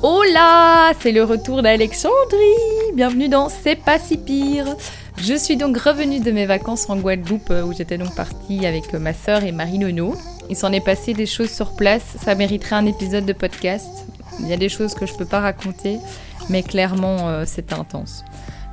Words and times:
Hola, 0.00 0.92
c'est 1.00 1.10
le 1.10 1.24
retour 1.24 1.60
d'Alexandrie. 1.60 2.94
Bienvenue 2.94 3.28
dans 3.28 3.48
C'est 3.48 3.74
pas 3.74 3.98
si 3.98 4.16
pire. 4.16 4.76
Je 5.16 5.34
suis 5.34 5.56
donc 5.56 5.76
revenue 5.76 6.20
de 6.20 6.30
mes 6.30 6.46
vacances 6.46 6.88
en 6.88 6.96
Guadeloupe 6.96 7.50
euh, 7.50 7.64
où 7.64 7.72
j'étais 7.72 7.98
donc 7.98 8.14
partie 8.14 8.64
avec 8.64 8.94
euh, 8.94 9.00
ma 9.00 9.12
sœur 9.12 9.42
et 9.42 9.50
Marie 9.50 9.78
Nono. 9.78 10.14
Il 10.50 10.54
s'en 10.54 10.70
est 10.70 10.84
passé 10.84 11.14
des 11.14 11.26
choses 11.26 11.50
sur 11.50 11.74
place, 11.74 12.04
ça 12.22 12.36
mériterait 12.36 12.76
un 12.76 12.86
épisode 12.86 13.26
de 13.26 13.32
podcast. 13.32 14.06
Il 14.38 14.46
y 14.46 14.52
a 14.52 14.56
des 14.56 14.68
choses 14.68 14.94
que 14.94 15.04
je 15.04 15.14
peux 15.14 15.24
pas 15.24 15.40
raconter, 15.40 15.98
mais 16.48 16.62
clairement 16.62 17.28
euh, 17.28 17.42
c'est 17.44 17.72
intense. 17.72 18.24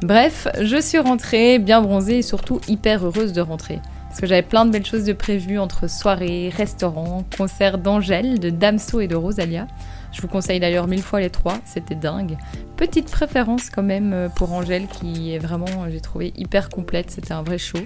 Bref, 0.04 0.48
je 0.62 0.80
suis 0.80 1.00
rentrée 1.00 1.58
bien 1.58 1.82
bronzée 1.82 2.20
et 2.20 2.22
surtout 2.22 2.62
hyper 2.68 3.04
heureuse 3.04 3.34
de 3.34 3.42
rentrer. 3.42 3.80
Parce 4.10 4.22
que 4.22 4.28
j'avais 4.28 4.44
plein 4.44 4.66
de 4.66 4.72
belles 4.72 4.86
choses 4.86 5.04
de 5.04 5.14
prévues 5.14 5.58
entre 5.58 5.90
soirées, 5.90 6.50
restaurants, 6.56 7.26
concerts 7.36 7.80
d'Angèle, 7.80 8.40
de 8.40 8.50
Damso 8.50 9.02
et 9.02 9.08
de 9.08 9.16
Rosalia. 9.16 9.68
Je 10.16 10.22
vous 10.22 10.30
conseille 10.30 10.62
d'ailleurs 10.62 10.88
mille 10.88 11.02
fois 11.02 11.20
les 11.20 11.30
trois, 11.30 11.58
c'était 11.66 11.94
dingue. 11.94 12.38
Petite 12.78 13.12
préférence 13.12 13.70
quand 13.70 13.84
même 13.84 14.14
euh, 14.14 14.30
pour 14.30 14.54
Angèle 14.54 14.88
qui 14.88 15.34
est 15.34 15.40
vraiment, 15.40 15.90
j'ai 15.92 16.00
trouvé, 16.00 16.32
hyper 16.38 16.70
complète, 16.70 17.12
c'était 17.12 17.34
un 17.34 17.44
vrai 17.44 17.58
show. 17.58 17.80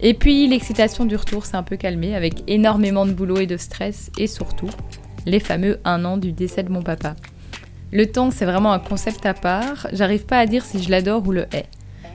Et 0.00 0.14
puis 0.14 0.46
l'excitation 0.46 1.04
du 1.04 1.16
retour 1.16 1.46
s'est 1.46 1.56
un 1.56 1.64
peu 1.64 1.76
calmée 1.76 2.14
avec 2.14 2.44
énormément 2.46 3.06
de 3.06 3.10
boulot 3.10 3.38
et 3.38 3.46
de 3.46 3.56
stress 3.56 4.12
et 4.18 4.28
surtout 4.28 4.70
les 5.26 5.40
fameux 5.40 5.80
un 5.84 6.04
an 6.04 6.16
du 6.16 6.30
décès 6.30 6.62
de 6.62 6.70
mon 6.70 6.82
papa. 6.82 7.16
Le 7.90 8.06
temps 8.06 8.30
c'est 8.30 8.44
vraiment 8.44 8.72
un 8.72 8.78
concept 8.78 9.26
à 9.26 9.34
part, 9.34 9.88
j'arrive 9.92 10.26
pas 10.26 10.38
à 10.38 10.46
dire 10.46 10.64
si 10.64 10.80
je 10.80 10.92
l'adore 10.92 11.26
ou 11.26 11.32
le 11.32 11.46
hais. 11.52 11.66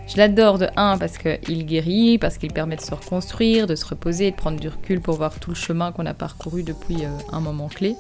Je 0.08 0.16
l'adore 0.16 0.58
de 0.58 0.68
un 0.78 0.98
parce 0.98 1.18
qu'il 1.18 1.66
guérit, 1.66 2.18
parce 2.18 2.38
qu'il 2.38 2.54
permet 2.54 2.78
de 2.78 2.82
se 2.82 2.96
reconstruire, 2.96 3.68
de 3.68 3.76
se 3.76 3.86
reposer 3.86 4.32
de 4.32 4.36
prendre 4.38 4.58
du 4.58 4.70
recul 4.70 5.02
pour 5.02 5.16
voir 5.16 5.38
tout 5.42 5.50
le 5.50 5.56
chemin 5.56 5.92
qu'on 5.92 6.06
a 6.06 6.14
parcouru 6.14 6.64
depuis 6.64 7.04
euh, 7.04 7.10
un 7.34 7.42
moment 7.42 7.68
clé. 7.68 7.98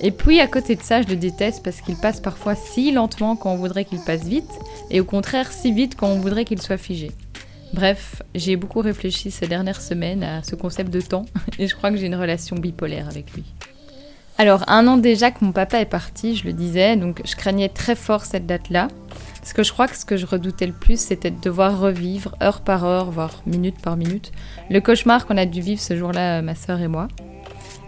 Et 0.00 0.10
puis 0.10 0.40
à 0.40 0.46
côté 0.46 0.74
de 0.74 0.82
ça, 0.82 1.02
je 1.02 1.08
le 1.08 1.16
déteste 1.16 1.62
parce 1.62 1.80
qu'il 1.80 1.96
passe 1.96 2.20
parfois 2.20 2.54
si 2.54 2.90
lentement 2.92 3.36
quand 3.36 3.52
on 3.52 3.56
voudrait 3.56 3.84
qu'il 3.84 4.00
passe 4.00 4.24
vite, 4.24 4.50
et 4.90 5.00
au 5.00 5.04
contraire 5.04 5.52
si 5.52 5.72
vite 5.72 5.94
quand 5.96 6.08
on 6.08 6.18
voudrait 6.18 6.44
qu'il 6.44 6.60
soit 6.60 6.76
figé. 6.76 7.12
Bref, 7.72 8.22
j'ai 8.34 8.56
beaucoup 8.56 8.80
réfléchi 8.80 9.30
ces 9.30 9.46
dernières 9.46 9.80
semaines 9.80 10.22
à 10.22 10.42
ce 10.42 10.54
concept 10.56 10.90
de 10.90 11.00
temps, 11.00 11.24
et 11.58 11.68
je 11.68 11.74
crois 11.74 11.90
que 11.90 11.96
j'ai 11.96 12.06
une 12.06 12.14
relation 12.14 12.56
bipolaire 12.56 13.08
avec 13.08 13.32
lui. 13.32 13.44
Alors, 14.38 14.64
un 14.68 14.86
an 14.88 14.96
déjà 14.96 15.30
que 15.30 15.44
mon 15.44 15.52
papa 15.52 15.80
est 15.80 15.86
parti, 15.86 16.36
je 16.36 16.44
le 16.44 16.52
disais, 16.52 16.96
donc 16.96 17.20
je 17.24 17.36
craignais 17.36 17.68
très 17.68 17.94
fort 17.94 18.24
cette 18.24 18.46
date-là, 18.46 18.88
parce 19.38 19.52
que 19.52 19.62
je 19.62 19.72
crois 19.72 19.88
que 19.88 19.96
ce 19.96 20.04
que 20.04 20.16
je 20.16 20.26
redoutais 20.26 20.66
le 20.66 20.72
plus, 20.72 21.00
c'était 21.00 21.30
de 21.30 21.40
devoir 21.40 21.78
revivre 21.78 22.34
heure 22.42 22.60
par 22.62 22.84
heure, 22.84 23.10
voire 23.10 23.42
minute 23.46 23.80
par 23.80 23.96
minute, 23.96 24.32
le 24.70 24.80
cauchemar 24.80 25.26
qu'on 25.26 25.36
a 25.36 25.46
dû 25.46 25.60
vivre 25.60 25.80
ce 25.80 25.96
jour-là, 25.96 26.42
ma 26.42 26.54
sœur 26.54 26.80
et 26.80 26.88
moi. 26.88 27.08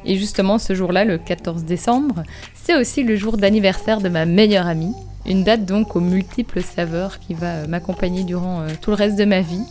Et 0.04 0.16
justement, 0.16 0.59
ce 0.59 0.75
jour-là, 0.75 1.04
le 1.04 1.19
14 1.19 1.65
décembre, 1.65 2.22
c'est 2.54 2.76
aussi 2.76 3.03
le 3.03 3.16
jour 3.16 3.37
d'anniversaire 3.37 4.00
de 4.00 4.09
ma 4.09 4.26
meilleure 4.26 4.66
amie. 4.66 4.94
Une 5.26 5.42
date 5.42 5.65
donc 5.65 5.97
aux 5.97 6.00
multiples 6.00 6.60
saveurs 6.60 7.19
qui 7.19 7.32
va 7.32 7.47
euh, 7.47 7.66
m'accompagner 7.66 8.25
durant 8.25 8.60
euh, 8.60 8.69
tout 8.81 8.91
le 8.91 8.97
reste 8.97 9.16
de 9.16 9.25
ma 9.25 9.41
vie. 9.41 9.65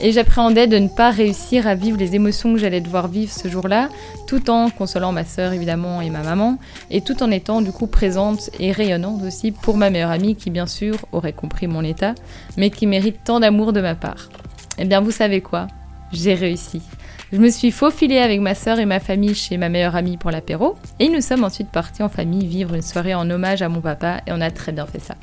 Et 0.00 0.12
j'appréhendais 0.12 0.66
de 0.66 0.78
ne 0.78 0.88
pas 0.88 1.10
réussir 1.10 1.66
à 1.66 1.74
vivre 1.74 1.98
les 1.98 2.14
émotions 2.14 2.52
que 2.52 2.58
j'allais 2.58 2.80
devoir 2.80 3.08
vivre 3.08 3.32
ce 3.32 3.48
jour-là, 3.48 3.88
tout 4.26 4.50
en 4.50 4.68
consolant 4.68 5.12
ma 5.12 5.24
sœur 5.24 5.52
évidemment 5.52 6.02
et 6.02 6.10
ma 6.10 6.22
maman, 6.22 6.58
et 6.90 7.00
tout 7.00 7.22
en 7.22 7.30
étant 7.30 7.62
du 7.62 7.72
coup 7.72 7.86
présente 7.86 8.50
et 8.58 8.72
rayonnante 8.72 9.22
aussi 9.22 9.52
pour 9.52 9.78
ma 9.78 9.88
meilleure 9.88 10.10
amie 10.10 10.36
qui 10.36 10.50
bien 10.50 10.66
sûr 10.66 10.96
aurait 11.12 11.32
compris 11.32 11.66
mon 11.66 11.82
état, 11.82 12.14
mais 12.58 12.68
qui 12.68 12.86
mérite 12.86 13.24
tant 13.24 13.40
d'amour 13.40 13.72
de 13.72 13.80
ma 13.80 13.94
part. 13.94 14.28
Eh 14.78 14.84
bien 14.84 15.00
vous 15.00 15.10
savez 15.10 15.40
quoi? 15.40 15.66
J'ai 16.12 16.34
réussi. 16.34 16.82
Je 17.32 17.38
me 17.38 17.48
suis 17.48 17.72
faufilée 17.72 18.18
avec 18.18 18.40
ma 18.40 18.54
sœur 18.54 18.78
et 18.78 18.86
ma 18.86 19.00
famille 19.00 19.34
chez 19.34 19.56
ma 19.56 19.68
meilleure 19.68 19.96
amie 19.96 20.16
pour 20.16 20.30
l'apéro, 20.30 20.76
et 21.00 21.08
nous 21.08 21.20
sommes 21.20 21.42
ensuite 21.42 21.70
partis 21.70 22.04
en 22.04 22.08
famille 22.08 22.46
vivre 22.46 22.74
une 22.74 22.82
soirée 22.82 23.14
en 23.14 23.28
hommage 23.28 23.62
à 23.62 23.68
mon 23.68 23.80
papa, 23.80 24.20
et 24.28 24.32
on 24.32 24.40
a 24.40 24.52
très 24.52 24.70
bien 24.70 24.86
fait 24.86 25.00
ça. 25.00 25.16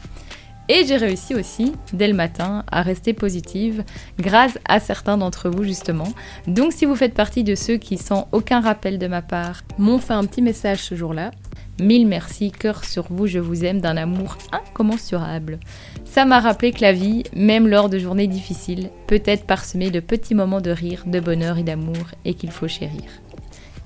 Et 0.67 0.85
j'ai 0.85 0.97
réussi 0.97 1.33
aussi, 1.33 1.73
dès 1.93 2.09
le 2.09 2.13
matin, 2.13 2.65
à 2.71 2.81
rester 2.81 3.13
positive, 3.13 3.85
grâce 4.17 4.57
à 4.67 4.81
certains 4.81 5.17
d'entre 5.17 5.49
vous 5.49 5.63
justement. 5.63 6.07
Donc 6.45 6.73
si 6.73 6.85
vous 6.85 6.95
faites 6.95 7.13
partie 7.13 7.43
de 7.45 7.55
ceux 7.55 7.77
qui, 7.77 7.97
sans 7.97 8.27
aucun 8.33 8.59
rappel 8.59 8.97
de 8.97 9.07
ma 9.07 9.21
part, 9.21 9.63
m'ont 9.77 9.99
fait 9.99 10.13
un 10.13 10.25
petit 10.25 10.41
message 10.41 10.79
ce 10.79 10.95
jour-là, 10.95 11.31
Mille 11.79 12.05
merci, 12.05 12.51
cœur 12.51 12.83
sur 12.83 13.07
vous, 13.09 13.25
je 13.25 13.39
vous 13.39 13.65
aime 13.65 13.81
d'un 13.81 13.97
amour 13.97 14.37
incommensurable. 14.51 15.59
Ça 16.05 16.23
m'a 16.23 16.39
rappelé 16.39 16.71
que 16.71 16.81
la 16.81 16.93
vie, 16.93 17.23
même 17.35 17.67
lors 17.67 17.89
de 17.89 17.97
journées 17.97 18.27
difficiles, 18.27 18.91
peut 19.07 19.23
être 19.25 19.47
parsemée 19.47 19.89
de 19.89 19.99
petits 19.99 20.35
moments 20.35 20.61
de 20.61 20.69
rire, 20.69 21.03
de 21.07 21.19
bonheur 21.19 21.57
et 21.57 21.63
d'amour 21.63 22.11
et 22.25 22.35
qu'il 22.35 22.51
faut 22.51 22.67
chérir. 22.67 23.01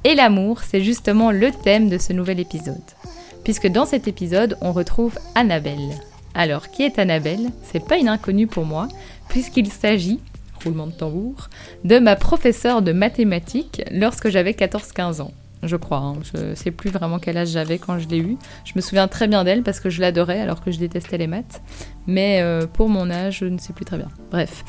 Et 0.03 0.15
l'amour, 0.15 0.63
c'est 0.63 0.81
justement 0.83 1.31
le 1.31 1.49
thème 1.51 1.87
de 1.87 1.97
ce 1.97 2.11
nouvel 2.11 2.41
épisode. 2.41 2.75
Puisque 3.45 3.67
dans 3.67 3.85
cet 3.85 4.09
épisode, 4.09 4.57
on 4.59 4.73
retrouve 4.73 5.17
Annabelle. 5.35 5.95
Alors, 6.33 6.69
qui 6.69 6.83
est 6.83 6.99
Annabelle? 6.99 7.51
C'est 7.63 7.85
pas 7.85 7.97
une 7.97 8.09
inconnue 8.09 8.47
pour 8.47 8.65
moi, 8.65 8.89
puisqu'il 9.29 9.71
s'agit, 9.71 10.19
roulement 10.61 10.87
de 10.87 10.91
tambour, 10.91 11.49
de 11.85 11.99
ma 11.99 12.17
professeure 12.17 12.81
de 12.81 12.91
mathématiques 12.91 13.81
lorsque 13.91 14.27
j'avais 14.27 14.51
14-15 14.51 15.21
ans 15.21 15.31
je 15.63 15.75
crois. 15.75 15.97
Hein. 15.97 16.15
Je 16.33 16.55
sais 16.55 16.71
plus 16.71 16.89
vraiment 16.89 17.19
quel 17.19 17.37
âge 17.37 17.49
j'avais 17.49 17.77
quand 17.77 17.99
je 17.99 18.07
l'ai 18.07 18.19
eue. 18.19 18.37
Je 18.65 18.73
me 18.75 18.81
souviens 18.81 19.07
très 19.07 19.27
bien 19.27 19.43
d'elle 19.43 19.63
parce 19.63 19.79
que 19.79 19.89
je 19.89 20.01
l'adorais 20.01 20.39
alors 20.39 20.61
que 20.61 20.71
je 20.71 20.79
détestais 20.79 21.17
les 21.17 21.27
maths. 21.27 21.61
Mais 22.05 22.41
euh, 22.41 22.65
pour 22.67 22.89
mon 22.89 23.09
âge, 23.09 23.39
je 23.39 23.45
ne 23.45 23.57
sais 23.57 23.73
plus 23.73 23.85
très 23.85 23.97
bien. 23.97 24.09
Bref, 24.31 24.63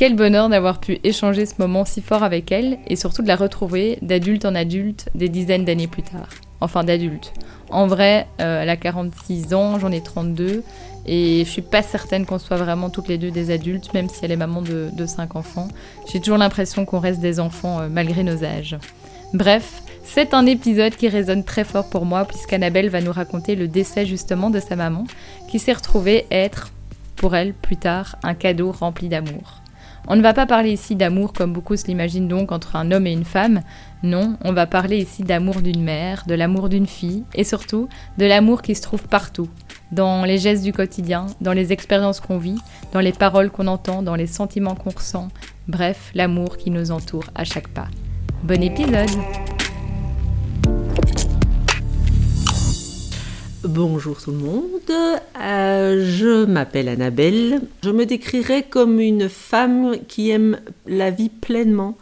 quel 0.00 0.16
bonheur 0.16 0.48
d'avoir 0.48 0.80
pu 0.80 0.98
échanger 1.04 1.44
ce 1.44 1.54
moment 1.58 1.84
si 1.84 2.00
fort 2.00 2.22
avec 2.22 2.50
elle 2.52 2.78
et 2.86 2.96
surtout 2.96 3.22
de 3.22 3.28
la 3.28 3.36
retrouver 3.36 3.98
d'adulte 4.00 4.46
en 4.46 4.54
adulte 4.54 5.10
des 5.14 5.28
dizaines 5.28 5.64
d'années 5.64 5.88
plus 5.88 6.02
tard. 6.02 6.28
Enfin 6.62 6.84
d'adulte. 6.84 7.32
En 7.70 7.86
vrai, 7.86 8.26
euh, 8.40 8.62
elle 8.62 8.70
a 8.70 8.76
46 8.76 9.54
ans, 9.54 9.78
j'en 9.78 9.92
ai 9.92 10.02
32 10.02 10.62
et 11.06 11.44
je 11.44 11.50
suis 11.50 11.62
pas 11.62 11.82
certaine 11.82 12.26
qu'on 12.26 12.38
soit 12.38 12.56
vraiment 12.56 12.90
toutes 12.90 13.08
les 13.08 13.18
deux 13.18 13.30
des 13.30 13.50
adultes, 13.50 13.92
même 13.94 14.08
si 14.08 14.24
elle 14.24 14.32
est 14.32 14.36
maman 14.36 14.62
de, 14.62 14.90
de 14.92 15.06
5 15.06 15.36
enfants. 15.36 15.68
J'ai 16.10 16.20
toujours 16.20 16.38
l'impression 16.38 16.84
qu'on 16.84 16.98
reste 16.98 17.20
des 17.20 17.38
enfants 17.38 17.80
euh, 17.80 17.88
malgré 17.90 18.22
nos 18.22 18.44
âges. 18.44 18.78
Bref, 19.32 19.82
c'est 20.02 20.34
un 20.34 20.44
épisode 20.44 20.96
qui 20.96 21.08
résonne 21.08 21.44
très 21.44 21.62
fort 21.62 21.88
pour 21.88 22.04
moi 22.04 22.24
puisqu'Annabelle 22.24 22.88
va 22.88 23.00
nous 23.00 23.12
raconter 23.12 23.54
le 23.54 23.68
décès 23.68 24.04
justement 24.04 24.50
de 24.50 24.58
sa 24.58 24.74
maman 24.74 25.04
qui 25.48 25.60
s'est 25.60 25.72
retrouvée 25.72 26.26
être, 26.32 26.72
pour 27.14 27.36
elle 27.36 27.54
plus 27.54 27.76
tard, 27.76 28.16
un 28.24 28.34
cadeau 28.34 28.72
rempli 28.72 29.08
d'amour. 29.08 29.62
On 30.08 30.16
ne 30.16 30.22
va 30.22 30.34
pas 30.34 30.46
parler 30.46 30.72
ici 30.72 30.96
d'amour 30.96 31.32
comme 31.32 31.52
beaucoup 31.52 31.76
se 31.76 31.86
l'imaginent 31.86 32.26
donc 32.26 32.50
entre 32.50 32.74
un 32.74 32.90
homme 32.90 33.06
et 33.06 33.12
une 33.12 33.24
femme, 33.24 33.60
non, 34.02 34.36
on 34.42 34.52
va 34.52 34.66
parler 34.66 34.98
ici 34.98 35.22
d'amour 35.22 35.62
d'une 35.62 35.82
mère, 35.82 36.24
de 36.26 36.34
l'amour 36.34 36.68
d'une 36.68 36.88
fille 36.88 37.22
et 37.34 37.44
surtout 37.44 37.88
de 38.18 38.26
l'amour 38.26 38.62
qui 38.62 38.74
se 38.74 38.82
trouve 38.82 39.06
partout, 39.06 39.48
dans 39.92 40.24
les 40.24 40.38
gestes 40.38 40.64
du 40.64 40.72
quotidien, 40.72 41.26
dans 41.40 41.52
les 41.52 41.72
expériences 41.72 42.18
qu'on 42.18 42.38
vit, 42.38 42.58
dans 42.92 43.00
les 43.00 43.12
paroles 43.12 43.50
qu'on 43.50 43.68
entend, 43.68 44.02
dans 44.02 44.16
les 44.16 44.26
sentiments 44.26 44.74
qu'on 44.74 44.90
ressent, 44.90 45.28
bref, 45.68 46.10
l'amour 46.14 46.56
qui 46.56 46.70
nous 46.70 46.90
entoure 46.90 47.30
à 47.36 47.44
chaque 47.44 47.68
pas. 47.68 47.86
Bon 48.42 48.62
épisode 48.62 49.10
Bonjour 53.64 54.20
tout 54.20 54.30
le 54.30 54.38
monde, 54.38 54.70
euh, 55.38 56.06
je 56.08 56.46
m'appelle 56.46 56.88
Annabelle. 56.88 57.60
Je 57.84 57.90
me 57.90 58.06
décrirais 58.06 58.62
comme 58.62 58.98
une 58.98 59.28
femme 59.28 59.96
qui 60.08 60.30
aime 60.30 60.58
la 60.86 61.10
vie 61.10 61.28
pleinement 61.28 61.98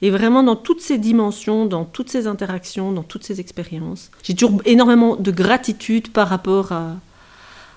et 0.00 0.10
vraiment 0.10 0.42
dans 0.42 0.56
toutes 0.56 0.80
ses 0.80 0.96
dimensions, 0.96 1.66
dans 1.66 1.84
toutes 1.84 2.08
ses 2.08 2.26
interactions, 2.26 2.90
dans 2.90 3.02
toutes 3.02 3.24
ses 3.24 3.40
expériences. 3.40 4.10
J'ai 4.22 4.34
toujours 4.34 4.62
énormément 4.64 5.16
de 5.16 5.30
gratitude 5.30 6.10
par 6.10 6.28
rapport 6.28 6.72
à, 6.72 6.96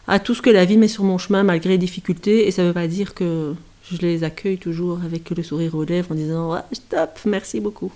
à 0.07 0.19
tout 0.19 0.33
ce 0.33 0.41
que 0.41 0.49
la 0.49 0.63
vie 0.63 0.77
met 0.77 0.87
sur 0.87 1.03
mon 1.03 1.17
chemin 1.17 1.43
malgré 1.43 1.71
les 1.71 1.77
difficultés. 1.77 2.47
Et 2.47 2.51
ça 2.51 2.61
ne 2.61 2.67
veut 2.67 2.73
pas 2.73 2.87
dire 2.87 3.13
que 3.13 3.53
je 3.91 3.97
les 3.97 4.23
accueille 4.23 4.57
toujours 4.57 4.99
avec 5.03 5.29
le 5.29 5.43
sourire 5.43 5.75
aux 5.75 5.83
lèvres 5.83 6.11
en 6.11 6.15
disant 6.15 6.53
ah, 6.53 6.65
stop, 6.71 7.19
merci 7.25 7.59
beaucoup. 7.59 7.91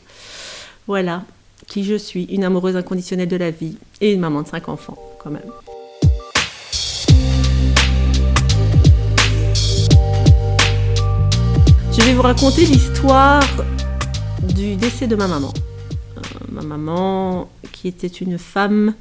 Voilà 0.87 1.23
qui 1.67 1.83
je 1.83 1.95
suis, 1.95 2.25
une 2.25 2.43
amoureuse 2.43 2.75
inconditionnelle 2.75 3.27
de 3.27 3.37
la 3.37 3.51
vie 3.51 3.77
et 4.01 4.11
une 4.13 4.19
maman 4.19 4.41
de 4.41 4.47
cinq 4.47 4.67
enfants 4.67 4.97
quand 5.19 5.29
même. 5.29 5.41
Je 11.91 12.01
vais 12.05 12.13
vous 12.13 12.21
raconter 12.21 12.65
l'histoire 12.65 13.43
du 14.55 14.75
décès 14.75 15.07
de 15.07 15.15
ma 15.15 15.27
maman. 15.27 15.53
Euh, 16.17 16.21
ma 16.49 16.61
maman 16.61 17.49
qui 17.71 17.87
était 17.87 18.07
une 18.07 18.37
femme 18.37 18.93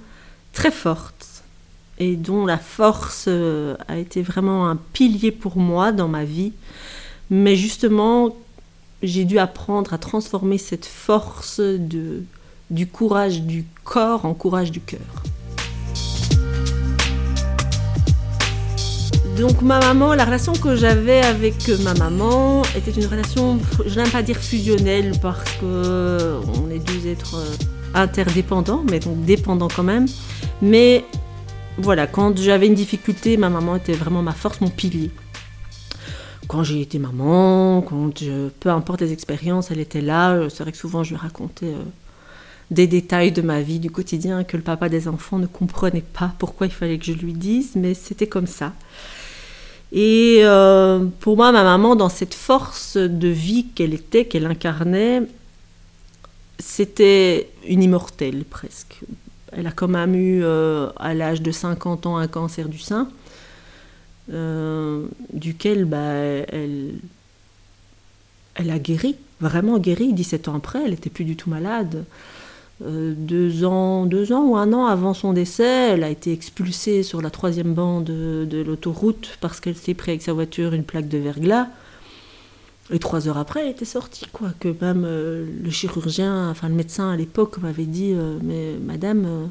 très 0.52 0.70
forte 0.70 1.29
et 2.00 2.16
dont 2.16 2.46
la 2.46 2.56
force 2.56 3.26
euh, 3.28 3.76
a 3.86 3.98
été 3.98 4.22
vraiment 4.22 4.68
un 4.68 4.76
pilier 4.76 5.30
pour 5.30 5.58
moi 5.58 5.92
dans 5.92 6.08
ma 6.08 6.24
vie. 6.24 6.52
Mais 7.28 7.54
justement, 7.56 8.34
j'ai 9.02 9.24
dû 9.24 9.38
apprendre 9.38 9.92
à 9.92 9.98
transformer 9.98 10.56
cette 10.56 10.86
force 10.86 11.60
de, 11.60 12.22
du 12.70 12.86
courage 12.86 13.42
du 13.42 13.66
corps 13.84 14.24
en 14.24 14.32
courage 14.32 14.72
du 14.72 14.80
cœur. 14.80 15.00
Donc 19.36 19.62
ma 19.62 19.78
maman, 19.78 20.14
la 20.14 20.24
relation 20.24 20.52
que 20.52 20.76
j'avais 20.76 21.22
avec 21.22 21.68
ma 21.82 21.94
maman 21.94 22.62
était 22.76 22.90
une 22.90 23.06
relation, 23.06 23.58
je 23.86 24.00
n'aime 24.00 24.10
pas 24.10 24.22
dire 24.22 24.36
fusionnelle 24.36 25.12
parce 25.22 25.52
que 25.60 26.40
on 26.62 26.70
est 26.70 26.78
deux 26.78 27.08
êtres 27.08 27.36
euh, 27.36 27.56
interdépendants, 27.94 28.84
mais 28.90 29.00
donc 29.00 29.22
dépendants 29.24 29.68
quand 29.74 29.82
même. 29.82 30.06
Mais 30.60 31.04
voilà, 31.80 32.06
quand 32.06 32.38
j'avais 32.38 32.66
une 32.66 32.74
difficulté, 32.74 33.36
ma 33.36 33.48
maman 33.48 33.76
était 33.76 33.92
vraiment 33.92 34.22
ma 34.22 34.32
force, 34.32 34.60
mon 34.60 34.70
pilier. 34.70 35.10
Quand 36.48 36.64
j'ai 36.64 36.80
été 36.80 36.98
maman, 36.98 37.82
quand 37.82 38.12
peu 38.58 38.68
importe 38.70 39.02
les 39.02 39.12
expériences, 39.12 39.70
elle 39.70 39.78
était 39.80 40.00
là. 40.00 40.48
C'est 40.48 40.62
vrai 40.62 40.72
que 40.72 40.78
souvent 40.78 41.04
je 41.04 41.10
lui 41.10 41.16
racontais 41.16 41.66
euh, 41.66 41.82
des 42.70 42.86
détails 42.86 43.32
de 43.32 43.42
ma 43.42 43.60
vie, 43.60 43.78
du 43.78 43.90
quotidien, 43.90 44.42
que 44.44 44.56
le 44.56 44.62
papa 44.62 44.88
des 44.88 45.06
enfants 45.08 45.38
ne 45.38 45.46
comprenait 45.46 46.02
pas 46.12 46.32
pourquoi 46.38 46.66
il 46.66 46.72
fallait 46.72 46.98
que 46.98 47.04
je 47.04 47.12
lui 47.12 47.32
dise, 47.32 47.72
mais 47.76 47.94
c'était 47.94 48.26
comme 48.26 48.46
ça. 48.46 48.72
Et 49.92 50.40
euh, 50.42 51.04
pour 51.20 51.36
moi, 51.36 51.50
ma 51.52 51.64
maman, 51.64 51.96
dans 51.96 52.08
cette 52.08 52.34
force 52.34 52.96
de 52.96 53.28
vie 53.28 53.66
qu'elle 53.74 53.94
était, 53.94 54.24
qu'elle 54.24 54.46
incarnait, 54.46 55.22
c'était 56.58 57.48
une 57.66 57.82
immortelle 57.82 58.44
presque. 58.44 59.00
Elle 59.52 59.66
a 59.66 59.72
quand 59.72 59.88
même 59.88 60.14
eu, 60.14 60.44
à 60.44 61.14
l'âge 61.14 61.42
de 61.42 61.50
50 61.50 62.06
ans, 62.06 62.16
un 62.16 62.28
cancer 62.28 62.68
du 62.68 62.78
sein, 62.78 63.08
euh, 64.32 65.06
duquel 65.32 65.84
bah, 65.86 65.98
elle, 65.98 66.94
elle 68.54 68.70
a 68.70 68.78
guéri, 68.78 69.16
vraiment 69.40 69.78
guéri. 69.78 70.12
17 70.12 70.48
ans 70.48 70.54
après, 70.56 70.82
elle 70.84 70.90
n'était 70.90 71.10
plus 71.10 71.24
du 71.24 71.36
tout 71.36 71.50
malade. 71.50 72.04
Euh, 72.82 73.12
deux, 73.16 73.64
ans, 73.64 74.06
deux 74.06 74.32
ans 74.32 74.44
ou 74.44 74.56
un 74.56 74.72
an 74.72 74.86
avant 74.86 75.14
son 75.14 75.32
décès, 75.32 75.90
elle 75.90 76.04
a 76.04 76.08
été 76.08 76.32
expulsée 76.32 77.02
sur 77.02 77.20
la 77.20 77.30
troisième 77.30 77.74
bande 77.74 78.04
de, 78.04 78.62
l'autoroute 78.62 79.36
parce 79.40 79.60
qu'elle 79.60 79.76
s'est 79.76 79.94
pris 79.94 80.12
avec 80.12 80.22
sa 80.22 80.32
voiture 80.32 80.72
une 80.74 80.84
plaque 80.84 81.08
de 81.08 81.18
verglas. 81.18 81.66
Et 82.92 82.98
trois 82.98 83.28
heures 83.28 83.38
après, 83.38 83.62
elle 83.62 83.70
était 83.70 83.84
sortie, 83.84 84.26
quoi. 84.32 84.50
Que 84.58 84.74
même 84.80 85.04
euh, 85.06 85.46
le 85.62 85.70
chirurgien, 85.70 86.50
enfin 86.50 86.68
le 86.68 86.74
médecin 86.74 87.10
à 87.10 87.16
l'époque 87.16 87.58
m'avait 87.58 87.84
dit 87.84 88.12
euh, 88.14 88.38
Mais 88.42 88.74
madame, 88.84 89.50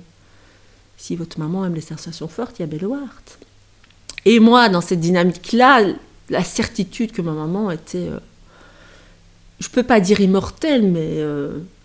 si 0.98 1.16
votre 1.16 1.40
maman 1.40 1.66
aime 1.66 1.76
les 1.76 1.82
sensations 1.82 2.28
fortes, 2.28 2.60
il 2.60 2.62
y 2.62 2.64
a 2.64 2.68
Bellewart. 2.68 3.24
Et 4.26 4.40
moi, 4.40 4.70
dans 4.70 4.82
cette 4.82 5.00
dynamique-là, 5.00 5.86
la 6.30 6.44
certitude 6.44 7.12
que 7.12 7.22
ma 7.22 7.32
maman 7.32 7.72
était, 7.72 8.10
je 9.60 9.70
peux 9.70 9.84
pas 9.84 10.02
dire 10.02 10.20
immortelle, 10.20 10.92
mais 10.92 11.24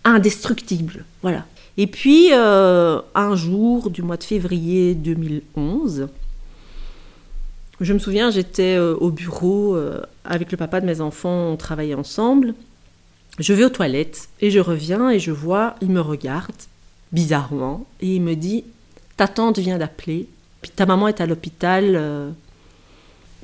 indestructible. 0.04 1.04
Voilà. 1.22 1.46
Et 1.76 1.86
puis, 1.86 2.28
euh, 2.32 3.00
un 3.14 3.34
jour 3.34 3.90
du 3.90 4.02
mois 4.02 4.16
de 4.16 4.24
février 4.24 4.94
2011, 4.94 6.08
je 7.80 7.92
me 7.92 7.98
souviens, 7.98 8.30
j'étais 8.30 8.76
euh, 8.76 8.94
au 8.96 9.10
bureau 9.10 9.76
euh, 9.76 10.00
avec 10.24 10.50
le 10.52 10.56
papa 10.56 10.80
de 10.80 10.86
mes 10.86 11.00
enfants, 11.00 11.50
on 11.52 11.56
travaillait 11.56 11.94
ensemble. 11.94 12.54
Je 13.38 13.52
vais 13.52 13.64
aux 13.64 13.70
toilettes 13.70 14.28
et 14.40 14.50
je 14.50 14.60
reviens 14.60 15.10
et 15.10 15.18
je 15.18 15.32
vois, 15.32 15.74
il 15.80 15.90
me 15.90 16.00
regarde 16.00 16.54
bizarrement 17.12 17.84
et 18.00 18.16
il 18.16 18.22
me 18.22 18.34
dit 18.34 18.64
Ta 19.16 19.26
tante 19.26 19.58
vient 19.58 19.78
d'appeler, 19.78 20.28
puis 20.62 20.70
ta 20.70 20.86
maman 20.86 21.08
est 21.08 21.20
à 21.20 21.26
l'hôpital, 21.26 22.32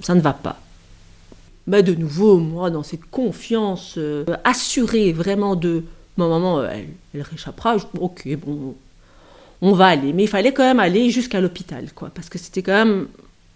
ça 0.01 0.15
ne 0.15 0.21
va 0.21 0.33
pas. 0.33 0.61
Mais 1.67 1.83
de 1.83 1.95
nouveau, 1.95 2.39
moi, 2.39 2.71
dans 2.71 2.85
cette 2.85 3.05
confiance 3.05 3.99
assurée 4.45 5.13
vraiment 5.13 5.57
de 5.57 5.83
Ma 6.17 6.29
maman, 6.29 6.65
elle, 6.65 6.89
elle 7.15 7.23
réchappera. 7.23 7.77
ok, 7.99 8.29
bon, 8.37 8.75
on 9.63 9.73
va 9.73 9.87
aller. 9.87 10.13
Mais 10.13 10.25
il 10.25 10.29
fallait 10.29 10.53
quand 10.53 10.65
même 10.65 10.81
aller 10.81 11.11
jusqu'à 11.11 11.41
l'hôpital, 11.41 11.93
quoi, 11.95 12.11
parce 12.11 12.29
que 12.29 12.39
c'était 12.39 12.63
quand 12.63 12.85
même 12.85 13.09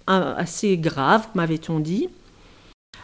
assez 0.06 0.76
grave, 0.76 1.26
m'avait-on 1.34 1.80
dit. 1.80 2.08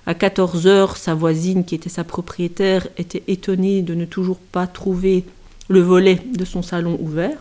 À 0.07 0.15
14 0.15 0.67
heures, 0.67 0.97
sa 0.97 1.15
voisine, 1.15 1.65
qui 1.65 1.75
était 1.75 1.89
sa 1.89 2.05
propriétaire, 2.05 2.87
était 2.97 3.23
étonnée 3.29 3.83
de 3.83 3.95
ne 3.95 4.05
toujours 4.05 4.39
pas 4.39 4.67
trouver 4.67 5.25
le 5.69 5.81
volet 5.81 6.17
de 6.17 6.45
son 6.45 6.63
salon 6.63 6.99
ouvert. 7.01 7.39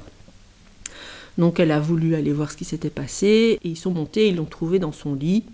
Donc 1.37 1.59
elle 1.59 1.71
a 1.71 1.79
voulu 1.79 2.15
aller 2.15 2.33
voir 2.33 2.51
ce 2.51 2.57
qui 2.57 2.65
s'était 2.65 2.89
passé 2.89 3.59
et 3.63 3.69
ils 3.69 3.77
sont 3.77 3.91
montés, 3.91 4.27
ils 4.27 4.35
l'ont 4.35 4.45
trouvé 4.45 4.77
dans 4.77 4.91
son 4.91 5.15
lit, 5.15 5.45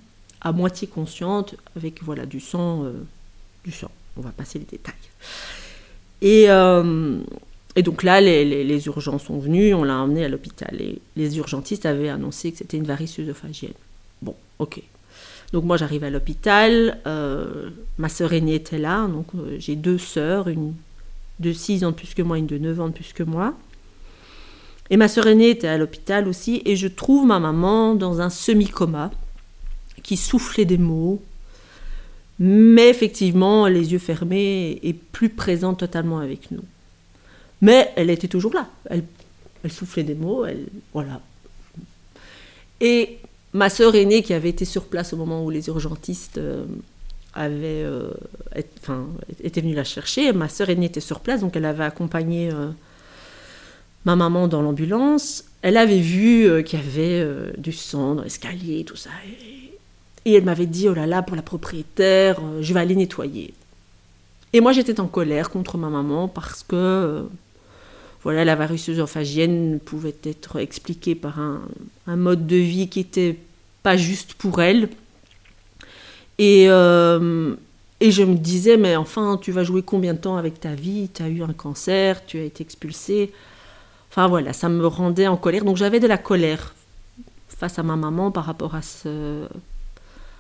à 0.41 0.51
moitié 0.51 0.87
consciente, 0.87 1.55
avec 1.77 2.03
voilà 2.03 2.25
du 2.25 2.39
sang, 2.39 2.83
euh, 2.85 2.91
du 3.63 3.71
sang. 3.71 3.91
On 4.17 4.21
va 4.21 4.31
passer 4.31 4.59
les 4.59 4.65
détails. 4.65 4.93
Et, 6.21 6.49
euh, 6.49 7.19
donc 7.83 8.03
là, 8.03 8.19
les, 8.21 8.63
les, 8.63 8.85
urgences 8.87 9.25
sont 9.25 9.37
venues, 9.37 9.73
on 9.73 9.83
l'a 9.83 9.97
emmené 9.97 10.25
à 10.25 10.29
l'hôpital. 10.29 10.81
Et 10.81 10.99
les 11.15 11.37
urgentistes 11.37 11.85
avaient 11.85 12.09
annoncé 12.09 12.51
que 12.51 12.57
c'était 12.57 12.77
une 12.77 12.85
varice 12.85 13.19
œsophagienne. 13.19 13.73
Bon, 14.25 14.36
ok. 14.60 14.81
Donc 15.54 15.63
moi, 15.63 15.77
j'arrive 15.77 16.04
à 16.04 16.10
l'hôpital. 16.10 17.00
Euh, 17.06 17.69
ma 17.98 18.10
sœur 18.10 18.33
aînée 18.33 18.56
était 18.56 18.80
là. 18.80 19.07
Donc 19.07 19.27
euh, 19.36 19.56
j'ai 19.60 19.75
deux 19.75 20.00
sœurs, 20.00 20.48
une 20.50 20.74
de 21.39 21.54
6 21.54 21.83
ans 21.86 21.94
plus 21.94 22.13
que 22.13 22.22
moi, 22.22 22.38
une 22.38 22.48
de 22.48 22.57
9 22.57 22.81
ans 22.81 22.92
plus 22.92 23.13
que 23.13 23.24
moi. 23.24 23.54
Et 24.89 24.98
ma 24.98 25.07
sœur 25.07 25.27
aînée 25.27 25.50
était 25.50 25.68
à 25.68 25.77
l'hôpital 25.77 26.27
aussi. 26.27 26.62
Et 26.66 26.75
je 26.75 26.88
trouve 26.88 27.27
ma 27.27 27.39
maman 27.39 27.94
dans 27.94 28.19
un 28.19 28.30
semi-coma 28.30 29.12
qui 30.04 30.18
soufflait 30.18 30.66
des 30.66 30.77
mots, 30.77 31.22
mais 32.39 32.89
effectivement, 32.89 33.67
les 33.67 33.94
yeux 33.94 34.00
fermés 34.00 34.79
et 34.84 34.94
plus 34.94 35.29
présente 35.29 35.79
totalement 35.79 36.20
avec 36.20 36.51
nous. 36.51 36.63
Mais 37.62 37.91
elle 37.96 38.10
était 38.10 38.27
toujours 38.27 38.53
là. 38.53 38.67
Elle, 38.89 39.03
elle 39.63 39.72
soufflait 39.72 40.03
des 40.03 40.15
mots, 40.15 40.46
elle, 40.46 40.65
voilà. 40.94 41.22
Et 42.82 43.20
ma 43.55 43.69
sœur 43.69 43.95
aînée, 43.95 44.21
qui 44.21 44.33
avait 44.33 44.50
été 44.50 44.65
sur 44.65 44.85
place 44.85 45.13
au 45.13 45.17
moment 45.17 45.43
où 45.43 45.50
les 45.50 45.67
urgentistes 45.67 46.38
euh, 46.38 46.65
avaient, 47.33 47.83
euh, 47.83 48.12
enfin, 48.81 49.07
la 49.53 49.83
chercher, 49.83 50.31
ma 50.33 50.50
sœur 50.50 50.69
aînée 50.69 50.85
était 50.88 51.00
sur 51.00 51.19
place, 51.21 51.41
donc 51.41 51.55
elle 51.55 51.65
avait 51.65 51.83
accompagné 51.83 52.51
euh, 52.51 52.69
ma 54.05 54.15
maman 54.15 54.47
dans 54.47 54.62
l'ambulance. 54.62 55.45
Elle 55.62 55.77
avait 55.77 56.00
vu 56.00 56.63
qu'il 56.63 56.79
y 56.79 56.81
avait 56.81 57.53
du 57.57 57.74
sang 57.74 58.13
dans 58.13 58.21
l'escalier, 58.21 58.83
tout 58.83 58.95
ça. 58.95 59.09
Et 60.25 60.33
elle 60.33 60.43
m'avait 60.43 60.65
dit, 60.65 60.89
oh 60.89 60.93
là 60.93 61.05
là, 61.05 61.21
pour 61.21 61.35
la 61.35 61.43
propriétaire, 61.43 62.39
euh, 62.41 62.62
je 62.62 62.74
vais 62.74 62.79
aller 62.79 62.95
nettoyer. 62.95 63.53
Et 64.53 64.59
moi, 64.59 64.71
j'étais 64.71 65.00
en 65.00 65.07
colère 65.07 65.51
contre 65.51 65.77
ma 65.77 65.89
maman 65.89 66.27
parce 66.27 66.63
que, 66.63 66.75
euh, 66.75 67.24
voilà, 68.25 68.44
la 68.44 68.55
varice 68.55 68.89
pouvait 69.86 70.15
être 70.24 70.58
expliquée 70.58 71.13
par 71.13 71.39
un, 71.39 71.62
mode 72.08 72.48
de 72.48 72.55
vie 72.55 72.89
qui 72.89 73.01
n'était 73.01 73.38
pas 73.84 73.98
juste 73.98 74.34
pour 74.34 74.63
elle. 74.63 74.89
Et, 76.39 76.65
euh, 76.67 77.55
et 78.00 78.10
je 78.10 78.24
me 78.24 78.34
disais, 78.34 78.77
mais 78.77 78.96
enfin, 78.96 79.39
tu 79.39 79.51
vas 79.51 79.63
jouer 79.63 79.84
combien 79.84 80.15
de 80.15 80.17
temps 80.17 80.38
avec 80.38 80.60
ta 80.60 80.74
vie? 80.74 81.08
Tu 81.13 81.22
as 81.22 81.29
eu 81.29 81.44
un 81.44 81.53
cancer, 81.53 82.25
tu 82.25 82.39
as 82.39 82.44
été 82.44 82.63
expulsée. 82.63 83.32
Enfin 84.10 84.27
voilà, 84.27 84.53
ça 84.53 84.70
me 84.70 84.88
rendait 84.88 85.27
en 85.27 85.38
colère. 85.38 85.63
Donc 85.63 85.77
j'avais 85.77 86.00
de 86.00 86.08
la 86.08 86.17
colère 86.17 86.74
face 87.48 87.77
à 87.77 87.84
ma 87.84 87.96
maman 87.96 88.32
par 88.32 88.46
rapport 88.46 88.74
à 88.74 88.82
ce, 88.82 89.46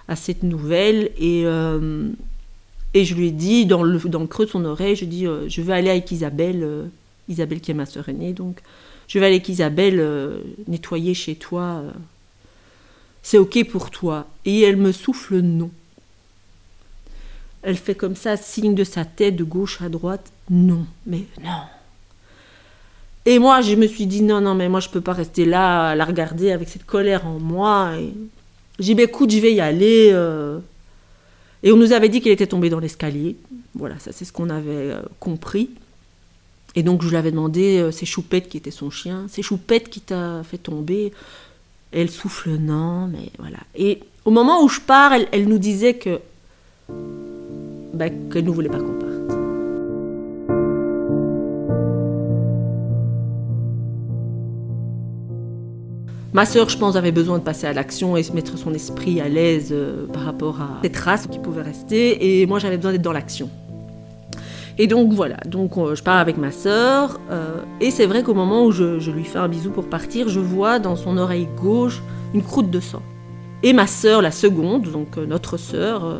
à 0.07 0.15
cette 0.15 0.41
nouvelle 0.41 1.11
et, 1.19 1.43
euh, 1.45 2.09
et 2.95 3.05
je 3.05 3.13
lui 3.13 3.27
ai 3.27 3.31
dit 3.31 3.67
dans 3.67 3.83
le, 3.83 3.99
dans 3.99 4.25
creux 4.25 4.45
de 4.45 4.49
son 4.49 4.65
oreille, 4.65 4.95
je 4.95 5.05
dis 5.05 5.27
euh, 5.27 5.47
je 5.47 5.61
vais 5.61 5.73
aller 5.73 5.91
avec 5.91 6.09
Isabelle, 6.11 6.89
Isabelle 7.29 7.61
qui 7.61 7.71
est 7.71 7.75
ma 7.75 7.85
sœur 7.85 8.09
aînée, 8.09 8.33
donc 8.33 8.59
je 9.07 9.19
vais 9.19 9.25
aller 9.25 9.35
avec 9.35 9.49
Isabelle 9.49 10.03
nettoyer 10.67 11.13
chez 11.13 11.35
toi, 11.35 11.83
c'est 13.21 13.37
ok 13.37 13.67
pour 13.69 13.89
toi. 13.91 14.27
Et 14.45 14.61
elle 14.61 14.77
me 14.77 14.91
souffle 14.91 15.39
non. 15.39 15.71
Elle 17.63 17.77
fait 17.77 17.95
comme 17.95 18.15
ça, 18.15 18.37
signe 18.37 18.75
de 18.75 18.83
sa 18.83 19.05
tête 19.05 19.35
de 19.35 19.43
gauche 19.43 19.81
à 19.81 19.89
droite, 19.89 20.31
non, 20.51 20.85
mais 21.07 21.23
non. 21.43 21.61
Et 23.25 23.39
moi, 23.39 23.61
je 23.61 23.73
me 23.73 23.87
suis 23.87 24.05
dit, 24.05 24.21
non, 24.21 24.39
non, 24.39 24.53
mais 24.53 24.69
moi, 24.69 24.79
je 24.79 24.89
peux 24.89 25.01
pas 25.01 25.13
rester 25.13 25.45
là 25.45 25.89
à 25.89 25.95
la 25.95 26.05
regarder 26.05 26.51
avec 26.51 26.69
cette 26.69 26.85
colère 26.85 27.25
en 27.25 27.39
moi. 27.39 27.93
J'ai 28.77 28.93
dit, 28.93 28.95
bah, 28.95 29.03
écoute, 29.03 29.31
je 29.31 29.39
vais 29.39 29.51
y 29.53 29.61
aller. 29.61 30.11
euh. 30.13 30.59
Et 31.63 31.71
on 31.71 31.77
nous 31.77 31.91
avait 31.91 32.09
dit 32.09 32.21
qu'il 32.21 32.31
était 32.31 32.45
tombé 32.45 32.69
dans 32.69 32.79
l'escalier. 32.79 33.35
Voilà, 33.73 33.97
ça, 33.97 34.11
c'est 34.11 34.25
ce 34.25 34.31
qu'on 34.31 34.51
avait 34.51 34.91
euh, 34.91 35.01
compris. 35.19 35.71
Et 36.75 36.83
donc, 36.83 37.01
je 37.01 37.09
lui 37.09 37.15
avais 37.15 37.31
demandé, 37.31 37.79
euh, 37.79 37.91
c'est 37.91 38.05
Choupette 38.05 38.49
qui 38.49 38.57
était 38.57 38.71
son 38.71 38.89
chien, 38.89 39.25
c'est 39.29 39.41
Choupette 39.41 39.89
qui 39.89 40.01
t'a 40.01 40.43
fait 40.43 40.57
tomber. 40.57 41.13
Elle 41.91 42.09
souffle, 42.09 42.57
non, 42.57 43.07
mais 43.07 43.31
voilà. 43.39 43.59
Et 43.75 44.01
au 44.25 44.31
moment 44.31 44.61
où 44.61 44.67
je 44.67 44.81
pars, 44.81 45.13
elle, 45.13 45.47
nous 45.47 45.57
disait 45.57 45.93
que. 45.93 46.19
bah, 47.93 48.09
qu'elle 48.09 48.43
ne 48.43 48.51
voulait 48.51 48.69
pas 48.69 48.79
qu'on 48.79 48.99
parte. 48.99 49.05
Ma 56.33 56.45
sœur, 56.45 56.67
je 56.67 56.77
pense, 56.77 56.97
avait 56.97 57.13
besoin 57.13 57.37
de 57.37 57.43
passer 57.43 57.65
à 57.65 57.71
l'action 57.71 58.17
et 58.17 58.23
se 58.23 58.33
mettre 58.33 58.57
son 58.57 58.73
esprit 58.73 59.21
à 59.21 59.29
l'aise 59.29 59.69
euh, 59.71 60.05
par 60.07 60.23
rapport 60.23 60.59
à 60.59 60.79
cette 60.83 60.97
race 60.97 61.27
qui 61.27 61.39
pouvait 61.39 61.61
rester. 61.61 62.41
Et 62.41 62.45
moi, 62.45 62.59
j'avais 62.59 62.75
besoin 62.75 62.91
d'être 62.91 63.01
dans 63.01 63.13
l'action. 63.13 63.49
Et 64.77 64.87
donc 64.87 65.13
voilà, 65.13 65.37
donc 65.45 65.77
euh, 65.77 65.95
je 65.95 66.03
pars 66.03 66.17
avec 66.17 66.37
ma 66.37 66.51
sœur. 66.51 67.19
euh, 67.31 67.63
et 67.79 67.91
c'est 67.91 68.05
vrai 68.05 68.23
qu'au 68.23 68.33
moment 68.33 68.65
où 68.65 68.71
je, 68.71 69.09
lui 69.09 69.23
fais 69.23 69.37
un 69.37 69.47
bisou 69.47 69.71
pour 69.71 69.89
partir, 69.89 70.27
je 70.27 70.39
vois 70.39 70.79
dans 70.79 70.97
son 70.97 71.17
oreille 71.17 71.47
gauche 71.55 72.01
une 72.33 72.43
croûte 72.43 72.69
de 72.69 72.81
sang. 72.81 73.01
Et 73.63 73.71
ma 73.71 73.87
sœur, 73.87 74.21
la 74.21 74.31
seconde, 74.31 74.91
donc 74.91 75.17
euh, 75.17 75.25
notre 75.25 75.57
sœur, 75.57 76.19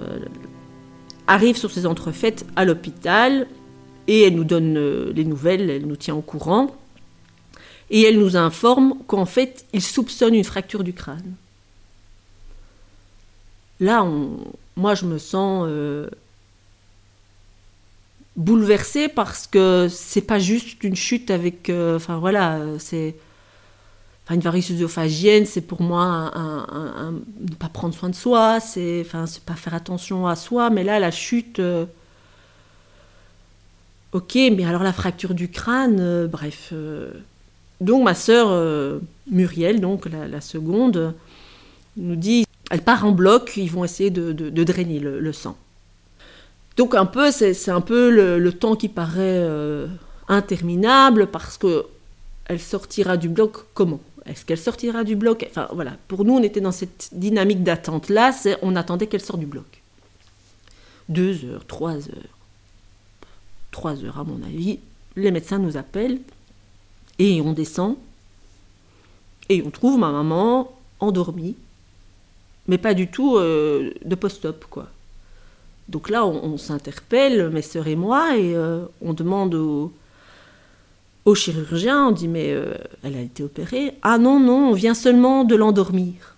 arrive 1.28 1.58
sur 1.58 1.70
ses 1.70 1.86
entrefaites 1.86 2.46
à 2.56 2.64
l'hôpital 2.64 3.48
et 4.08 4.22
elle 4.22 4.36
nous 4.36 4.44
donne 4.44 4.76
les 5.10 5.26
nouvelles, 5.26 5.70
elle 5.70 5.88
nous 5.88 5.96
tient 5.96 6.16
au 6.16 6.22
courant. 6.22 6.74
Et 7.90 8.04
elle 8.04 8.20
nous 8.20 8.36
informe 8.38 8.96
qu'en 9.08 9.26
fait, 9.26 9.66
il 9.74 9.82
soupçonne 9.82 10.34
une 10.34 10.44
fracture 10.44 10.84
du 10.84 10.94
crâne. 10.94 11.34
Là, 13.80 14.08
moi, 14.76 14.96
je 14.96 15.06
me 15.06 15.18
sens 15.18 15.68
bouleversée 18.36 19.08
parce 19.10 19.48
que 19.48 19.88
c'est 19.90 20.22
pas 20.22 20.40
juste 20.40 20.84
une 20.84 20.96
chute 20.96 21.32
avec. 21.32 21.70
euh, 21.70 21.96
Enfin 21.98 22.18
voilà, 22.20 22.60
c'est. 22.80 23.16
Enfin, 24.26 24.36
une 24.36 24.42
varice 24.42 24.72
œsophagienne, 24.72 25.46
c'est 25.46 25.62
pour 25.62 25.82
moi 25.82 26.32
ne 27.42 27.56
pas 27.56 27.70
prendre 27.70 27.94
soin 27.94 28.10
de 28.10 28.16
soi, 28.16 28.60
c'est 28.60 29.02
enfin, 29.06 29.26
pas 29.46 29.54
faire 29.54 29.76
attention 29.76 30.26
à 30.28 30.36
soi, 30.36 30.70
mais 30.72 30.84
là, 30.84 31.00
la 31.00 31.12
chute. 31.12 31.60
euh, 31.60 31.86
ok, 34.14 34.36
mais 34.56 34.66
alors 34.66 34.84
la 34.84 34.94
fracture 34.94 35.34
du 35.34 35.50
crâne, 35.50 35.98
euh, 36.00 36.28
bref. 36.28 36.74
donc 37.82 38.04
ma 38.04 38.16
sœur 38.16 38.48
Muriel, 39.30 39.82
donc 39.82 40.06
la, 40.06 40.42
seconde, 40.42 41.14
nous 41.98 42.16
dit, 42.16 42.46
elle 42.72 42.82
part 42.82 43.06
en 43.06 43.12
bloc, 43.12 43.54
ils 43.58 43.72
vont 43.72 43.84
essayer 43.86 44.10
de, 44.10 44.32
de- 44.32 44.64
drainer 44.64 45.00
le 45.00 45.34
sang. 45.34 45.58
Donc 46.78 46.94
un 46.94 47.06
peu, 47.06 47.32
c'est 47.32 47.70
un 47.70 47.82
peu 47.82 48.10
le, 48.10 48.52
temps 48.52 48.76
qui 48.76 48.90
paraît 48.90 49.40
euh, 49.40 49.88
interminable 50.28 51.28
parce 51.28 51.58
que 51.58 51.86
elle 52.46 52.60
sortira 52.60 53.18
du 53.18 53.30
bloc 53.30 53.66
comment? 53.74 54.02
Est-ce 54.26 54.46
qu'elle 54.46 54.58
sortira 54.58 55.04
du 55.04 55.16
bloc? 55.16 55.46
Enfin 55.50 55.68
voilà, 55.74 55.94
pour 56.08 56.26
nous 56.26 56.34
on 56.34 56.44
était 56.44 56.62
dans 56.62 56.72
cette 56.72 57.10
dynamique 57.14 57.64
d'attente 57.64 58.10
là, 58.10 58.32
on 58.62 58.76
attendait 58.76 59.08
qu'elle 59.08 59.22
sorte 59.22 59.40
du 59.40 59.46
bloc. 59.46 59.82
Deux 61.08 61.46
heures, 61.46 61.66
trois 61.66 61.96
heures, 61.96 62.38
trois 63.72 64.04
heures 64.04 64.20
à 64.20 64.24
mon 64.24 64.42
avis, 64.44 64.80
les 65.16 65.32
médecins 65.32 65.60
nous 65.60 65.78
appellent 65.78 66.20
et 67.20 67.42
on 67.42 67.54
descend 67.54 67.96
et 69.50 69.64
on 69.66 69.70
trouve 69.70 70.00
ma 70.00 70.12
maman 70.12 70.72
endormie, 71.00 71.56
mais 72.68 72.78
pas 72.78 72.94
du 72.94 73.08
tout 73.08 73.38
euh, 73.38 73.92
de 74.04 74.16
post-op, 74.16 74.66
quoi. 74.70 74.88
Donc 75.88 76.10
là, 76.10 76.26
on, 76.26 76.58
s'interpelle, 76.58 77.50
mes 77.50 77.62
sœurs 77.62 77.88
et 77.88 77.96
moi, 77.96 78.38
et 78.38 78.56
euh, 78.56 78.86
on 79.02 79.14
demande 79.14 79.54
au, 79.54 79.94
au 81.26 81.36
chirurgien, 81.36 82.08
on 82.08 82.12
dit 82.12 82.28
mais 82.28 82.54
euh, 82.54 82.74
elle 83.04 83.16
a 83.16 83.22
été 83.22 83.44
opérée. 83.44 83.94
Ah 84.02 84.18
non, 84.18 84.40
non, 84.40 84.70
on 84.70 84.74
vient 84.74 84.96
seulement 84.96 85.44
de 85.44 85.56
l'endormir. 85.56 86.36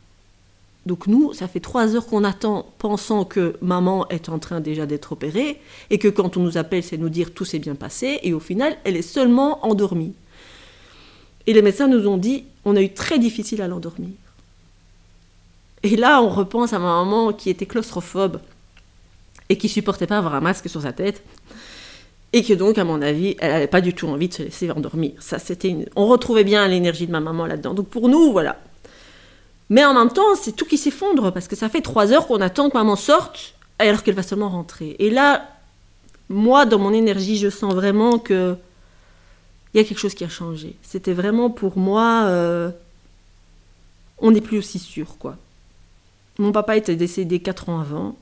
Donc 0.85 1.07
nous, 1.07 1.33
ça 1.33 1.47
fait 1.47 1.59
trois 1.59 1.95
heures 1.95 2.07
qu'on 2.07 2.23
attend, 2.23 2.65
pensant 2.77 3.25
que 3.25 3.55
maman 3.61 4.07
est 4.09 4.29
en 4.29 4.39
train 4.39 4.59
déjà 4.59 4.85
d'être 4.85 5.13
opérée, 5.13 5.59
et 5.89 5.97
que 5.97 6.07
quand 6.07 6.35
on 6.37 6.41
nous 6.41 6.57
appelle, 6.57 6.83
c'est 6.83 6.97
nous 6.97 7.09
dire 7.09 7.33
tout 7.33 7.45
s'est 7.45 7.59
bien 7.59 7.75
passé, 7.75 8.19
et 8.23 8.33
au 8.33 8.39
final, 8.39 8.77
elle 8.83 8.97
est 8.97 9.01
seulement 9.01 9.65
endormie. 9.65 10.13
Et 11.45 11.53
les 11.53 11.61
médecins 11.61 11.87
nous 11.87 12.07
ont 12.07 12.17
dit, 12.17 12.43
on 12.65 12.75
a 12.75 12.81
eu 12.81 12.93
très 12.93 13.19
difficile 13.19 13.61
à 13.61 13.67
l'endormir. 13.67 14.11
Et 15.83 15.95
là, 15.95 16.21
on 16.21 16.29
repense 16.29 16.73
à 16.73 16.79
ma 16.79 17.03
maman 17.03 17.31
qui 17.31 17.49
était 17.49 17.65
claustrophobe 17.65 18.39
et 19.49 19.57
qui 19.57 19.69
supportait 19.69 20.07
pas 20.07 20.17
avoir 20.17 20.35
un 20.35 20.41
masque 20.41 20.69
sur 20.69 20.81
sa 20.81 20.93
tête. 20.93 21.23
Et 22.33 22.43
que 22.43 22.53
donc, 22.53 22.77
à 22.77 22.83
mon 22.83 23.01
avis, 23.01 23.35
elle 23.39 23.51
n'avait 23.51 23.67
pas 23.67 23.81
du 23.81 23.93
tout 23.93 24.07
envie 24.07 24.27
de 24.27 24.33
se 24.33 24.43
laisser 24.43 24.69
endormir. 24.69 25.13
Ça, 25.19 25.39
c'était. 25.39 25.75
On 25.95 26.07
retrouvait 26.07 26.43
bien 26.43 26.67
l'énergie 26.67 27.07
de 27.07 27.11
ma 27.11 27.21
maman 27.21 27.45
là-dedans. 27.45 27.73
Donc 27.73 27.87
pour 27.87 28.09
nous, 28.09 28.31
voilà. 28.31 28.57
Mais 29.69 29.83
en 29.85 29.93
même 29.93 30.11
temps, 30.11 30.35
c'est 30.35 30.53
tout 30.53 30.65
qui 30.65 30.77
s'effondre 30.77 31.31
parce 31.31 31.47
que 31.47 31.55
ça 31.55 31.69
fait 31.69 31.81
trois 31.81 32.11
heures 32.11 32.27
qu'on 32.27 32.41
attend 32.41 32.69
que 32.69 32.77
maman 32.77 32.95
sorte 32.95 33.53
alors 33.79 34.03
qu'elle 34.03 34.15
va 34.15 34.23
seulement 34.23 34.49
rentrer. 34.49 34.95
Et 34.99 35.09
là, 35.09 35.47
moi, 36.29 36.65
dans 36.65 36.79
mon 36.79 36.93
énergie, 36.93 37.37
je 37.37 37.49
sens 37.49 37.73
vraiment 37.73 38.19
que 38.19 38.55
il 39.73 39.77
y 39.77 39.79
a 39.81 39.83
quelque 39.83 39.99
chose 39.99 40.13
qui 40.13 40.23
a 40.23 40.29
changé. 40.29 40.75
C'était 40.81 41.13
vraiment 41.13 41.49
pour 41.49 41.77
moi, 41.77 42.23
euh, 42.27 42.71
on 44.19 44.31
n'est 44.31 44.41
plus 44.41 44.57
aussi 44.57 44.79
sûr, 44.79 45.17
quoi. 45.17 45.37
Mon 46.39 46.51
papa 46.51 46.77
était 46.77 46.95
décédé 46.95 47.39
quatre 47.39 47.69
ans 47.69 47.79
avant. 47.79 48.15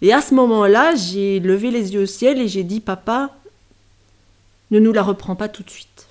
Et 0.00 0.12
à 0.12 0.20
ce 0.20 0.34
moment-là, 0.34 0.94
j'ai 0.94 1.40
levé 1.40 1.70
les 1.70 1.92
yeux 1.94 2.02
au 2.02 2.06
ciel 2.06 2.40
et 2.40 2.48
j'ai 2.48 2.62
dit, 2.62 2.80
papa, 2.80 3.34
ne 4.70 4.78
nous 4.78 4.92
la 4.92 5.02
reprends 5.02 5.36
pas 5.36 5.48
tout 5.48 5.62
de 5.62 5.70
suite. 5.70 6.06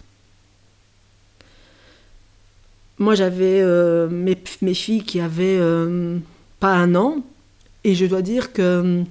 Moi, 3.00 3.16
j'avais 3.16 3.62
euh, 3.62 4.10
mes, 4.10 4.74
filles 4.74 5.04
qui 5.04 5.22
avaient 5.22 5.58
euh, 5.60 6.18
pas 6.60 6.74
un 6.74 6.96
an, 6.96 7.24
et 7.84 7.96
je 7.96 8.06
dois 8.06 8.22
dire 8.22 8.52
que 8.54 9.04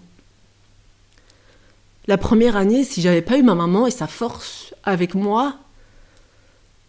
la 2.08 2.18
première 2.18 2.56
année, 2.56 2.84
si 2.84 3.00
j'avais 3.00 3.22
pas 3.22 3.38
eu 3.38 3.42
ma 3.42 3.54
maman 3.54 3.86
et 3.86 3.90
sa 3.90 4.06
force 4.06 4.74
avec 4.84 5.14
moi, 5.14 5.56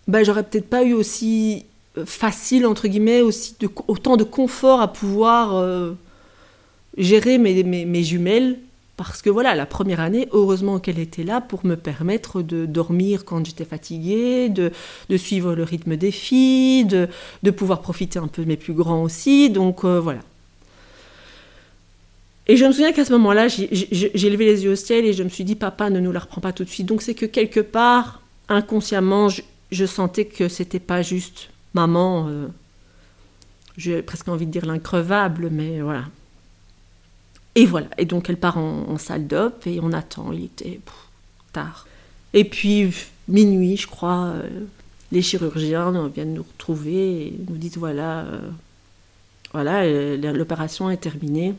ben 0.08 0.24
j'aurais 0.24 0.44
peut-être 0.44 0.70
pas 0.70 0.84
eu 0.84 0.94
aussi 0.94 1.66
euh, 1.98 2.06
facile 2.06 2.66
entre 2.66 2.88
guillemets, 2.88 3.22
aussi 3.22 3.56
autant 3.88 4.18
de 4.18 4.24
confort 4.24 4.82
à 4.82 4.92
pouvoir 4.92 5.56
euh, 5.56 5.94
gérer 6.98 7.38
mes, 7.38 8.04
jumelles. 8.04 8.60
Parce 8.98 9.22
que 9.22 9.30
voilà, 9.30 9.54
la 9.54 9.68
première 9.68 10.00
année, 10.00 10.28
heureusement 10.32 10.80
qu'elle 10.80 10.98
était 10.98 11.24
là 11.24 11.40
pour 11.40 11.64
me 11.68 11.76
permettre 11.76 12.42
de 12.42 12.66
dormir 12.66 13.26
quand 13.26 13.46
j'étais 13.46 13.64
fatiguée, 13.64 14.50
de, 14.50 14.72
suivre 15.18 15.54
le 15.54 15.64
rythme 15.64 15.98
des 15.98 16.12
filles, 16.12 16.86
de, 16.86 17.52
pouvoir 17.52 17.82
profiter 17.82 18.18
un 18.18 18.28
peu 18.28 18.42
de 18.42 18.48
mes 18.48 18.58
plus 18.58 18.74
grands 18.74 19.04
aussi. 19.04 19.52
Donc 19.52 19.84
euh, 19.86 20.00
voilà. 20.00 20.22
Et 22.48 22.56
je 22.58 22.66
me 22.66 22.72
souviens 22.72 22.92
qu'à 22.94 23.06
ce 23.06 23.12
moment-là, 23.14 23.48
j'ai- 23.50 24.30
levé 24.30 24.46
les 24.46 24.64
yeux 24.64 24.72
au 24.72 24.76
ciel 24.76 25.06
et 25.06 25.14
je 25.14 25.22
me 25.22 25.30
suis 25.30 25.44
dit, 25.44 25.56
papa, 25.56 25.90
ne 25.90 26.00
nous 26.00 26.12
la 26.12 26.22
reprends 26.22 26.42
pas 26.42 26.54
tout 26.54 26.64
de 26.64 26.70
suite. 26.70 26.88
Donc 26.88 27.02
c'est 27.04 27.14
que 27.14 27.26
quelque 27.26 27.60
part, 27.60 28.22
inconsciemment, 28.50 29.30
je, 29.30 29.42
je 29.72 29.86
sentais 29.86 30.26
que 30.26 30.48
c'était 30.48 30.80
pas 30.80 31.02
juste 31.04 31.50
maman. 31.74 32.28
euh, 32.30 32.48
J'ai 33.78 34.02
presque 34.02 34.28
envie 34.30 34.46
de 34.48 34.52
dire 34.52 34.66
l'increvable, 34.66 35.50
mais 35.52 35.82
voilà. 35.82 36.06
Et 37.58 37.66
voilà. 37.66 37.88
Et 37.98 38.06
donc 38.06 38.30
elle 38.30 38.38
part 38.38 38.60
en, 38.60 39.00
salle 39.00 39.26
d'op 39.26 39.66
et 39.66 39.80
on 39.82 39.92
attend. 39.92 40.32
Il 40.32 40.44
était 40.44 40.80
tard. 41.54 41.88
Et 42.34 42.44
puis 42.44 42.94
minuit, 43.28 43.78
je 43.78 43.88
crois, 43.88 44.28
euh, 44.28 44.66
les 45.12 45.24
chirurgiens 45.24 46.08
viennent 46.08 46.36
nous 46.36 46.44
retrouver 46.44 47.26
et 47.26 47.40
nous 47.50 47.58
disent 47.58 47.78
voilà, 47.78 48.20
euh, 48.20 48.48
voilà, 49.54 49.86
euh, 49.86 50.18
l'opération 50.34 50.92
est 50.92 50.98
terminée. 50.98 51.56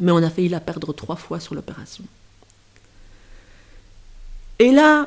Mais 0.00 0.10
on 0.10 0.22
a 0.22 0.30
failli 0.30 0.48
la 0.48 0.58
perdre 0.58 0.94
trois 0.94 1.16
fois 1.16 1.38
sur 1.38 1.54
l'opération. 1.54 2.04
Et 4.58 4.72
là, 4.72 5.06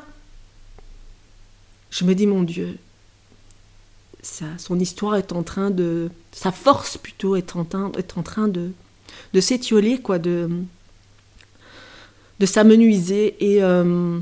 je 1.90 2.04
me 2.04 2.14
dis, 2.14 2.28
mon 2.28 2.44
Dieu, 2.44 2.78
ça, 4.22 4.46
son 4.58 4.78
histoire 4.78 5.16
est 5.16 5.32
en 5.32 5.42
train 5.42 5.72
de. 5.72 6.08
Sa 6.30 6.52
force 6.52 6.98
plutôt 6.98 7.34
est 7.34 7.56
en 7.56 7.66
est 7.96 8.16
en 8.16 8.22
train 8.22 8.46
de, 8.46 8.70
de 9.32 9.40
s'étioler, 9.40 9.98
quoi, 9.98 10.18
de, 10.18 10.48
de 12.40 12.46
s'amenuiser. 12.46 13.36
Et 13.40 13.62
euh, 13.62 14.18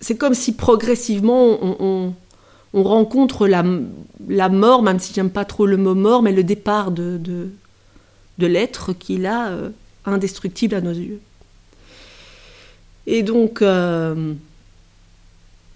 c'est 0.00 0.16
comme 0.16 0.34
si 0.34 0.54
progressivement 0.54 1.58
on, 1.62 1.76
on, 1.80 2.14
on 2.74 2.82
rencontre 2.82 3.46
la, 3.46 3.64
la 4.28 4.48
mort, 4.48 4.82
même 4.82 4.98
si 4.98 5.12
j'aime 5.14 5.30
pas 5.30 5.44
trop 5.44 5.66
le 5.66 5.76
mot 5.76 5.94
mort, 5.94 6.22
mais 6.22 6.32
le 6.32 6.44
départ 6.44 6.90
de, 6.90 7.18
de, 7.18 7.50
de 8.38 8.46
l'être 8.46 8.92
qu'il 8.92 9.26
a 9.26 9.50
euh, 9.50 9.70
indestructible 10.04 10.74
à 10.74 10.80
nos 10.80 10.92
yeux. 10.92 11.20
Et 13.06 13.22
donc, 13.22 13.62
euh, 13.62 14.34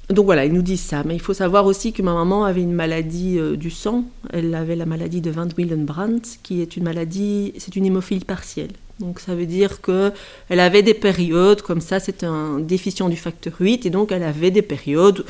donc 0.08 0.24
voilà, 0.26 0.44
ils 0.44 0.52
nous 0.52 0.62
disent 0.62 0.82
ça. 0.82 1.02
Mais 1.04 1.14
il 1.14 1.20
faut 1.20 1.34
savoir 1.34 1.66
aussi 1.66 1.92
que 1.92 2.02
ma 2.02 2.14
maman 2.14 2.44
avait 2.44 2.62
une 2.62 2.72
maladie 2.72 3.38
euh, 3.38 3.56
du 3.56 3.70
sang. 3.70 4.04
Elle 4.32 4.54
avait 4.54 4.76
la 4.76 4.86
maladie 4.86 5.20
de 5.20 5.30
Van 5.30 5.48
Willenbrandt, 5.56 6.38
qui 6.42 6.60
est 6.60 6.76
une 6.76 6.84
maladie, 6.84 7.52
c'est 7.58 7.74
une 7.74 7.86
hémophilie 7.86 8.24
partielle. 8.24 8.70
Donc 9.00 9.20
ça 9.20 9.34
veut 9.34 9.46
dire 9.46 9.80
que 9.80 10.12
elle 10.48 10.60
avait 10.60 10.82
des 10.82 10.94
périodes 10.94 11.60
comme 11.60 11.80
ça, 11.80 12.00
c'est 12.00 12.24
un 12.24 12.60
déficient 12.60 13.08
du 13.08 13.16
facteur 13.16 13.54
8, 13.60 13.84
et 13.84 13.90
donc 13.90 14.10
elle 14.10 14.22
avait 14.22 14.50
des 14.50 14.62
périodes 14.62 15.24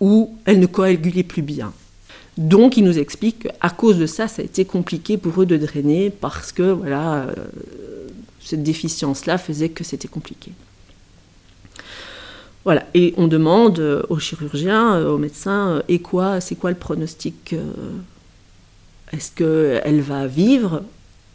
où 0.00 0.36
elle 0.44 0.58
ne 0.58 0.66
coagulait 0.66 1.22
plus 1.22 1.42
bien. 1.42 1.72
Donc 2.36 2.76
il 2.76 2.84
nous 2.84 2.98
explique 2.98 3.48
qu'à 3.48 3.70
cause 3.70 3.98
de 3.98 4.06
ça, 4.06 4.26
ça 4.26 4.42
a 4.42 4.44
été 4.44 4.64
compliqué 4.64 5.16
pour 5.16 5.40
eux 5.40 5.46
de 5.46 5.56
drainer 5.56 6.10
parce 6.10 6.50
que 6.50 6.72
voilà, 6.72 7.22
euh, 7.22 7.34
cette 8.40 8.62
déficience-là 8.62 9.38
faisait 9.38 9.68
que 9.68 9.84
c'était 9.84 10.08
compliqué. 10.08 10.50
Voilà, 12.64 12.86
et 12.94 13.12
on 13.16 13.26
demande 13.26 13.80
euh, 13.80 14.02
aux 14.08 14.18
chirurgiens, 14.18 14.94
euh, 14.94 15.10
aux 15.10 15.18
médecins, 15.18 15.82
et 15.88 15.98
quoi, 15.98 16.40
c'est 16.40 16.54
quoi 16.54 16.70
le 16.70 16.76
pronostic 16.76 17.54
Est-ce 19.12 19.32
qu'elle 19.32 20.00
va 20.00 20.26
vivre 20.26 20.82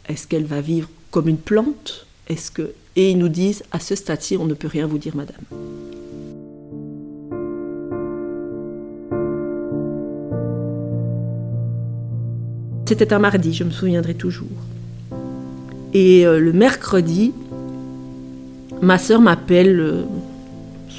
Est-ce 0.08 0.26
qu'elle 0.26 0.46
va 0.46 0.60
vivre 0.60 0.88
comme 1.10 1.28
une 1.28 1.38
plante 1.38 2.06
Est-ce 2.28 2.50
que 2.50 2.72
et 2.98 3.12
ils 3.12 3.18
nous 3.18 3.28
disent 3.28 3.62
à 3.70 3.78
ce 3.78 3.94
stade-ci, 3.94 4.36
on 4.36 4.44
ne 4.44 4.54
peut 4.54 4.66
rien 4.66 4.88
vous 4.88 4.98
dire, 4.98 5.14
madame. 5.14 5.36
C'était 12.86 13.12
un 13.12 13.20
mardi, 13.20 13.54
je 13.54 13.62
me 13.62 13.70
souviendrai 13.70 14.14
toujours. 14.14 14.48
Et 15.94 16.26
euh, 16.26 16.40
le 16.40 16.52
mercredi, 16.52 17.32
ma 18.82 18.98
sœur 18.98 19.20
m'appelle 19.20 19.78
euh, 19.78 20.02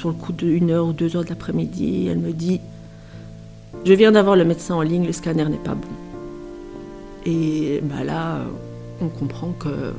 sur 0.00 0.08
le 0.08 0.14
coup 0.14 0.32
1 0.42 0.70
heure 0.70 0.86
ou 0.86 0.92
2 0.92 1.16
heures 1.16 1.24
de 1.24 1.28
l'après-midi. 1.28 2.08
Elle 2.10 2.18
me 2.18 2.32
dit 2.32 2.60
Je 3.84 3.92
viens 3.92 4.12
d'avoir 4.12 4.34
le 4.34 4.44
médecin 4.44 4.74
en 4.74 4.82
ligne, 4.82 5.06
le 5.06 5.12
scanner 5.12 5.44
n'est 5.44 5.58
pas 5.58 5.74
bon. 5.74 5.88
Et 7.26 7.80
bah 7.82 8.02
là, 8.02 8.40
on 9.02 9.08
comprend 9.08 9.52
que, 9.52 9.92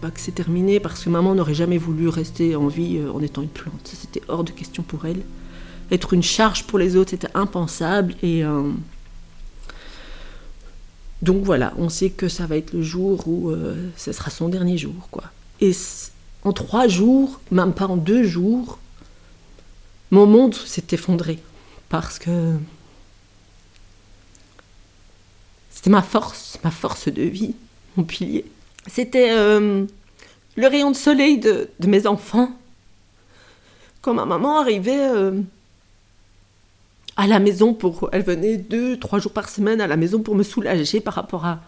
bah, 0.00 0.10
que 0.10 0.18
c'est 0.18 0.32
terminé 0.32 0.80
parce 0.80 1.04
que 1.04 1.10
maman 1.10 1.34
n'aurait 1.34 1.52
jamais 1.52 1.76
voulu 1.76 2.08
rester 2.08 2.56
en 2.56 2.68
vie 2.68 2.96
euh, 2.96 3.12
en 3.12 3.20
étant 3.20 3.42
une 3.42 3.48
plante. 3.48 3.82
C'était 3.84 4.22
hors 4.28 4.44
de 4.44 4.50
question 4.50 4.82
pour 4.82 5.04
elle. 5.04 5.20
Être 5.90 6.14
une 6.14 6.22
charge 6.22 6.64
pour 6.64 6.78
les 6.78 6.96
autres, 6.96 7.10
c'était 7.10 7.28
impensable. 7.34 8.14
Et. 8.22 8.42
Donc 11.20 11.42
voilà, 11.42 11.74
on 11.76 11.88
sait 11.88 12.10
que 12.10 12.28
ça 12.28 12.46
va 12.46 12.56
être 12.56 12.72
le 12.72 12.82
jour 12.82 13.26
où 13.26 13.50
euh, 13.50 13.90
ce 13.96 14.12
sera 14.12 14.30
son 14.30 14.48
dernier 14.48 14.78
jour, 14.78 15.08
quoi. 15.10 15.24
Et 15.60 15.72
en 16.44 16.52
trois 16.52 16.86
jours, 16.86 17.40
même 17.50 17.72
pas 17.72 17.86
en 17.86 17.96
deux 17.96 18.22
jours, 18.22 18.78
mon 20.10 20.26
monde 20.26 20.54
s'est 20.54 20.86
effondré 20.92 21.38
parce 21.88 22.18
que 22.18 22.54
c'était 25.70 25.90
ma 25.90 26.02
force, 26.02 26.58
ma 26.64 26.70
force 26.70 27.08
de 27.08 27.22
vie, 27.22 27.54
mon 27.96 28.04
pilier. 28.04 28.44
C'était 28.86 29.30
euh, 29.30 29.84
le 30.56 30.66
rayon 30.66 30.90
de 30.90 30.96
soleil 30.96 31.38
de, 31.38 31.68
mes 31.86 32.06
enfants. 32.06 32.50
Quand 34.02 34.14
ma 34.14 34.24
maman 34.24 34.60
arrivait 34.60 35.08
euh, 35.08 35.40
à 37.16 37.26
la 37.26 37.38
maison 37.38 37.74
pour. 37.74 38.08
Elle 38.12 38.22
venait 38.22 38.56
deux, 38.56 38.98
trois 38.98 39.18
jours 39.18 39.32
par 39.32 39.48
semaine 39.48 39.80
à 39.80 39.86
la 39.86 39.96
maison 39.96 40.22
pour 40.22 40.34
me 40.34 40.42
soulager 40.42 41.00
par 41.00 41.14
rapport 41.14 41.44
à, 41.44 41.60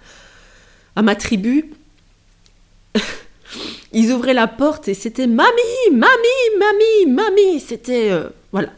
à 0.97 1.03
ma 1.03 1.15
tribu. 1.15 1.73
Ils 3.93 4.13
ouvraient 4.13 4.35
la 4.35 4.47
porte 4.47 4.89
et 4.89 4.95
c'était 4.95 5.27
Mamie, 5.27 5.91
Mamie, 5.91 6.59
Mamie, 6.59 7.13
Mamie. 7.13 7.61
C'était. 7.61 8.11
Euh, 8.11 8.29
voilà. 8.53 8.69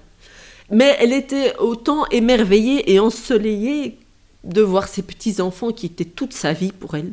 Mais 0.70 0.96
elle 1.00 1.12
était 1.12 1.54
autant 1.58 2.06
émerveillée 2.06 2.92
et 2.92 2.98
ensoleillée 2.98 3.98
de 4.44 4.62
voir 4.62 4.88
ces 4.88 5.02
petits-enfants 5.02 5.70
qui 5.70 5.86
étaient 5.86 6.04
toute 6.04 6.32
sa 6.32 6.52
vie 6.52 6.72
pour 6.72 6.94
elle. 6.94 7.12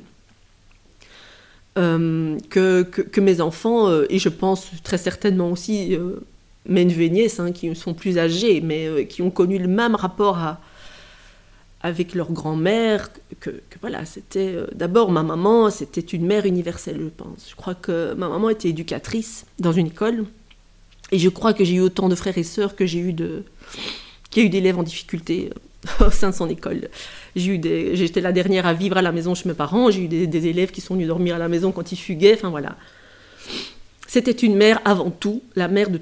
Euh, 1.77 2.37
que, 2.49 2.83
que, 2.83 3.21
mes 3.21 3.41
enfants, 3.41 3.89
euh, 3.89 4.05
et 4.09 4.17
je 4.17 4.29
pense 4.29 4.71
très 4.83 4.97
certainement 4.97 5.51
aussi 5.51 5.97
mes 6.65 6.85
nièces 6.85 7.39
hein, 7.39 7.51
qui 7.51 7.73
sont 7.75 7.93
plus 7.93 8.17
âgées, 8.17 8.61
mais 8.61 9.05
qui 9.07 9.21
ont 9.21 9.29
connu 9.29 9.59
le 9.59 9.67
même 9.67 9.95
rapport 9.95 10.37
à, 10.37 10.59
avec 11.81 12.13
leur 12.13 12.31
grand-mère, 12.31 13.09
que, 13.39 13.61
voilà, 13.79 14.05
c'était 14.05 14.53
euh, 14.53 14.67
d'abord 14.75 15.11
ma 15.11 15.23
maman, 15.23 15.69
c'était 15.69 16.01
une 16.01 16.25
mère 16.25 16.45
universelle, 16.45 16.99
je 16.99 17.09
pense. 17.09 17.47
Je 17.49 17.55
crois 17.55 17.75
que 17.75 18.13
ma 18.15 18.27
maman 18.27 18.49
était 18.49 18.69
éducatrice 18.69 19.45
dans 19.59 19.71
une 19.71 19.87
école, 19.87 20.25
et 21.11 21.19
je 21.19 21.29
crois 21.29 21.53
que 21.53 21.63
j'ai 21.63 21.75
eu 21.75 21.79
autant 21.79 22.09
de 22.09 22.15
frères 22.15 22.37
et 22.37 22.43
sœurs 22.43 22.75
que 22.75 22.85
j'ai 22.85 22.99
eu 22.99 23.13
de, 23.13 23.43
qu'il 24.29 24.43
y 24.43 24.45
a 24.45 24.47
eu 24.47 24.49
d'élèves 24.49 24.77
en 24.77 24.83
difficulté 24.83 25.51
euh, 26.01 26.07
au 26.07 26.11
sein 26.11 26.31
de 26.31 26.35
son 26.35 26.49
école. 26.49 26.89
J'ai 27.35 27.53
eu 27.53 27.57
des, 27.57 27.95
j'étais 27.95 28.21
la 28.21 28.33
dernière 28.33 28.67
à 28.67 28.73
vivre 28.73 28.97
à 28.97 29.01
la 29.01 29.13
maison 29.13 29.33
chez 29.33 29.47
mes 29.47 29.55
parents, 29.55 29.89
j'ai 29.89 30.03
eu 30.03 30.07
des, 30.07 30.47
élèves 30.47 30.71
qui 30.71 30.81
sont 30.81 30.95
venus 30.95 31.07
dormir 31.07 31.35
à 31.35 31.39
la 31.39 31.47
maison 31.47 31.71
quand 31.71 31.93
ils 31.93 31.97
fuguaient, 31.97 32.33
enfin 32.33 32.49
voilà. 32.49 32.75
C'était 34.05 34.31
une 34.31 34.55
mère 34.55 34.81
avant 34.85 35.11
tout, 35.11 35.43
la 35.55 35.67
mère 35.67 35.89
de, 35.89 36.01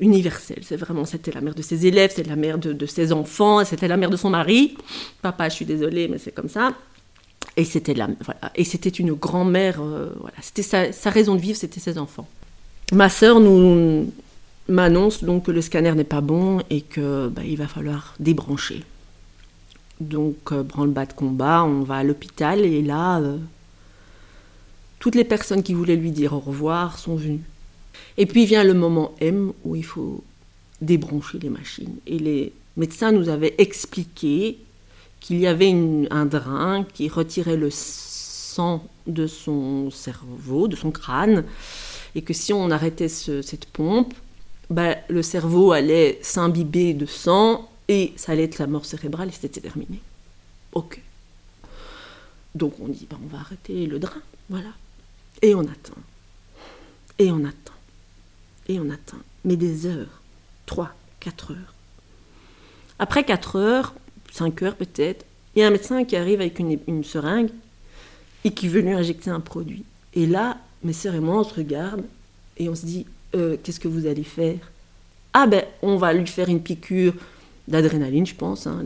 universelle. 0.00 0.60
C'est 0.62 0.76
vraiment, 0.76 1.04
c'était 1.04 1.32
la 1.32 1.40
mère 1.40 1.54
de 1.54 1.62
ses 1.62 1.86
élèves, 1.86 2.12
c'était 2.14 2.28
la 2.28 2.36
mère 2.36 2.58
de, 2.58 2.86
ses 2.86 3.12
enfants, 3.12 3.64
c'était 3.64 3.88
la 3.88 3.96
mère 3.96 4.10
de 4.10 4.16
son 4.16 4.30
mari. 4.30 4.76
Papa, 5.22 5.48
je 5.48 5.54
suis 5.54 5.64
désolée, 5.64 6.08
mais 6.08 6.18
c'est 6.18 6.32
comme 6.32 6.48
ça. 6.48 6.74
Et 7.56 7.64
c'était 7.64 7.94
la, 7.94 8.08
et 8.54 8.64
c'était 8.64 8.88
une 8.88 9.12
grand-mère. 9.14 9.80
Euh, 9.80 10.10
voilà, 10.20 10.36
c'était 10.40 10.62
sa, 10.62 11.10
raison 11.10 11.34
de 11.34 11.40
vivre, 11.40 11.58
c'était 11.58 11.80
ses 11.80 11.98
enfants. 11.98 12.28
Ma 12.92 13.08
sœur 13.08 13.40
nous 13.40 14.12
m'annonce 14.68 15.24
donc 15.24 15.46
que 15.46 15.50
le 15.50 15.62
scanner 15.62 15.92
n'est 15.94 16.04
pas 16.04 16.20
bon 16.20 16.60
et 16.70 16.82
que 16.82 17.28
bah, 17.28 17.42
il 17.44 17.56
va 17.56 17.66
falloir 17.66 18.14
débrancher. 18.20 18.84
Donc 20.00 20.52
euh, 20.52 20.62
branle-bas 20.62 21.06
de 21.06 21.12
combat, 21.12 21.64
on 21.64 21.82
va 21.82 21.96
à 21.96 22.02
l'hôpital 22.04 22.60
et 22.64 22.82
là. 22.82 23.18
Euh, 23.18 23.38
toutes 24.98 25.14
les 25.14 25.24
personnes 25.24 25.62
qui 25.62 25.74
voulaient 25.74 25.96
lui 25.96 26.10
dire 26.10 26.32
au 26.32 26.40
revoir 26.40 26.98
sont 26.98 27.16
venues. 27.16 27.44
Et 28.16 28.26
puis 28.26 28.46
vient 28.46 28.64
le 28.64 28.74
moment 28.74 29.14
M 29.20 29.52
où 29.64 29.76
il 29.76 29.84
faut 29.84 30.24
débrancher 30.80 31.38
les 31.38 31.50
machines. 31.50 31.96
Et 32.06 32.18
les 32.18 32.52
médecins 32.76 33.12
nous 33.12 33.28
avaient 33.28 33.54
expliqué 33.58 34.58
qu'il 35.20 35.38
y 35.38 35.46
avait 35.46 35.74
un 36.10 36.26
drain 36.26 36.84
qui 36.94 37.08
retirait 37.08 37.56
le 37.56 37.70
sang 37.70 38.86
de 39.06 39.26
son 39.26 39.90
cerveau, 39.90 40.68
de 40.68 40.76
son 40.76 40.90
crâne, 40.90 41.44
et 42.14 42.22
que 42.22 42.32
si 42.32 42.52
on 42.52 42.70
arrêtait 42.70 43.08
cette 43.08 43.66
pompe, 43.66 44.14
bah, 44.70 44.96
le 45.08 45.22
cerveau 45.22 45.72
allait 45.72 46.18
s'imbiber 46.22 46.94
de 46.94 47.06
sang 47.06 47.68
et 47.88 48.12
ça 48.16 48.32
allait 48.32 48.44
être 48.44 48.58
la 48.58 48.66
mort 48.66 48.84
cérébrale 48.84 49.28
et 49.28 49.32
c'était 49.32 49.60
terminé. 49.60 50.00
Ok. 50.72 51.00
Donc 52.54 52.74
on 52.80 52.88
dit, 52.88 53.06
bah, 53.08 53.16
on 53.22 53.28
va 53.28 53.40
arrêter 53.40 53.86
le 53.86 53.98
drain, 53.98 54.22
voilà. 54.50 54.70
Et 55.42 55.54
on 55.54 55.62
attend. 55.62 55.94
Et 57.18 57.30
on 57.30 57.44
attend. 57.44 57.72
Et 58.68 58.78
on 58.78 58.90
attend. 58.90 59.18
Mais 59.44 59.56
des 59.56 59.86
heures. 59.86 60.20
Trois, 60.66 60.90
quatre 61.20 61.52
heures. 61.52 61.74
Après 62.98 63.24
quatre 63.24 63.56
heures, 63.56 63.94
cinq 64.32 64.62
heures 64.62 64.74
peut-être, 64.74 65.24
il 65.54 65.60
y 65.60 65.62
a 65.62 65.68
un 65.68 65.70
médecin 65.70 66.04
qui 66.04 66.16
arrive 66.16 66.40
avec 66.40 66.58
une, 66.58 67.04
seringue 67.04 67.50
et 68.44 68.50
qui 68.50 68.68
veut 68.68 68.80
lui 68.80 68.92
injecter 68.92 69.30
un 69.30 69.40
produit. 69.40 69.84
Et 70.14 70.26
là, 70.26 70.58
mes 70.84 70.92
sœurs 70.92 71.14
et 71.14 71.20
moi, 71.20 71.40
on 71.40 71.44
se 71.44 71.54
regarde 71.54 72.04
et 72.56 72.68
on 72.68 72.74
se 72.74 72.84
dit 72.84 73.06
euh, 73.34 73.56
Qu'est-ce 73.62 73.80
que 73.80 73.88
vous 73.88 74.06
allez 74.06 74.24
faire? 74.24 74.58
Ah 75.32 75.46
ben, 75.46 75.64
on 75.82 75.96
va 75.96 76.12
lui 76.12 76.26
faire 76.26 76.48
une 76.48 76.60
piqûre 76.60 77.14
d'adrénaline, 77.66 78.26
je 78.26 78.34
pense. 78.34 78.66
Hein, 78.66 78.84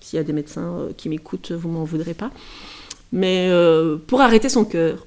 s'il 0.00 0.16
y 0.18 0.20
a 0.20 0.24
des 0.24 0.32
médecins 0.32 0.74
euh, 0.74 0.92
qui 0.96 1.08
m'écoutent, 1.08 1.52
vous 1.52 1.68
m'en 1.68 1.84
voudrez 1.84 2.14
pas. 2.14 2.30
Mais 3.12 3.48
euh, 3.50 3.96
pour 3.96 4.20
arrêter 4.20 4.48
son 4.48 4.64
cœur. 4.64 5.06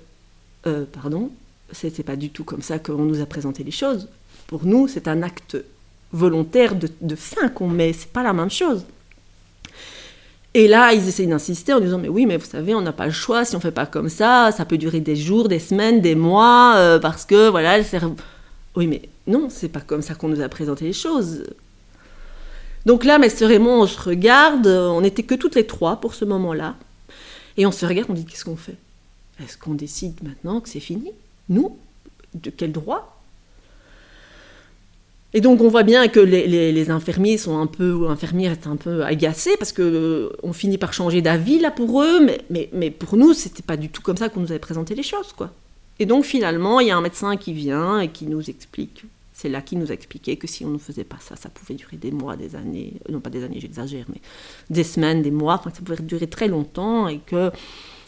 Pardon, 0.91 1.31
c'était 1.71 2.03
pas 2.03 2.15
du 2.15 2.29
tout 2.29 2.43
comme 2.43 2.61
ça 2.61 2.79
qu'on 2.79 3.03
nous 3.03 3.21
a 3.21 3.25
présenté 3.25 3.63
les 3.63 3.71
choses. 3.71 4.07
Pour 4.47 4.65
nous, 4.65 4.87
c'est 4.87 5.07
un 5.07 5.21
acte 5.21 5.57
volontaire 6.11 6.75
de, 6.75 7.15
fin 7.15 7.49
qu'on 7.49 7.67
met, 7.67 7.93
c'est 7.93 8.11
pas 8.11 8.23
la 8.23 8.33
même 8.33 8.49
chose. 8.49 8.85
Et 10.53 10.67
là, 10.67 10.93
ils 10.93 11.07
essayent 11.07 11.27
d'insister 11.27 11.73
en 11.73 11.79
disant 11.79 11.97
Mais 11.97 12.07
oui, 12.07 12.25
mais 12.25 12.37
vous 12.37 12.45
savez, 12.45 12.73
on 12.73 12.81
n'a 12.81 12.93
pas 12.93 13.05
le 13.05 13.11
choix, 13.11 13.45
si 13.45 13.55
on 13.55 13.59
fait 13.59 13.71
pas 13.71 13.85
comme 13.85 14.09
ça, 14.09 14.51
ça 14.55 14.65
peut 14.65 14.77
durer 14.77 15.01
des 15.01 15.15
jours, 15.15 15.49
des 15.49 15.59
semaines, 15.59 16.01
des 16.01 16.15
mois, 16.15 16.75
euh, 16.77 16.99
parce 16.99 17.25
que 17.25 17.49
voilà, 17.49 17.77
le 17.77 17.83
cerveau. 17.83 18.15
Oui, 18.75 18.87
mais 18.87 19.01
non, 19.27 19.49
c'est 19.49 19.69
pas 19.69 19.81
comme 19.81 20.01
ça 20.01 20.15
qu'on 20.15 20.29
nous 20.29 20.41
a 20.41 20.49
présenté 20.49 20.85
les 20.85 20.93
choses. 20.93 21.43
Donc 22.85 23.03
là, 23.03 23.19
et 23.19 23.59
moi, 23.59 23.73
on 23.73 23.85
se 23.85 23.99
regarde, 23.99 24.65
on 24.65 25.01
n'était 25.01 25.23
que 25.23 25.35
toutes 25.35 25.55
les 25.55 25.67
trois 25.67 25.97
pour 25.97 26.15
ce 26.15 26.23
moment-là, 26.23 26.75
et 27.57 27.65
on 27.65 27.71
se 27.71 27.85
regarde, 27.85 28.09
on 28.09 28.13
dit 28.13 28.25
Qu'est-ce 28.25 28.45
qu'on 28.45 28.55
fait? 28.55 28.77
Est-ce 29.43 29.57
qu'on 29.57 29.73
décide 29.73 30.23
maintenant 30.23 30.61
que 30.61 30.69
c'est 30.69 30.79
fini? 30.79 31.11
Nous 31.49 31.77
De 32.33 32.49
quel 32.49 32.71
droit? 32.71 33.17
Et 35.33 35.41
donc 35.41 35.61
on 35.61 35.67
voit 35.67 35.83
bien 35.83 36.07
que 36.07 36.19
les, 36.19 36.89
infirmiers 36.89 37.37
sont 37.37 37.59
un 37.59 37.67
peu, 37.67 38.07
infirmières 38.09 38.55
sont 38.63 38.71
un 38.71 38.75
peu 38.77 39.03
agacés 39.03 39.57
parce 39.57 39.73
que 39.73 39.81
euh, 39.81 40.29
on 40.41 40.53
finit 40.53 40.77
par 40.77 40.93
changer 40.93 41.21
d'avis 41.21 41.59
là 41.59 41.69
pour 41.69 42.01
eux, 42.01 42.25
mais, 42.49 42.69
mais, 42.73 42.91
pour 42.91 43.17
nous 43.17 43.33
c'était 43.33 43.61
pas 43.61 43.77
du 43.77 43.89
tout 43.89 44.01
comme 44.01 44.17
ça 44.17 44.29
qu'on 44.29 44.39
nous 44.39 44.51
avait 44.51 44.59
présenté 44.59 44.95
les 44.95 45.03
choses 45.03 45.33
quoi. 45.33 45.51
Et 45.99 46.05
donc 46.05 46.23
finalement 46.23 46.79
il 46.79 46.87
y 46.87 46.91
a 46.91 46.97
un 46.97 47.01
médecin 47.01 47.35
qui 47.35 47.53
vient 47.53 47.99
et 47.99 48.07
qui 48.07 48.25
nous 48.25 48.49
explique 48.49 49.03
C'est 49.33 49.49
là 49.49 49.61
qu'il 49.61 49.79
nous 49.79 49.91
a 49.91 49.93
expliqué 49.93 50.37
que 50.37 50.47
si 50.47 50.63
on 50.63 50.69
ne 50.69 50.77
faisait 50.77 51.03
pas 51.03 51.17
ça, 51.19 51.35
ça 51.35 51.49
pouvait 51.49 51.75
durer 51.75 51.97
des 51.97 52.11
mois, 52.11 52.37
des 52.37 52.55
années, 52.55 52.93
non 53.09 53.19
pas 53.19 53.29
des 53.29 53.43
années, 53.43 53.59
j'exagère, 53.59 54.05
mais 54.07 54.21
des 54.69 54.85
semaines, 54.85 55.21
des 55.21 55.31
mois, 55.31 55.61
ça 55.63 55.81
pouvait 55.83 56.01
durer 56.01 56.27
très 56.27 56.47
longtemps 56.47 57.09
et 57.09 57.19
que 57.19 57.51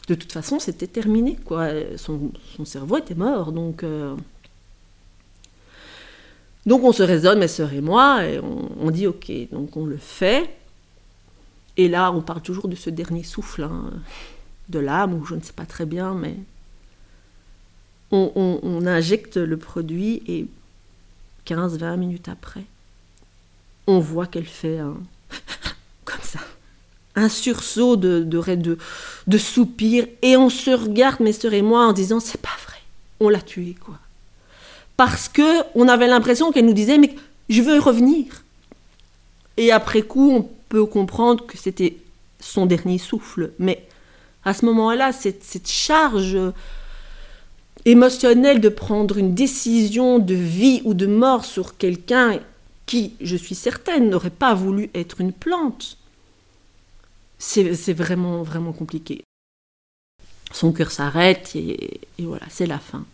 de 0.10 0.16
toute 0.16 0.32
façon, 0.32 0.60
c'était 0.60 0.88
terminé, 0.88 1.38
quoi. 1.46 1.70
Son, 1.98 2.32
cerveau 2.66 2.98
était 2.98 3.16
mort, 3.16 3.52
donc. 3.52 3.84
Euh, 3.84 4.16
donc 6.66 6.84
on 6.84 6.92
se 6.92 7.04
raisonne, 7.04 7.40
mes 7.40 7.48
sœurs 7.48 7.74
et 7.74 7.82
moi, 7.82 8.26
et 8.26 8.40
on, 8.40 8.92
dit 8.92 9.08
ok, 9.08 9.32
donc 9.52 9.76
on 9.78 9.86
le 9.86 9.98
fait. 9.98 10.56
Et 11.78 11.88
là, 11.88 12.12
on 12.12 12.22
parle 12.22 12.42
toujours 12.42 12.68
de 12.68 12.76
ce 12.76 12.90
dernier 12.90 13.24
souffle 13.24 13.64
hein, 13.64 13.92
de 14.68 14.80
l'âme, 14.80 15.14
ou 15.14 15.26
je 15.26 15.36
ne 15.36 15.42
sais 15.42 15.54
pas 15.54 15.66
très 15.66 15.86
bien, 15.86 16.14
mais 16.14 16.36
on, 18.12 18.86
injecte 18.86 19.38
le 19.38 19.58
produit 19.58 20.22
et 20.28 20.48
15-20 21.48 21.98
minutes 21.98 22.28
après, 22.28 22.66
on 23.88 24.00
voit 24.00 24.28
qu'elle 24.28 24.46
fait. 24.46 24.80
Un 27.20 27.30
sursaut 27.30 27.96
de, 27.96 28.24
de, 28.24 29.38
soupir 29.38 30.06
et 30.22 30.38
on 30.38 30.50
se 30.50 30.72
regarde, 30.72 31.20
mes 31.20 31.34
sœurs 31.34 31.54
et 31.54 31.62
moi, 31.62 31.86
en 31.86 31.94
disant 31.94 32.20
c'est 32.20 32.42
pas 32.42 32.58
vrai, 32.66 32.78
on 33.20 33.30
l'a 33.30 33.42
tué 33.42 33.76
quoi. 33.80 33.96
Parce 34.98 35.30
que 35.30 35.64
on 35.76 35.88
avait 35.88 36.08
l'impression 36.08 36.52
qu'elle 36.52 36.66
nous 36.66 36.74
disait 36.74 36.98
mais 36.98 37.16
je 37.50 37.62
veux 37.62 37.80
revenir. 37.80 38.44
Et 39.58 39.72
après 39.72 40.02
coup, 40.02 40.32
on 40.32 40.50
peut 40.70 40.86
comprendre 40.86 41.46
que 41.46 41.58
c'était 41.58 41.98
son 42.40 42.66
dernier 42.66 42.98
souffle, 42.98 43.52
mais 43.60 43.86
à 44.46 44.54
ce 44.54 44.66
moment-là, 44.66 45.12
cette, 45.12 45.44
cette 45.44 45.70
charge 45.70 46.38
émotionnel 47.86 48.62
de 48.62 48.70
prendre 48.70 49.18
une 49.18 49.34
décision 49.34 50.20
de 50.20 50.36
vie 50.36 50.82
ou 50.86 50.94
de 50.94 51.06
mort 51.06 51.46
sur 51.46 51.78
quelqu'un 51.78 52.40
qui, 52.86 53.14
je 53.22 53.36
suis 53.36 53.56
certaine, 53.56 54.10
n'aurait 54.10 54.30
pas 54.30 54.54
voulu 54.54 54.90
être 54.96 55.22
une 55.22 55.32
plante, 55.32 55.98
c'est 57.40 57.94
vraiment, 57.94 58.44
vraiment 58.44 58.74
compliqué. 58.74 59.24
Son 60.52 60.72
cœur 60.72 60.92
s'arrête 60.92 61.56
et, 61.56 62.02
voilà, 62.20 62.46
c'est 62.50 62.68
la 62.68 62.80
fin. 62.80 63.06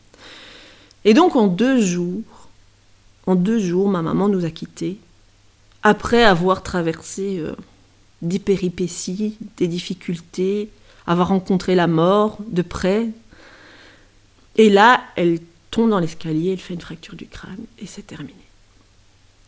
Et 1.06 1.14
donc 1.14 1.36
en 1.36 1.48
deux 1.48 1.80
jours, 1.80 2.50
en 3.28 3.36
deux 3.36 3.60
jours, 3.60 3.88
ma 3.88 4.02
maman 4.02 4.28
nous 4.28 4.46
a 4.46 4.50
quittés, 4.50 4.98
après 5.84 6.24
avoir 6.24 6.64
traversé 6.64 7.38
euh, 7.40 7.56
des 8.22 8.40
péripéties, 8.40 9.38
des 9.58 9.68
difficultés, 9.68 10.70
avoir 11.06 11.28
rencontré 11.28 11.76
la 11.76 11.88
mort 11.88 12.40
de 12.48 12.64
près, 12.64 13.10
et 14.58 14.70
là, 14.70 15.04
elle 15.16 15.40
tombe 15.70 15.90
dans 15.90 16.00
l'escalier, 16.00 16.54
elle 16.54 16.60
fait 16.60 16.74
une 16.74 16.82
fracture 16.82 17.16
du 17.16 17.28
crâne 17.28 17.66
et 17.80 17.86
c'est 17.86 18.08
terminé. 18.08 18.45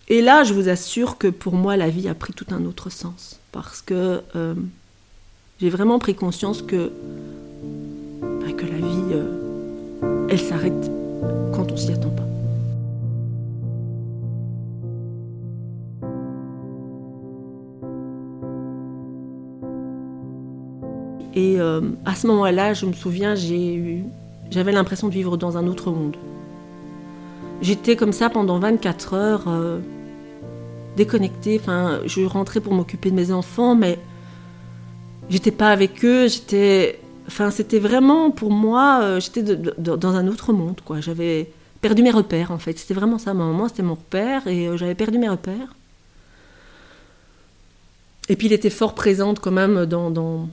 Et 0.10 0.22
là, 0.22 0.43
je 0.43 0.54
vous 0.54 0.70
assure 0.70 1.17
que 1.17 1.28
pour 1.28 1.54
moi, 1.54 1.76
la 1.76 1.89
vie 1.89 2.08
a 2.08 2.13
pris 2.13 2.32
tout 2.32 2.46
un 2.52 2.63
autre 2.65 2.89
sens. 2.89 3.41
Parce 3.52 3.82
que 3.82 4.22
euh, 4.36 4.54
j'ai 5.60 5.70
vraiment 5.70 6.00
pris 6.00 6.15
conscience 6.15 6.62
que, 6.62 6.91
bah, 8.22 8.54
que 8.56 8.65
la 8.65 8.78
vie, 8.78 9.12
euh, 9.12 10.28
elle 10.30 10.39
s'arrête 10.39 10.91
quand 11.54 11.70
on 11.72 11.76
s'y 11.76 11.91
attend 11.91 12.10
pas. 12.10 12.24
Et 21.36 21.60
euh, 21.60 21.82
à 22.06 22.15
ce 22.15 22.28
moment-là, 22.28 22.74
je 22.74 22.86
me 22.86 22.93
souviens, 22.93 23.36
j'avais 23.36 24.72
l'impression 24.72 25.10
de 25.10 25.13
vivre 25.13 25.36
dans 25.36 25.58
un 25.58 25.67
autre 25.67 25.91
monde. 25.91 26.15
J'étais 27.62 27.98
comme 27.98 28.13
ça 28.13 28.30
pendant 28.30 28.58
24 28.58 29.13
heures, 29.13 29.46
déconnectée. 30.98 31.58
Enfin, 31.62 32.02
je 32.06 32.22
rentrais 32.26 32.60
pour 32.60 32.74
m'occuper 32.74 33.12
de 33.12 33.16
mes 33.16 33.32
enfants, 33.32 33.76
mais 33.76 33.98
j'étais 35.30 35.52
pas 35.52 35.70
avec 35.70 36.04
eux. 36.04 36.28
J'étais, 36.28 37.00
enfin, 37.28 37.52
c'était 37.52 37.80
vraiment 37.80 38.32
pour 38.32 38.52
moi, 38.52 39.00
euh, 39.02 39.20
j'étais 39.22 39.44
dans 39.44 40.16
un 40.16 40.28
autre 40.28 40.52
monde, 40.52 40.82
quoi. 40.84 41.00
J'avais 41.00 41.50
perdu 41.80 42.04
mes 42.04 42.12
repères, 42.12 42.52
en 42.52 42.58
fait. 42.58 42.78
C'était 42.78 42.94
vraiment 42.94 43.18
ça. 43.18 43.34
Ma 43.34 43.46
maman, 43.46 43.70
c'était 43.70 43.84
mon 43.84 43.96
repère, 43.96 44.48
et 44.48 44.68
euh, 44.68 44.76
j'avais 44.76 44.96
perdu 44.96 45.18
mes 45.18 45.30
repères. 45.30 45.74
Et 48.28 48.36
puis, 48.36 48.48
il 48.48 48.54
était 48.54 48.70
fort 48.70 48.94
présente 48.94 49.40
quand 49.40 49.52
même 49.52 49.86
dans, 49.86 50.50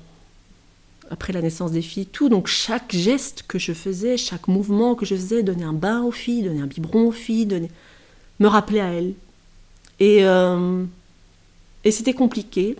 après 1.10 1.32
la 1.32 1.42
naissance 1.42 1.72
des 1.72 1.82
filles, 1.82 2.06
tout. 2.06 2.28
Donc 2.28 2.46
chaque 2.46 2.92
geste 2.94 3.44
que 3.48 3.58
je 3.58 3.72
faisais, 3.72 4.16
chaque 4.16 4.48
mouvement 4.48 4.94
que 4.94 5.06
je 5.06 5.14
faisais, 5.14 5.42
donner 5.42 5.64
un 5.64 5.72
bain 5.72 6.02
aux 6.02 6.12
filles, 6.12 6.42
donner 6.42 6.60
un 6.60 6.66
biberon 6.66 7.08
aux 7.08 7.12
filles, 7.12 7.68
me 8.40 8.46
rappeler 8.46 8.80
à 8.80 8.92
elles. 8.92 9.14
Et, 10.00 10.24
euh, 10.24 10.84
et 11.84 11.90
c'était 11.90 12.14
compliqué. 12.14 12.76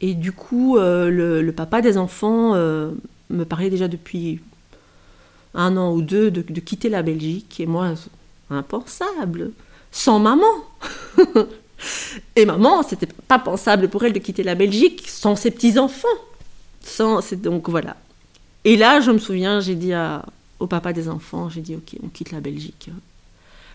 Et 0.00 0.14
du 0.14 0.32
coup, 0.32 0.76
euh, 0.76 1.10
le, 1.42 1.52
papa 1.52 1.80
des 1.80 1.96
enfants 1.98 2.54
euh, 2.54 2.90
me 3.30 3.44
parlait 3.44 3.70
déjà 3.70 3.88
depuis 3.88 4.40
un 5.54 5.76
an 5.76 5.92
ou 5.92 6.02
deux 6.02 6.30
de, 6.30 6.42
quitter 6.60 6.88
la 6.88 7.02
Belgique. 7.02 7.60
Et 7.60 7.66
moi, 7.66 7.94
impensable, 8.50 9.52
sans 9.92 10.18
maman. 10.18 10.44
et 12.36 12.44
maman, 12.44 12.82
c'était 12.82 13.08
pas 13.28 13.38
pensable 13.38 13.88
pour 13.88 14.04
elle 14.04 14.12
de 14.12 14.18
quitter 14.18 14.42
la 14.42 14.54
Belgique 14.54 15.04
sans 15.06 15.36
ses 15.36 15.50
petits-enfants 15.50 16.08
c'est 16.84 17.40
donc 17.40 17.68
voilà. 17.68 17.96
Et 18.64 18.76
là, 18.76 19.00
je 19.00 19.10
me 19.10 19.18
souviens, 19.18 19.60
j'ai 19.60 19.74
dit 19.74 19.92
au 20.58 20.66
papa 20.66 20.92
des 20.92 21.08
enfants, 21.08 21.48
j'ai 21.48 21.60
dit 21.60 21.74
ok, 21.74 21.98
on 22.02 22.08
quitte 22.08 22.32
la 22.32 22.40
Belgique. 22.40 22.90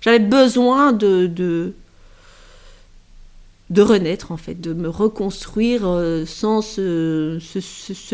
J'avais 0.02 0.20
besoin 0.20 0.94
de, 0.94 1.74
renaître 3.78 4.32
en 4.32 4.38
fait, 4.38 4.60
de 4.60 4.74
me 4.74 4.90
reconstruire 4.90 5.82
euh, 5.86 6.26
sans 6.26 6.62
ce, 6.62 7.38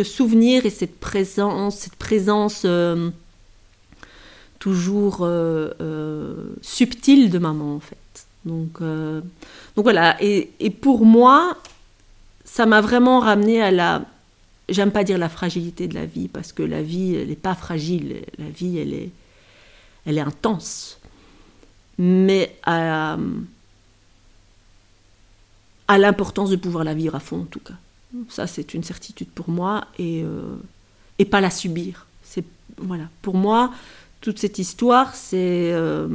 souvenir 0.03 0.65
et 0.65 0.69
cette 0.69 0.99
présence, 0.99 1.77
cette 1.77 1.95
présence 1.95 2.63
euh, 2.65 3.09
toujours 4.59 5.19
euh, 5.21 6.53
subtile 6.61 7.29
de 7.29 7.39
maman 7.39 7.75
en 7.75 7.79
fait. 7.79 7.97
Donc, 8.43 8.79
donc 8.79 9.85
voilà. 9.85 10.21
Et, 10.21 10.51
et 10.59 10.69
pour 10.69 11.03
moi, 11.03 11.57
ça 12.43 12.67
m'a 12.67 12.79
vraiment 12.79 13.19
ramené 13.19 13.59
à 13.61 13.71
la 13.71 14.05
j'aime 14.69 14.91
pas 14.91 15.03
dire 15.03 15.17
la 15.17 15.29
fragilité 15.29 15.87
de 15.87 15.95
la 15.95 16.05
vie 16.05 16.27
parce 16.27 16.51
que 16.51 16.63
la 16.63 16.81
vie 16.81 17.15
elle 17.15 17.29
n'est 17.29 17.35
pas 17.35 17.55
fragile 17.55 18.23
la 18.39 18.49
vie 18.49 18.79
elle 18.79 18.93
est 18.93 19.09
elle 20.05 20.17
est 20.17 20.21
intense 20.21 20.99
mais 21.97 22.55
à, 22.63 23.17
à 25.87 25.97
l'importance 25.97 26.49
de 26.49 26.55
pouvoir 26.55 26.83
la 26.83 26.93
vivre 26.93 27.15
à 27.15 27.19
fond 27.19 27.41
en 27.41 27.45
tout 27.45 27.59
cas. 27.59 27.73
Ça 28.29 28.47
c'est 28.47 28.73
une 28.73 28.83
certitude 28.83 29.27
pour 29.29 29.49
moi 29.49 29.85
et 29.99 30.23
euh, 30.23 31.25
pas 31.25 31.41
la 31.41 31.49
subir. 31.49 32.07
C'est 32.23 32.45
voilà. 32.77 33.05
Pour 33.21 33.35
moi 33.35 33.71
toute 34.21 34.39
cette 34.39 34.57
histoire 34.57 35.15
c'est 35.15 35.71
euh, 35.73 36.07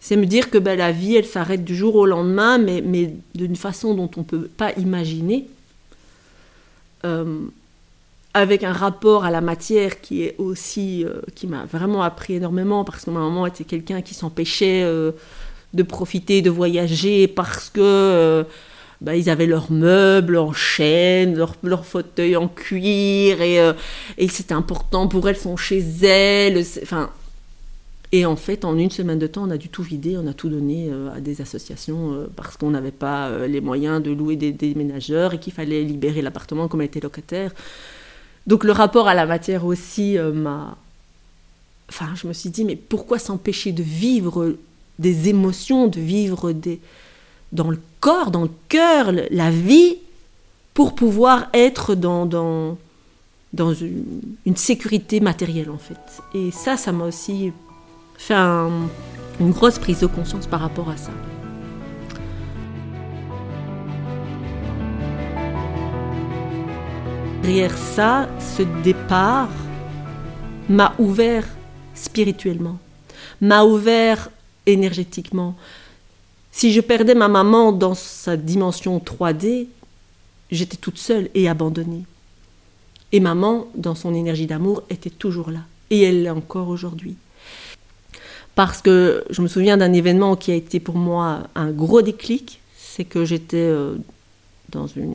c'est 0.00 0.16
me 0.16 0.26
dire 0.26 0.50
que 0.50 0.58
ben, 0.58 0.78
la 0.78 0.92
vie 0.92 1.16
elle 1.16 1.26
s'arrête 1.26 1.64
du 1.64 1.76
jour 1.76 1.96
au 1.96 2.06
lendemain 2.06 2.58
mais 2.58 3.14
d'une 3.34 3.56
façon 3.56 3.94
dont 3.94 4.10
on 4.16 4.22
peut 4.22 4.48
pas 4.56 4.72
imaginer 4.74 5.46
euh, 7.04 7.40
avec 8.34 8.64
un 8.64 8.72
rapport 8.72 9.24
à 9.24 9.30
la 9.30 9.42
matière 9.42 10.00
qui 10.00 10.22
est 10.22 10.36
aussi 10.38 11.04
qui 11.34 11.46
m'a 11.46 11.66
vraiment 11.66 12.02
appris 12.02 12.34
énormément 12.34 12.84
parce 12.84 13.04
que 13.04 13.10
ma 13.10 13.20
maman 13.20 13.46
était 13.46 13.64
quelqu'un 13.64 14.00
qui 14.00 14.14
s'empêchait 14.14 14.84
de 15.74 15.82
profiter 15.82 16.42
de 16.42 16.50
voyager 16.50 17.26
parce 17.28 17.70
que 17.70 18.44
bah, 19.00 19.16
ils 19.16 19.28
avaient 19.30 19.46
leurs 19.46 19.70
meubles 19.72 20.36
en 20.38 20.52
chêne, 20.52 21.36
leurs 21.36 21.56
leur 21.62 21.84
fauteuils 21.84 22.36
en 22.36 22.48
cuir 22.48 23.40
et, 23.40 23.72
et 24.18 24.28
c'était 24.28 24.54
important 24.54 25.08
pour 25.08 25.28
elles 25.28 25.36
sont 25.36 25.56
chez 25.56 25.80
elles. 26.04 26.64
Enfin, 26.82 27.10
et 28.14 28.26
en 28.26 28.36
fait, 28.36 28.66
en 28.66 28.76
une 28.76 28.90
semaine 28.90 29.18
de 29.18 29.26
temps, 29.26 29.44
on 29.48 29.50
a 29.50 29.56
dû 29.56 29.70
tout 29.70 29.82
vider, 29.82 30.18
on 30.18 30.26
a 30.26 30.34
tout 30.34 30.50
donné 30.50 30.90
euh, 30.90 31.10
à 31.14 31.20
des 31.20 31.40
associations 31.40 32.12
euh, 32.12 32.26
parce 32.36 32.58
qu'on 32.58 32.70
n'avait 32.70 32.90
pas 32.90 33.28
euh, 33.28 33.46
les 33.46 33.62
moyens 33.62 34.02
de 34.02 34.10
louer 34.10 34.36
des 34.36 34.52
déménageurs 34.52 35.32
et 35.32 35.40
qu'il 35.40 35.54
fallait 35.54 35.82
libérer 35.82 36.20
l'appartement 36.20 36.68
comme 36.68 36.82
elle 36.82 36.88
était 36.88 37.00
locataire. 37.00 37.52
Donc 38.46 38.64
le 38.64 38.72
rapport 38.72 39.08
à 39.08 39.14
la 39.14 39.24
matière 39.24 39.64
aussi 39.64 40.18
m'a... 40.18 40.76
Enfin, 41.88 42.10
je 42.14 42.26
me 42.26 42.32
suis 42.32 42.50
dit, 42.50 42.64
mais 42.64 42.76
pourquoi 42.76 43.18
s'empêcher 43.18 43.72
de 43.72 43.82
vivre 43.82 44.56
des 44.98 45.28
émotions, 45.28 45.88
de 45.88 46.00
vivre 46.00 46.52
des... 46.52 46.80
dans 47.52 47.70
le 47.70 47.80
corps, 48.00 48.30
dans 48.30 48.42
le 48.42 48.50
cœur, 48.68 49.12
la 49.30 49.50
vie, 49.50 49.96
pour 50.74 50.94
pouvoir 50.94 51.48
être 51.52 51.94
dans, 51.94 52.26
dans, 52.26 52.78
dans 53.52 53.74
une, 53.74 54.04
une 54.46 54.56
sécurité 54.56 55.20
matérielle 55.20 55.70
en 55.70 55.78
fait. 55.78 56.22
Et 56.34 56.50
ça, 56.50 56.76
ça 56.76 56.92
m'a 56.92 57.04
aussi 57.04 57.52
fait 58.16 58.34
une 58.34 59.50
grosse 59.50 59.78
prise 59.78 60.00
de 60.00 60.06
conscience 60.06 60.46
par 60.46 60.60
rapport 60.60 60.88
à 60.88 60.96
ça. 60.96 61.12
Derrière 67.42 67.76
ça, 67.76 68.28
ce 68.56 68.62
départ 68.82 69.50
m'a 70.68 70.94
ouvert 70.98 71.44
spirituellement. 71.94 72.78
m'a 73.40 73.64
ouvert 73.64 74.30
énergétiquement. 74.66 75.56
Si 76.50 76.72
je 76.72 76.80
perdais 76.80 77.14
ma 77.14 77.28
maman 77.28 77.72
dans 77.72 77.94
sa 77.94 78.36
dimension 78.36 78.98
3D, 78.98 79.68
j'étais 80.50 80.76
toute 80.76 80.98
seule 80.98 81.30
et 81.34 81.48
abandonnée. 81.48 82.04
Et 83.12 83.20
maman, 83.20 83.66
dans 83.74 83.94
son 83.94 84.14
énergie 84.14 84.46
d'amour, 84.46 84.82
était 84.90 85.10
toujours 85.10 85.50
là. 85.50 85.60
Et 85.90 86.02
elle 86.02 86.22
l'est 86.22 86.30
encore 86.30 86.68
aujourd'hui. 86.68 87.16
Parce 88.54 88.82
que 88.82 89.24
je 89.30 89.40
me 89.40 89.48
souviens 89.48 89.76
d'un 89.76 89.92
événement 89.92 90.36
qui 90.36 90.50
a 90.52 90.54
été 90.54 90.78
pour 90.78 90.96
moi 90.96 91.44
un 91.54 91.70
gros 91.70 92.02
déclic. 92.02 92.60
C'est 92.76 93.04
que 93.04 93.24
j'étais 93.24 93.56
euh, 93.56 93.96
dans 94.68 94.86
une. 94.86 95.14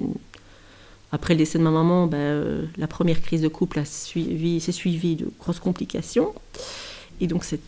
Après 1.12 1.36
le 1.36 1.38
décès 1.38 1.57
de 1.57 1.63
ma 1.63 1.71
maman, 1.71 2.07
ben, 2.07 2.17
euh, 2.17 2.65
la 2.77 2.88
première 2.88 3.21
crise 3.21 3.41
de 3.41 3.47
couple 3.47 3.81
s'est 3.86 4.71
suivie 4.71 5.15
de 5.15 5.29
grosses 5.39 5.60
complications. 5.60 6.33
Et 7.21 7.27
donc, 7.27 7.43
c'est 7.43 7.62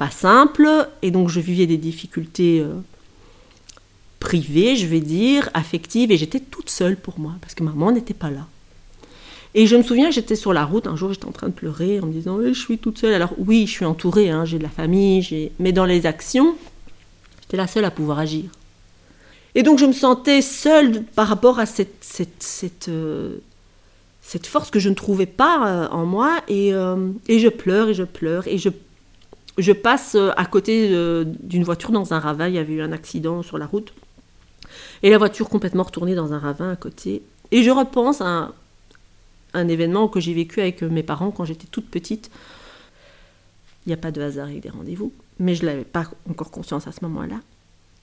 pas 0.00 0.10
simple. 0.10 0.66
Et 1.02 1.10
donc, 1.10 1.28
je 1.28 1.40
vivais 1.40 1.66
des 1.66 1.76
difficultés 1.76 2.60
euh, 2.60 2.72
privées, 4.18 4.74
je 4.74 4.86
vais 4.86 5.00
dire, 5.00 5.50
affectives. 5.52 6.10
Et 6.10 6.16
j'étais 6.16 6.40
toute 6.40 6.70
seule 6.70 6.96
pour 6.96 7.20
moi, 7.20 7.34
parce 7.42 7.54
que 7.54 7.62
maman 7.62 7.92
n'était 7.92 8.14
pas 8.14 8.30
là. 8.30 8.46
Et 9.54 9.66
je 9.66 9.76
me 9.76 9.82
souviens, 9.82 10.10
j'étais 10.10 10.36
sur 10.36 10.54
la 10.54 10.64
route, 10.64 10.86
un 10.86 10.96
jour 10.96 11.12
j'étais 11.12 11.26
en 11.26 11.32
train 11.32 11.48
de 11.48 11.52
pleurer 11.52 12.00
en 12.00 12.06
me 12.06 12.12
disant 12.12 12.38
Je 12.42 12.52
suis 12.52 12.78
toute 12.78 12.96
seule. 12.96 13.12
Alors 13.12 13.34
oui, 13.36 13.66
je 13.66 13.72
suis 13.72 13.84
entourée, 13.84 14.30
hein, 14.30 14.46
j'ai 14.46 14.56
de 14.56 14.62
la 14.62 14.70
famille, 14.70 15.50
mais 15.58 15.72
dans 15.72 15.84
les 15.84 16.06
actions, 16.06 16.54
j'étais 17.42 17.58
la 17.58 17.66
seule 17.66 17.84
à 17.84 17.90
pouvoir 17.90 18.20
agir. 18.20 18.44
Et 19.54 19.62
donc 19.64 19.80
je 19.80 19.84
me 19.84 19.92
sentais 19.92 20.40
seule 20.40 21.02
par 21.16 21.26
rapport 21.26 21.58
à 21.58 21.66
cette, 21.66 21.96
cette, 22.00 22.42
cette, 22.42 22.88
euh, 22.88 23.38
cette 24.22 24.46
force 24.46 24.70
que 24.70 24.78
je 24.78 24.88
ne 24.88 24.94
trouvais 24.94 25.26
pas 25.26 25.66
euh, 25.66 25.88
en 25.88 26.06
moi. 26.06 26.38
Et, 26.46 26.68
et, 27.28 27.38
je 27.40 27.48
pleure 27.48 27.88
et 27.88 27.94
je 27.94 28.04
pleure. 28.04 28.46
Et 28.46 28.56
je, 28.56 28.70
je 29.60 29.72
passe 29.72 30.16
à 30.36 30.44
côté 30.46 30.88
d'une 31.40 31.64
voiture 31.64 31.90
dans 31.90 32.12
un 32.14 32.18
ravin. 32.18 32.48
Il 32.48 32.54
y 32.54 32.58
avait 32.58 32.74
eu 32.74 32.82
un 32.82 32.92
accident 32.92 33.42
sur 33.42 33.58
la 33.58 33.66
route. 33.66 33.92
Et 35.02 35.10
la 35.10 35.18
voiture 35.18 35.48
complètement 35.48 35.82
retournée 35.82 36.14
dans 36.14 36.32
un 36.32 36.38
ravin 36.38 36.70
à 36.70 36.76
côté. 36.76 37.22
Et 37.50 37.62
je 37.62 37.70
repense 37.70 38.20
à 38.20 38.52
un 39.54 39.68
événement 39.68 40.08
que 40.08 40.20
j'ai 40.20 40.34
vécu 40.34 40.60
avec 40.60 40.82
mes 40.82 41.02
parents 41.02 41.30
quand 41.30 41.44
j'étais 41.44 41.66
toute 41.66 41.90
petite. 41.90 42.30
Il 43.86 43.88
n'y 43.88 43.94
a 43.94 43.96
pas 43.96 44.10
de 44.10 44.20
hasard 44.20 44.48
avec 44.48 44.60
des 44.60 44.68
rendez-vous, 44.68 45.12
mais 45.38 45.54
je 45.54 45.64
n'avais 45.64 45.84
pas 45.84 46.04
encore 46.28 46.50
conscience 46.50 46.86
à 46.86 46.92
ce 46.92 47.02
moment-là. 47.02 47.36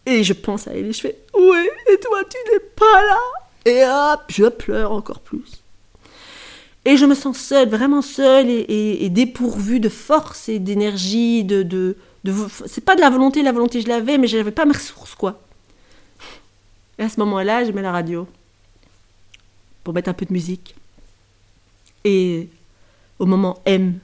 Et 0.06 0.24
je 0.24 0.34
pense 0.34 0.68
à 0.68 0.72
elle 0.72 0.88
et 0.88 0.94
je 0.94 1.02
fais 1.02 1.18
Ouais, 1.34 1.70
et 1.92 2.00
toi, 2.00 2.24
tu 2.30 2.38
n'es 2.52 2.60
pas 2.60 3.04
là 3.04 3.20
Et 3.66 3.84
hop, 3.86 4.24
je 4.30 4.46
pleure 4.46 4.92
encore 4.92 5.20
plus. 5.20 5.62
Et 6.88 6.96
je 6.96 7.06
me 7.06 7.16
sens 7.16 7.38
seule, 7.38 7.68
vraiment 7.68 8.02
seule 8.02 8.50
et, 8.50 9.10
dépourvue 9.10 9.82
de 9.82 9.90
force 9.90 10.48
et 10.48 10.58
d'énergie. 10.58 11.44
De, 11.44 11.62
de, 11.62 11.98
c'est 12.66 12.80
pas 12.80 12.96
de 12.96 13.02
la 13.02 13.10
volonté, 13.10 13.44
la 13.44 13.52
volonté 13.52 13.82
je 13.82 13.90
l'avais, 13.90 14.18
mais 14.18 14.28
je 14.28 14.38
n'avais 14.38 14.52
pas 14.52 14.66
mes 14.66 14.72
ressources, 14.72 15.14
quoi. 15.14 15.42
Et 16.98 17.04
à 17.04 17.10
ce 17.10 17.20
moment-là, 17.20 17.66
je 17.66 17.74
mets 17.74 17.82
la 17.82 17.92
radio 17.92 18.26
pour 19.84 19.94
mettre 19.94 20.08
un 20.08 20.14
peu 20.14 20.26
de 20.26 20.32
musique. 20.32 20.76
Et 22.06 22.48
au 23.20 23.26
moment 23.26 23.62
M, 23.66 24.00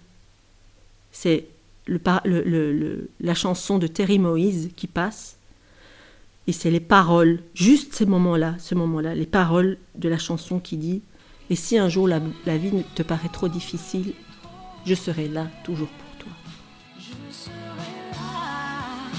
c'est 1.13 1.45
le, 1.85 3.09
la 3.21 3.33
chanson 3.33 3.77
de 3.77 3.87
Terry 3.87 4.19
Moïse 4.19 4.71
qui 4.75 4.87
passe. 4.87 5.37
Et 6.47 6.51
c'est 6.51 6.69
les 6.69 6.81
paroles, 6.81 7.39
juste 7.53 7.93
ces 7.93 8.05
moments-là, 8.05 8.55
ce 8.59 8.75
moment-là, 8.75 9.15
les 9.15 9.25
paroles 9.25 9.77
de 9.95 10.09
la 10.09 10.17
chanson 10.17 10.59
qui 10.59 10.75
dit 10.75 11.01
Et 11.49 11.55
si 11.55 11.77
un 11.77 11.89
jour 11.89 12.07
la, 12.07 12.21
la 12.45 12.57
vie 12.57 12.71
te 12.95 13.03
paraît 13.03 13.29
trop 13.29 13.47
difficile, 13.47 14.13
je 14.85 14.95
serai 14.95 15.27
là 15.27 15.47
toujours 15.63 15.87
pour 15.87 16.17
toi. 16.17 16.31
Je 16.97 17.33
serai 17.33 17.51
là, 18.11 19.09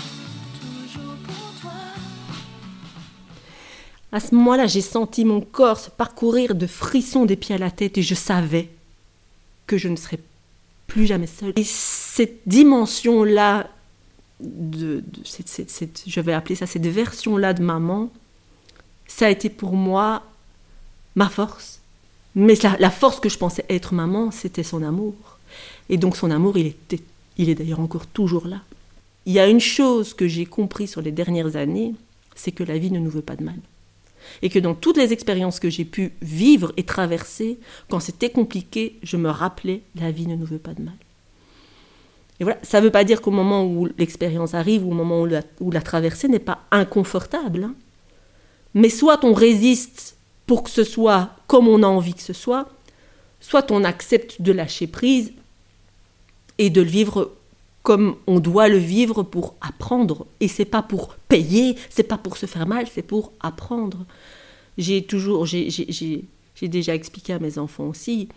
toujours 0.60 1.16
pour 1.16 1.60
toi. 1.60 1.72
À 4.12 4.20
ce 4.20 4.34
moment-là, 4.34 4.66
j'ai 4.66 4.80
senti 4.80 5.24
mon 5.24 5.40
corps 5.40 5.78
se 5.78 5.90
parcourir 5.90 6.54
de 6.54 6.66
frissons 6.66 7.24
des 7.24 7.36
pieds 7.36 7.54
à 7.54 7.58
la 7.58 7.70
tête 7.70 7.98
et 7.98 8.02
je 8.02 8.14
savais 8.14 8.70
que 9.66 9.78
je 9.78 9.88
ne 9.88 9.96
serais 9.96 10.20
plus 10.86 11.06
jamais 11.06 11.26
seule. 11.26 11.52
Et 11.56 11.64
cette 11.64 12.46
dimension-là, 12.46 13.68
de, 14.40 15.02
je 16.06 16.20
vais 16.20 16.32
appeler 16.32 16.54
ça 16.54 16.66
cette 16.66 16.86
version-là 16.86 17.54
de 17.54 17.62
maman, 17.62 18.10
ça 19.06 19.26
a 19.26 19.30
été 19.30 19.48
pour 19.48 19.74
moi 19.74 20.22
ma 21.14 21.28
force. 21.28 21.80
Mais 22.34 22.54
la, 22.78 22.90
force 22.90 23.20
que 23.20 23.28
je 23.28 23.38
pensais 23.38 23.64
être 23.68 23.94
maman, 23.94 24.30
c'était 24.30 24.62
son 24.62 24.82
amour. 24.82 25.14
Et 25.88 25.96
donc 25.96 26.16
son 26.16 26.30
amour, 26.30 26.58
il, 26.58 26.66
était, 26.66 27.00
il 27.38 27.48
est 27.48 27.54
d'ailleurs 27.54 27.80
encore 27.80 28.06
toujours 28.06 28.46
là. 28.46 28.60
Il 29.26 29.32
y 29.32 29.38
a 29.38 29.48
une 29.48 29.60
chose 29.60 30.14
que 30.14 30.26
j'ai 30.26 30.44
compris 30.44 30.88
sur 30.88 31.00
les 31.00 31.12
dernières 31.12 31.56
années, 31.56 31.94
c'est 32.34 32.52
que 32.52 32.64
la 32.64 32.76
vie 32.76 32.90
ne 32.90 32.98
nous 32.98 33.10
veut 33.10 33.22
pas 33.22 33.36
de 33.36 33.44
mal 33.44 33.56
et 34.42 34.48
que 34.48 34.58
dans 34.58 34.74
toutes 34.74 34.96
les 34.96 35.12
expériences 35.12 35.60
que 35.60 35.70
j'ai 35.70 35.84
pu 35.84 36.12
vivre 36.22 36.72
et 36.76 36.84
traverser, 36.84 37.58
quand 37.88 38.00
c'était 38.00 38.30
compliqué, 38.30 38.98
je 39.02 39.16
me 39.16 39.30
rappelais 39.30 39.82
la 39.96 40.10
vie 40.10 40.26
ne 40.26 40.36
nous 40.36 40.46
veut 40.46 40.58
pas 40.58 40.74
de 40.74 40.82
mal. 40.82 40.94
Et 42.40 42.44
voilà, 42.44 42.58
ça 42.62 42.80
ne 42.80 42.86
veut 42.86 42.90
pas 42.90 43.04
dire 43.04 43.22
qu'au 43.22 43.30
moment 43.30 43.64
où 43.64 43.88
l'expérience 43.98 44.54
arrive, 44.54 44.84
ou 44.84 44.90
au 44.90 44.94
moment 44.94 45.22
où 45.60 45.70
la, 45.70 45.80
traversée 45.80 46.28
n'est 46.28 46.40
pas 46.40 46.62
inconfortable. 46.72 47.64
Hein. 47.64 47.74
Mais 48.74 48.88
soit 48.88 49.24
on 49.24 49.34
résiste 49.34 50.16
pour 50.46 50.62
que 50.62 50.70
ce 50.70 50.84
soit 50.84 51.30
comme 51.46 51.68
on 51.68 51.82
a 51.82 51.86
envie 51.86 52.14
que 52.14 52.22
ce 52.22 52.32
soit, 52.32 52.68
soit 53.40 53.70
on 53.70 53.84
accepte 53.84 54.40
de 54.40 54.52
lâcher 54.52 54.86
prise 54.86 55.32
et 56.58 56.70
de 56.70 56.80
le 56.80 56.88
vivre 56.88 57.32
comme 57.82 58.16
on 58.26 58.40
doit 58.40 58.68
le 58.68 58.78
vivre 58.78 59.22
pour 59.22 59.54
apprendre. 59.60 60.26
Et 60.40 60.48
c'est 60.48 60.64
pas 60.64 60.82
pour 60.82 61.14
payer, 61.28 61.76
c'est 61.90 62.02
pas 62.02 62.16
pour 62.16 62.38
se 62.38 62.46
faire 62.46 62.66
mal, 62.66 62.86
c'est 62.92 63.02
pour 63.02 63.32
apprendre. 63.40 64.06
J'ai 64.78 65.04
toujours, 65.04 65.44
j'ai 65.44 66.24
déjà 66.62 66.94
expliqué 66.94 67.34
à 67.34 67.38
mes 67.38 67.58
enfants 67.58 67.88
aussi, 67.88 68.28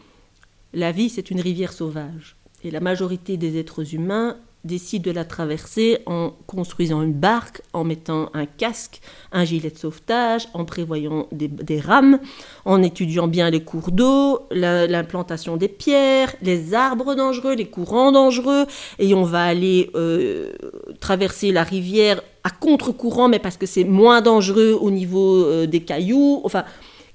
la 0.74 0.92
vie 0.92 1.10
c'est 1.10 1.32
une 1.32 1.40
rivière 1.40 1.74
sauvage. 1.74 2.36
Et 2.64 2.72
la 2.72 2.80
majorité 2.82 3.38
des 3.38 3.58
êtres 3.58 3.94
humains 3.94 4.36
décide 4.64 5.04
de 5.04 5.12
la 5.12 5.24
traverser 5.24 6.00
en 6.06 6.34
construisant 6.46 7.02
une 7.02 7.14
barque, 7.14 7.62
en 7.74 7.84
mettant 7.84 8.30
un 8.34 8.46
casque, 8.46 9.02
un 9.32 9.46
gilet 9.46 9.70
de 9.70 9.78
sauvetage, 9.78 10.48
en 10.54 10.66
prévoyant 10.66 11.28
des, 11.32 11.80
rames, 11.80 12.20
en 12.66 12.84
étudiant 12.84 13.28
bien 13.28 13.50
les 13.50 13.64
cours 13.64 13.92
d'eau, 13.92 14.42
l'implantation 14.52 15.58
des 15.58 15.68
pierres, 15.68 16.36
les 16.42 16.74
arbres 16.74 17.16
dangereux, 17.16 17.56
les 17.56 17.68
courants 17.68 18.12
dangereux, 18.12 18.66
et 19.00 19.14
on 19.14 19.24
va 19.24 19.44
aller 19.44 19.90
euh, 19.96 20.54
traverser 21.00 21.52
la 21.52 21.64
rivière 21.64 22.22
à 22.44 22.50
contre-courant, 22.50 23.30
mais 23.30 23.40
parce 23.40 23.58
que 23.58 23.66
c'est 23.66 23.84
moins 23.84 24.22
dangereux 24.22 24.78
au 24.80 24.92
niveau 24.92 25.44
euh, 25.44 25.66
des 25.66 25.82
cailloux, 25.82 26.42
enfin 26.44 26.66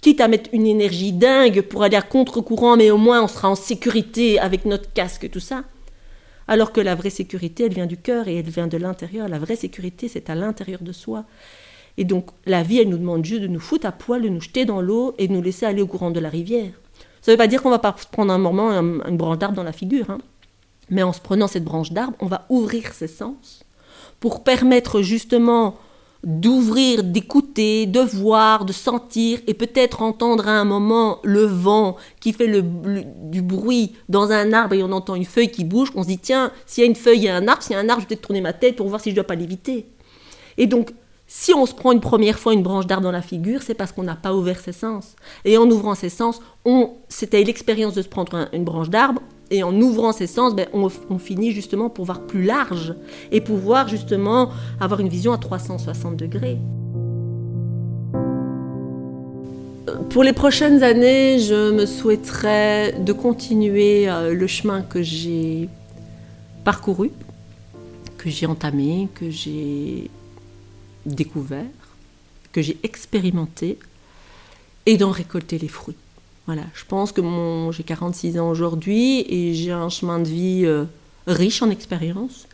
quitte 0.00 0.20
à 0.20 0.26
mettre 0.26 0.50
une 0.52 0.66
énergie 0.66 1.12
dingue 1.12 1.62
pour 1.62 1.84
aller 1.84 1.96
à 1.96 2.02
contre-courant, 2.02 2.76
mais 2.76 2.90
au 2.90 2.98
moins 2.98 3.22
on 3.22 3.28
sera 3.28 3.48
en 3.48 3.54
sécurité 3.54 4.38
avec 4.38 4.64
notre 4.64 4.92
casque, 4.92 5.30
tout 5.30 5.40
ça. 5.40 5.62
Alors 6.48 6.72
que 6.72 6.80
la 6.80 6.94
vraie 6.94 7.10
sécurité, 7.10 7.64
elle 7.64 7.74
vient 7.74 7.86
du 7.86 7.96
cœur 7.96 8.28
et 8.28 8.36
elle 8.36 8.50
vient 8.50 8.66
de 8.66 8.76
l'intérieur. 8.76 9.28
La 9.28 9.38
vraie 9.38 9.56
sécurité, 9.56 10.08
c'est 10.08 10.30
à 10.30 10.34
l'intérieur 10.34 10.82
de 10.82 10.92
soi. 10.92 11.24
Et 11.96 12.04
donc, 12.04 12.30
la 12.46 12.62
vie, 12.62 12.78
elle 12.78 12.88
nous 12.88 12.98
demande 12.98 13.24
juste 13.24 13.42
de 13.42 13.46
nous 13.46 13.60
foutre 13.60 13.86
à 13.86 13.92
poil, 13.92 14.22
de 14.22 14.28
nous 14.28 14.40
jeter 14.40 14.64
dans 14.64 14.80
l'eau 14.80 15.14
et 15.18 15.28
de 15.28 15.32
nous 15.32 15.42
laisser 15.42 15.66
aller 15.66 15.82
au 15.82 15.86
courant 15.86 16.10
de 16.10 16.20
la 16.20 16.28
rivière. 16.28 16.72
Ça 17.20 17.30
ne 17.30 17.34
veut 17.34 17.38
pas 17.38 17.46
dire 17.46 17.62
qu'on 17.62 17.70
va 17.70 17.78
pas 17.78 17.94
prendre 18.10 18.32
un 18.32 18.38
moment 18.38 18.70
une 18.72 19.16
branche 19.16 19.38
d'arbre 19.38 19.54
dans 19.54 19.62
la 19.62 19.72
figure. 19.72 20.10
Hein. 20.10 20.18
Mais 20.90 21.02
en 21.02 21.12
se 21.12 21.20
prenant 21.20 21.46
cette 21.46 21.64
branche 21.64 21.92
d'arbre, 21.92 22.16
on 22.20 22.26
va 22.26 22.46
ouvrir 22.48 22.92
ses 22.92 23.06
sens 23.06 23.64
pour 24.20 24.42
permettre 24.42 25.02
justement 25.02 25.76
d'ouvrir, 26.24 27.02
d'écouter, 27.02 27.86
de 27.86 28.00
voir, 28.00 28.64
de 28.64 28.72
sentir 28.72 29.40
et 29.46 29.54
peut-être 29.54 30.02
entendre 30.02 30.46
à 30.46 30.52
un 30.52 30.64
moment 30.64 31.18
le 31.24 31.44
vent 31.44 31.96
qui 32.20 32.32
fait 32.32 32.46
le, 32.46 32.62
du 32.62 33.42
bruit 33.42 33.94
dans 34.08 34.30
un 34.30 34.52
arbre 34.52 34.74
et 34.74 34.82
on 34.82 34.92
entend 34.92 35.16
une 35.16 35.24
feuille 35.24 35.50
qui 35.50 35.64
bouge, 35.64 35.90
on 35.96 36.02
se 36.02 36.08
dit 36.08 36.18
tiens, 36.18 36.52
s'il 36.64 36.82
y 36.82 36.86
a 36.86 36.88
une 36.88 36.96
feuille, 36.96 37.28
a 37.28 37.36
un 37.36 37.48
arbre, 37.48 37.62
s'il 37.62 37.72
y 37.72 37.76
a 37.76 37.80
un 37.80 37.88
arbre, 37.88 38.02
je 38.02 38.04
vais 38.04 38.14
peut-être 38.14 38.26
tourner 38.26 38.40
ma 38.40 38.52
tête 38.52 38.76
pour 38.76 38.88
voir 38.88 39.00
si 39.00 39.10
je 39.10 39.14
ne 39.14 39.16
dois 39.16 39.26
pas 39.26 39.34
l'éviter. 39.34 39.88
Et 40.58 40.66
donc, 40.66 40.92
si 41.34 41.54
on 41.54 41.64
se 41.64 41.72
prend 41.72 41.92
une 41.92 42.00
première 42.00 42.38
fois 42.38 42.52
une 42.52 42.62
branche 42.62 42.86
d'arbre 42.86 43.04
dans 43.04 43.10
la 43.10 43.22
figure, 43.22 43.62
c'est 43.62 43.72
parce 43.72 43.90
qu'on 43.90 44.02
n'a 44.02 44.16
pas 44.16 44.34
ouvert 44.34 44.60
ses 44.60 44.72
sens. 44.72 45.16
Et 45.46 45.56
en 45.56 45.64
ouvrant 45.70 45.94
ses 45.94 46.10
sens, 46.10 46.42
on, 46.66 46.90
c'était 47.08 47.42
l'expérience 47.42 47.94
de 47.94 48.02
se 48.02 48.08
prendre 48.08 48.50
une 48.52 48.64
branche 48.64 48.90
d'arbre, 48.90 49.22
et 49.50 49.62
en 49.62 49.74
ouvrant 49.80 50.12
ses 50.12 50.26
sens, 50.26 50.54
ben, 50.54 50.66
on, 50.74 50.90
finit 51.18 51.52
justement 51.52 51.88
pour 51.88 52.04
voir 52.04 52.26
plus 52.26 52.42
large 52.42 52.94
et 53.30 53.40
pouvoir 53.40 53.88
justement 53.88 54.50
avoir 54.78 55.00
une 55.00 55.08
vision 55.08 55.32
à 55.32 55.38
360 55.38 56.18
degrés. 56.18 56.58
Pour 60.10 60.24
les 60.24 60.34
prochaines 60.34 60.82
années, 60.82 61.38
je 61.38 61.72
me 61.72 61.86
souhaiterais 61.86 62.92
de 63.00 63.12
continuer 63.14 64.06
euh, 64.06 64.34
le 64.34 64.46
chemin 64.46 64.82
que 64.82 65.02
j'ai 65.02 65.70
parcouru, 66.62 67.10
que 68.18 68.28
j'ai 68.28 68.44
entamé, 68.44 69.08
que 69.14 69.30
j'ai 69.30 70.10
découvert, 71.06 71.66
que 72.52 72.62
j'ai 72.62 72.78
expérimenté, 72.82 73.78
et 74.86 74.96
d'en 74.96 75.10
récolter 75.10 75.58
les 75.58 75.68
fruits. 75.68 75.96
Voilà, 76.46 76.62
je 76.74 76.84
pense 76.84 77.12
que 77.12 77.22
j'ai 77.70 77.84
46 77.84 78.38
ans 78.38 78.50
aujourd'hui 78.50 79.24
et 79.28 79.54
j'ai 79.54 79.70
un 79.70 79.88
chemin 79.88 80.18
de 80.18 80.28
vie 80.28 80.62
euh, 80.64 80.84
riche 81.26 81.62
en 81.62 81.70
expérience. 81.70 82.48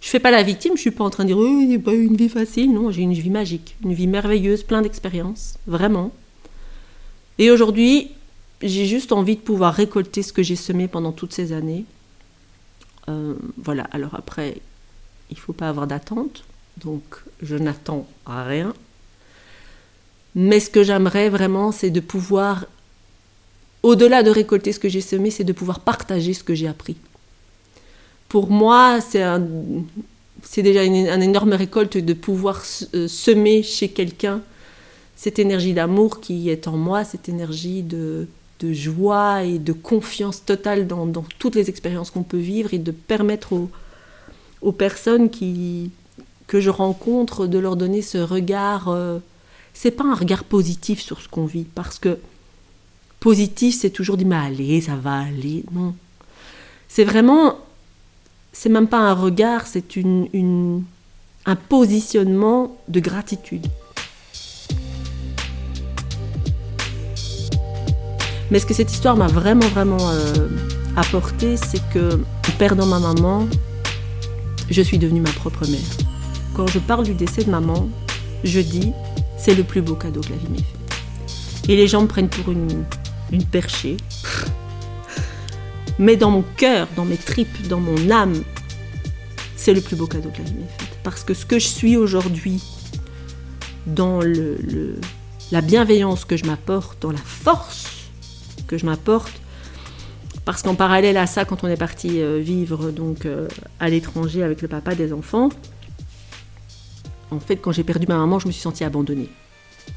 Je 0.00 0.08
fais 0.08 0.20
pas 0.20 0.30
la 0.30 0.42
victime, 0.42 0.72
je 0.76 0.80
suis 0.80 0.90
pas 0.90 1.04
en 1.04 1.10
train 1.10 1.24
de 1.24 1.28
dire 1.28 1.38
oui, 1.38 1.68
il 1.70 1.82
pas 1.82 1.92
une 1.92 2.16
vie 2.16 2.30
facile. 2.30 2.72
Non, 2.72 2.90
j'ai 2.90 3.02
une 3.02 3.12
vie 3.12 3.28
magique, 3.28 3.76
une 3.84 3.92
vie 3.92 4.06
merveilleuse, 4.06 4.62
plein 4.62 4.80
d'expériences, 4.80 5.58
vraiment. 5.66 6.12
Et 7.38 7.50
aujourd'hui, 7.50 8.10
j'ai 8.62 8.86
juste 8.86 9.12
envie 9.12 9.36
de 9.36 9.40
pouvoir 9.40 9.74
récolter 9.74 10.22
ce 10.22 10.32
que 10.32 10.42
j'ai 10.42 10.56
semé 10.56 10.88
pendant 10.88 11.12
toutes 11.12 11.34
ces 11.34 11.52
années. 11.52 11.84
Euh, 13.08 13.34
voilà, 13.58 13.84
alors 13.92 14.14
après, 14.14 14.56
il 15.30 15.38
faut 15.38 15.52
pas 15.52 15.68
avoir 15.68 15.86
d'attente, 15.86 16.44
donc 16.76 17.02
je 17.42 17.56
n'attends 17.56 18.06
rien. 18.26 18.74
Mais 20.34 20.60
ce 20.60 20.70
que 20.70 20.82
j'aimerais 20.82 21.28
vraiment, 21.28 21.72
c'est 21.72 21.90
de 21.90 22.00
pouvoir, 22.00 22.66
au-delà 23.82 24.22
de 24.22 24.30
récolter 24.30 24.72
ce 24.72 24.78
que 24.78 24.88
j'ai 24.88 25.00
semé, 25.00 25.30
c'est 25.30 25.44
de 25.44 25.52
pouvoir 25.52 25.80
partager 25.80 26.34
ce 26.34 26.44
que 26.44 26.54
j'ai 26.54 26.68
appris. 26.68 26.96
Pour 28.28 28.48
moi, 28.50 29.00
c'est 29.00 30.62
déjà 30.62 30.84
une, 30.84 30.94
énorme 30.94 31.52
récolte 31.52 31.96
de 31.96 32.12
pouvoir 32.14 32.62
euh, 32.94 33.08
semer 33.08 33.62
chez 33.62 33.88
quelqu'un 33.88 34.42
cette 35.20 35.38
énergie 35.38 35.74
d'amour 35.74 36.20
qui 36.20 36.48
est 36.48 36.66
en 36.66 36.78
moi, 36.78 37.04
cette 37.04 37.28
énergie 37.28 37.82
de, 37.82 38.26
de 38.60 38.72
joie 38.72 39.42
et 39.42 39.58
de 39.58 39.74
confiance 39.74 40.46
totale 40.46 40.86
dans, 40.86 41.04
dans 41.04 41.26
toutes 41.38 41.56
les 41.56 41.68
expériences 41.68 42.10
qu'on 42.10 42.22
peut 42.22 42.38
vivre 42.38 42.72
et 42.72 42.78
de 42.78 42.90
permettre 42.90 43.52
aux, 43.52 43.68
aux, 44.62 44.72
personnes 44.72 45.28
qui, 45.28 45.90
que 46.50 46.60
je 46.60 46.70
rencontre 46.70 47.46
de 47.46 47.58
leur 47.58 47.76
donner 47.76 48.02
ce 48.02 48.18
regard 48.18 48.88
euh, 48.88 49.20
c'est 49.72 49.92
pas 49.92 50.04
un 50.04 50.14
regard 50.14 50.44
positif 50.44 51.00
sur 51.00 51.20
ce 51.20 51.28
qu'on 51.28 51.46
vit, 51.46 51.64
parce 51.64 51.98
que 51.98 52.18
positif, 53.20 53.78
c'est 53.80 53.90
toujours 53.90 54.16
dit, 54.16 54.24
mais 54.24 54.36
allez, 54.36 54.80
ça 54.80 54.96
va 54.96 55.20
aller. 55.20 55.64
Non. 55.72 55.94
C'est 56.88 57.04
vraiment, 57.04 57.58
c'est 58.52 58.68
même 58.68 58.88
pas 58.88 58.98
un 58.98 59.14
regard, 59.14 59.66
c'est 59.66 59.96
une, 59.96 60.82
un 61.46 61.56
positionnement 61.56 62.76
de 62.88 63.00
gratitude. 63.00 63.66
Mais 68.50 68.58
ce 68.58 68.66
que 68.66 68.74
cette 68.74 68.92
histoire 68.92 69.16
m'a 69.16 69.28
vraiment, 69.28 69.68
vraiment 69.68 70.10
euh, 70.10 70.48
apporté, 70.96 71.56
c'est 71.56 71.82
que, 71.94 72.20
perdant 72.58 72.86
ma 72.86 72.98
maman, 72.98 73.46
je 74.68 74.82
suis 74.82 74.98
devenue 74.98 75.20
ma 75.20 75.30
propre 75.30 75.68
mère. 75.68 76.09
Quand 76.60 76.66
je 76.66 76.78
parle 76.78 77.04
du 77.04 77.14
décès 77.14 77.42
de 77.42 77.50
maman, 77.50 77.88
je 78.44 78.60
dis 78.60 78.92
c'est 79.38 79.54
le 79.54 79.64
plus 79.64 79.80
beau 79.80 79.94
cadeau 79.94 80.20
que 80.20 80.28
la 80.28 80.36
vie 80.36 80.48
m'ait 80.50 80.58
fait. 80.58 81.72
Et 81.72 81.74
les 81.74 81.88
gens 81.88 82.02
me 82.02 82.06
prennent 82.06 82.28
pour 82.28 82.52
une, 82.52 82.84
une 83.32 83.46
perchée. 83.46 83.96
Mais 85.98 86.16
dans 86.16 86.30
mon 86.30 86.44
cœur, 86.58 86.86
dans 86.96 87.06
mes 87.06 87.16
tripes, 87.16 87.66
dans 87.68 87.80
mon 87.80 88.10
âme, 88.10 88.34
c'est 89.56 89.72
le 89.72 89.80
plus 89.80 89.96
beau 89.96 90.06
cadeau 90.06 90.28
que 90.28 90.36
la 90.36 90.44
vie 90.44 90.52
m'ait 90.52 90.66
fait. 90.78 90.84
Parce 91.02 91.24
que 91.24 91.32
ce 91.32 91.46
que 91.46 91.58
je 91.58 91.66
suis 91.66 91.96
aujourd'hui, 91.96 92.62
dans 93.86 94.20
le, 94.20 94.98
la 95.52 95.62
bienveillance 95.62 96.26
que 96.26 96.36
je 96.36 96.44
m'apporte, 96.44 97.00
dans 97.00 97.12
la 97.12 97.24
force 97.24 98.10
que 98.66 98.76
je 98.76 98.84
m'apporte, 98.84 99.32
parce 100.44 100.60
qu'en 100.60 100.74
parallèle 100.74 101.16
à 101.16 101.26
ça, 101.26 101.46
quand 101.46 101.64
on 101.64 101.68
est 101.68 101.78
parti 101.78 102.20
euh, 102.20 102.38
vivre 102.38 102.90
donc 102.90 103.24
euh, 103.24 103.48
à 103.78 103.88
l'étranger 103.88 104.42
avec 104.42 104.60
le 104.60 104.68
papa 104.68 104.94
des 104.94 105.14
enfants, 105.14 105.48
en 107.30 107.40
fait, 107.40 107.56
quand 107.56 107.72
j'ai 107.72 107.84
perdu 107.84 108.06
ma 108.06 108.16
maman, 108.16 108.38
je 108.38 108.46
me 108.46 108.52
suis 108.52 108.62
sentie 108.62 108.84
abandonnée. 108.84 109.28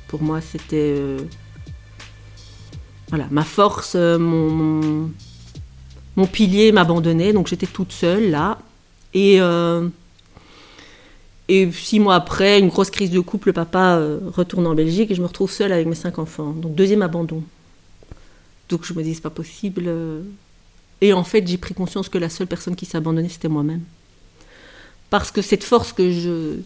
Pour 0.08 0.22
moi, 0.22 0.41
c'était 0.41 0.96
euh, 0.98 1.19
voilà, 3.10 3.28
ma 3.32 3.43
force, 3.43 3.93
euh, 3.96 4.17
mon, 4.17 5.10
pilier 6.28 6.72
m'abandonnait, 6.72 7.34
donc 7.34 7.48
j'étais 7.48 7.65
toute 7.65 7.91
seule 7.91 8.30
là. 8.30 8.60
Et, 9.13 9.41
euh, 9.41 9.89
six 11.50 12.00
mois 12.00 12.15
après, 12.15 12.60
une 12.60 12.69
grosse 12.69 12.89
crise 12.89 13.12
de 13.12 13.19
couple, 13.19 13.50
le 13.50 13.54
papa 13.54 14.00
retourne 14.34 14.65
en 14.65 14.74
Belgique 14.74 15.12
et 15.12 15.15
je 15.15 15.22
me 15.22 15.28
retrouve 15.28 15.52
seule 15.52 15.72
avec 15.72 15.88
mes 15.88 15.96
cinq 15.96 16.17
enfants. 16.17 16.52
Donc 16.52 16.74
deuxième 16.74 17.02
abandon. 17.02 17.43
Donc 18.69 18.86
je 18.86 18.93
me 18.93 19.04
dis, 19.04 19.13
c'est 19.13 19.22
pas 19.22 19.30
possible. 19.30 19.91
Et 21.02 21.13
en 21.13 21.24
fait, 21.24 21.46
j'ai 21.46 21.58
pris 21.58 21.74
conscience 21.74 22.10
que 22.10 22.17
la 22.17 22.30
seule 22.30 22.48
personne 22.48 22.76
qui 22.76 22.86
s'abandonnait, 22.86 23.30
c'était 23.30 23.50
moi-même. 23.50 23.82
Parce 25.10 25.30
que 25.30 25.43
cette 25.43 25.63
force 25.63 25.93
que 25.93 26.12
je, 26.12 26.58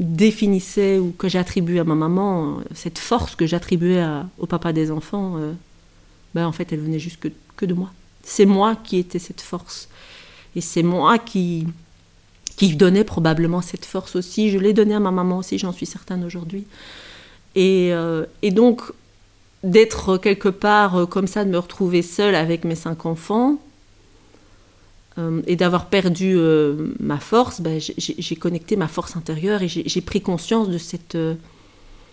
définissais 0.00 0.98
ou 0.98 1.14
que 1.16 1.28
j'attribuais 1.28 1.78
à 1.78 1.84
ma 1.84 1.94
maman, 1.94 2.58
cette 2.74 2.98
force 2.98 3.36
que 3.36 3.46
j'attribuais 3.46 4.04
au 4.38 4.46
papa 4.46 4.72
des 4.72 4.90
enfants, 4.90 5.36
euh, 5.36 5.52
ben 6.34 6.46
en 6.46 6.52
fait, 6.52 6.72
elle 6.72 6.80
venait 6.80 6.98
juste 6.98 7.20
que, 7.20 7.28
que 7.56 7.66
de 7.66 7.74
moi. 7.74 7.92
C'est 8.22 8.46
moi 8.46 8.76
qui 8.76 8.96
étais 8.98 9.18
cette 9.18 9.42
force. 9.42 9.88
Et 10.56 10.60
c'est 10.60 10.82
moi 10.82 11.18
qui, 11.18 11.66
qui 12.56 12.74
donnais 12.74 13.04
probablement 13.04 13.60
cette 13.60 13.84
force 13.84 14.16
aussi. 14.16 14.50
Je 14.50 14.58
l'ai 14.58 14.72
donnée 14.72 14.94
à 14.94 15.00
ma 15.00 15.10
maman 15.10 15.38
aussi, 15.38 15.58
j'en 15.58 15.72
suis 15.72 15.86
certaine 15.86 16.24
aujourd'hui. 16.24 16.64
Et, 17.54 17.90
euh, 17.92 18.24
et 18.42 18.50
donc, 18.50 18.82
d'être 19.62 20.16
quelque 20.16 20.48
part 20.48 20.96
euh, 20.96 21.06
comme 21.06 21.26
ça, 21.26 21.44
de 21.44 21.50
me 21.50 21.58
retrouver 21.58 22.00
seule 22.00 22.34
avec 22.34 22.64
mes 22.64 22.74
cinq 22.74 23.04
enfants, 23.04 23.58
euh, 25.18 25.42
et 25.46 25.56
d'avoir 25.56 25.86
perdu 25.86 26.34
euh, 26.36 26.92
ma 27.00 27.18
force, 27.18 27.60
ben, 27.60 27.80
j'ai 27.80 28.36
connecté 28.36 28.76
ma 28.76 28.86
force 28.86 29.16
intérieure 29.16 29.62
et 29.62 29.68
j'ai 29.68 30.00
pris 30.00 30.20
conscience 30.20 30.68
de 30.68 30.78
euh, 31.16 31.34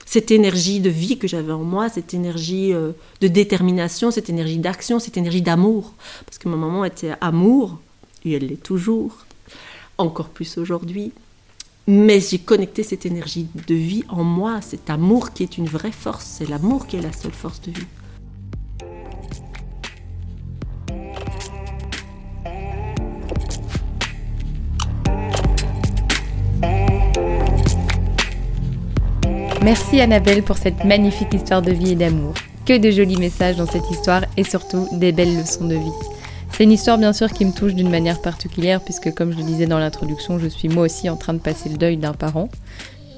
cette 0.06 0.32
énergie 0.32 0.80
de 0.80 0.90
vie 0.90 1.18
que 1.20 1.28
j'avais 1.28 1.52
en 1.52 1.64
moi, 1.64 1.90
cette 1.90 2.14
énergie 2.14 2.74
de 2.74 3.28
détermination, 3.28 4.10
cette 4.10 4.30
énergie 4.30 4.58
d'action, 4.58 5.00
cette 5.00 5.18
énergie 5.18 5.42
d'amour. 5.42 5.94
Parce 6.26 6.38
que 6.38 6.50
ma 6.50 6.56
maman 6.56 6.86
était 6.86 7.14
amour, 7.22 7.80
et 8.26 8.34
elle 8.34 8.48
l'est 8.48 8.64
toujours, 8.64 9.26
encore 9.98 10.30
plus 10.30 10.58
aujourd'hui. 10.58 11.12
Mais 11.88 12.20
j'ai 12.20 12.40
connecté 12.40 12.84
cette 12.84 13.06
énergie 13.06 13.48
de 13.68 13.76
vie 13.76 14.04
en 14.10 14.24
moi, 14.24 14.60
cet 14.62 14.90
amour 14.90 15.34
qui 15.34 15.44
est 15.44 15.58
une 15.58 15.68
vraie 15.68 15.92
force, 15.92 16.26
c'est 16.26 16.50
l'amour 16.50 16.88
qui 16.88 16.98
est 16.98 17.02
la 17.02 17.14
seule 17.14 17.32
force 17.32 17.62
de 17.62 17.72
vie. 17.72 17.86
Merci 29.68 30.00
Annabelle 30.00 30.44
pour 30.44 30.56
cette 30.58 30.86
magnifique 30.86 31.34
histoire 31.34 31.62
de 31.62 31.74
vie 31.74 31.92
et 31.92 31.96
d'amour. 31.96 32.34
Que 32.66 32.78
de 32.78 32.90
jolis 32.90 33.18
messages 33.18 33.58
dans 33.58 33.66
cette 33.66 33.92
histoire 33.92 34.24
et 34.38 34.46
surtout 34.46 34.88
des 34.94 35.12
belles 35.12 35.38
leçons 35.38 35.68
de 35.68 35.76
vie. 35.76 35.92
C'est 36.54 36.64
une 36.64 36.72
histoire 36.72 36.98
bien 36.98 37.12
sûr 37.12 37.34
qui 37.34 37.44
me 37.44 37.52
touche 37.52 37.74
d'une 37.74 37.90
manière 37.90 38.22
particulière 38.22 38.80
puisque 38.80 39.14
comme 39.14 39.34
je 39.34 39.40
le 39.40 39.44
disais 39.44 39.66
dans 39.66 39.78
l'introduction, 39.78 40.40
je 40.40 40.48
suis 40.48 40.70
moi 40.70 40.86
aussi 40.86 41.10
en 41.10 41.18
train 41.18 41.34
de 41.34 41.40
passer 41.40 41.68
le 41.68 41.76
deuil 41.76 41.98
d'un 41.98 42.14
parent 42.14 42.48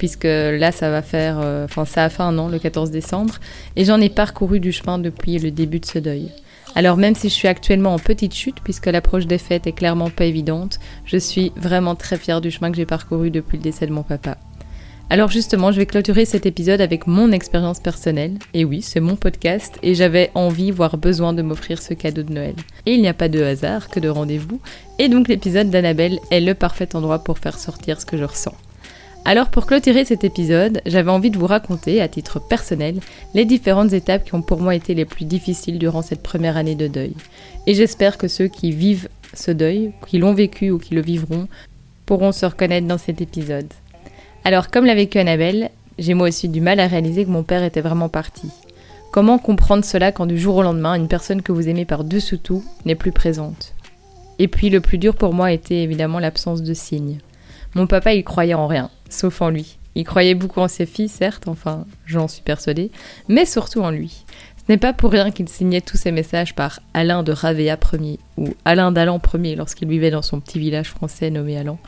puisque 0.00 0.24
là 0.24 0.72
ça 0.72 0.90
va 0.90 1.02
faire 1.02 1.38
euh, 1.38 1.66
enfin 1.66 1.84
ça 1.84 2.02
a 2.02 2.08
fait 2.08 2.24
un 2.24 2.36
an 2.36 2.48
le 2.48 2.58
14 2.58 2.90
décembre 2.90 3.34
et 3.76 3.84
j'en 3.84 4.00
ai 4.00 4.08
parcouru 4.08 4.58
du 4.58 4.72
chemin 4.72 4.98
depuis 4.98 5.38
le 5.38 5.52
début 5.52 5.78
de 5.78 5.86
ce 5.86 6.00
deuil. 6.00 6.32
Alors 6.74 6.96
même 6.96 7.14
si 7.14 7.28
je 7.28 7.34
suis 7.34 7.46
actuellement 7.46 7.94
en 7.94 8.00
petite 8.00 8.34
chute 8.34 8.56
puisque 8.64 8.86
l'approche 8.86 9.26
des 9.26 9.38
fêtes 9.38 9.68
est 9.68 9.72
clairement 9.72 10.10
pas 10.10 10.24
évidente, 10.24 10.80
je 11.04 11.16
suis 11.16 11.52
vraiment 11.54 11.94
très 11.94 12.16
fière 12.16 12.40
du 12.40 12.50
chemin 12.50 12.72
que 12.72 12.76
j'ai 12.76 12.86
parcouru 12.86 13.30
depuis 13.30 13.56
le 13.56 13.62
décès 13.62 13.86
de 13.86 13.92
mon 13.92 14.02
papa. 14.02 14.36
Alors 15.12 15.28
justement, 15.28 15.72
je 15.72 15.78
vais 15.78 15.86
clôturer 15.86 16.24
cet 16.24 16.46
épisode 16.46 16.80
avec 16.80 17.08
mon 17.08 17.32
expérience 17.32 17.80
personnelle. 17.80 18.38
Et 18.54 18.64
oui, 18.64 18.80
c'est 18.80 19.00
mon 19.00 19.16
podcast 19.16 19.76
et 19.82 19.96
j'avais 19.96 20.30
envie, 20.36 20.70
voire 20.70 20.98
besoin 20.98 21.32
de 21.32 21.42
m'offrir 21.42 21.82
ce 21.82 21.94
cadeau 21.94 22.22
de 22.22 22.32
Noël. 22.32 22.54
Et 22.86 22.94
il 22.94 23.02
n'y 23.02 23.08
a 23.08 23.12
pas 23.12 23.28
de 23.28 23.42
hasard 23.42 23.88
que 23.88 23.98
de 23.98 24.08
rendez-vous. 24.08 24.60
Et 25.00 25.08
donc 25.08 25.26
l'épisode 25.26 25.68
d'Annabelle 25.68 26.20
est 26.30 26.40
le 26.40 26.54
parfait 26.54 26.94
endroit 26.94 27.24
pour 27.24 27.40
faire 27.40 27.58
sortir 27.58 28.00
ce 28.00 28.06
que 28.06 28.16
je 28.16 28.22
ressens. 28.22 28.54
Alors 29.24 29.48
pour 29.48 29.66
clôturer 29.66 30.04
cet 30.04 30.22
épisode, 30.22 30.80
j'avais 30.86 31.10
envie 31.10 31.32
de 31.32 31.38
vous 31.38 31.48
raconter, 31.48 32.00
à 32.00 32.06
titre 32.06 32.38
personnel, 32.38 33.00
les 33.34 33.44
différentes 33.44 33.92
étapes 33.92 34.24
qui 34.24 34.36
ont 34.36 34.42
pour 34.42 34.60
moi 34.60 34.76
été 34.76 34.94
les 34.94 35.06
plus 35.06 35.24
difficiles 35.24 35.80
durant 35.80 36.02
cette 36.02 36.22
première 36.22 36.56
année 36.56 36.76
de 36.76 36.86
deuil. 36.86 37.16
Et 37.66 37.74
j'espère 37.74 38.16
que 38.16 38.28
ceux 38.28 38.46
qui 38.46 38.70
vivent 38.70 39.08
ce 39.34 39.50
deuil, 39.50 39.90
qui 40.06 40.18
l'ont 40.18 40.34
vécu 40.34 40.70
ou 40.70 40.78
qui 40.78 40.94
le 40.94 41.02
vivront, 41.02 41.48
pourront 42.06 42.30
se 42.30 42.46
reconnaître 42.46 42.86
dans 42.86 42.96
cet 42.96 43.20
épisode. 43.20 43.66
Alors, 44.44 44.70
comme 44.70 44.86
l'a 44.86 44.94
vécu 44.94 45.18
Annabelle, 45.18 45.70
j'ai 45.98 46.14
moi 46.14 46.28
aussi 46.28 46.48
du 46.48 46.60
mal 46.60 46.80
à 46.80 46.86
réaliser 46.86 47.24
que 47.24 47.30
mon 47.30 47.42
père 47.42 47.62
était 47.62 47.82
vraiment 47.82 48.08
parti. 48.08 48.48
Comment 49.12 49.38
comprendre 49.38 49.84
cela 49.84 50.12
quand 50.12 50.26
du 50.26 50.38
jour 50.38 50.56
au 50.56 50.62
lendemain, 50.62 50.94
une 50.94 51.08
personne 51.08 51.42
que 51.42 51.52
vous 51.52 51.68
aimez 51.68 51.84
par-dessous 51.84 52.38
tout 52.38 52.64
n'est 52.86 52.94
plus 52.94 53.12
présente? 53.12 53.74
Et 54.38 54.48
puis 54.48 54.70
le 54.70 54.80
plus 54.80 54.96
dur 54.96 55.14
pour 55.14 55.34
moi 55.34 55.52
était 55.52 55.82
évidemment 55.82 56.18
l'absence 56.18 56.62
de 56.62 56.72
signes. 56.72 57.18
Mon 57.74 57.86
papa, 57.86 58.14
il 58.14 58.24
croyait 58.24 58.54
en 58.54 58.66
rien, 58.66 58.90
sauf 59.10 59.42
en 59.42 59.50
lui. 59.50 59.78
Il 59.94 60.04
croyait 60.04 60.34
beaucoup 60.34 60.60
en 60.60 60.68
ses 60.68 60.86
filles, 60.86 61.08
certes, 61.08 61.48
enfin, 61.48 61.84
j'en 62.06 62.28
suis 62.28 62.42
persuadée, 62.42 62.90
mais 63.28 63.44
surtout 63.44 63.82
en 63.82 63.90
lui. 63.90 64.24
Ce 64.56 64.72
n'est 64.72 64.78
pas 64.78 64.92
pour 64.92 65.10
rien 65.10 65.30
qu'il 65.32 65.48
signait 65.48 65.80
tous 65.80 65.96
ses 65.96 66.12
messages 66.12 66.54
par 66.54 66.80
Alain 66.94 67.22
de 67.22 67.32
Ravea 67.32 67.76
Ier 67.92 68.18
ou 68.38 68.48
Alain 68.64 68.92
d'Alan 68.92 69.20
Ier 69.34 69.56
lorsqu'il 69.56 69.88
vivait 69.88 70.10
dans 70.10 70.22
son 70.22 70.40
petit 70.40 70.60
village 70.60 70.88
français 70.88 71.28
nommé 71.30 71.58
Alan. 71.58 71.78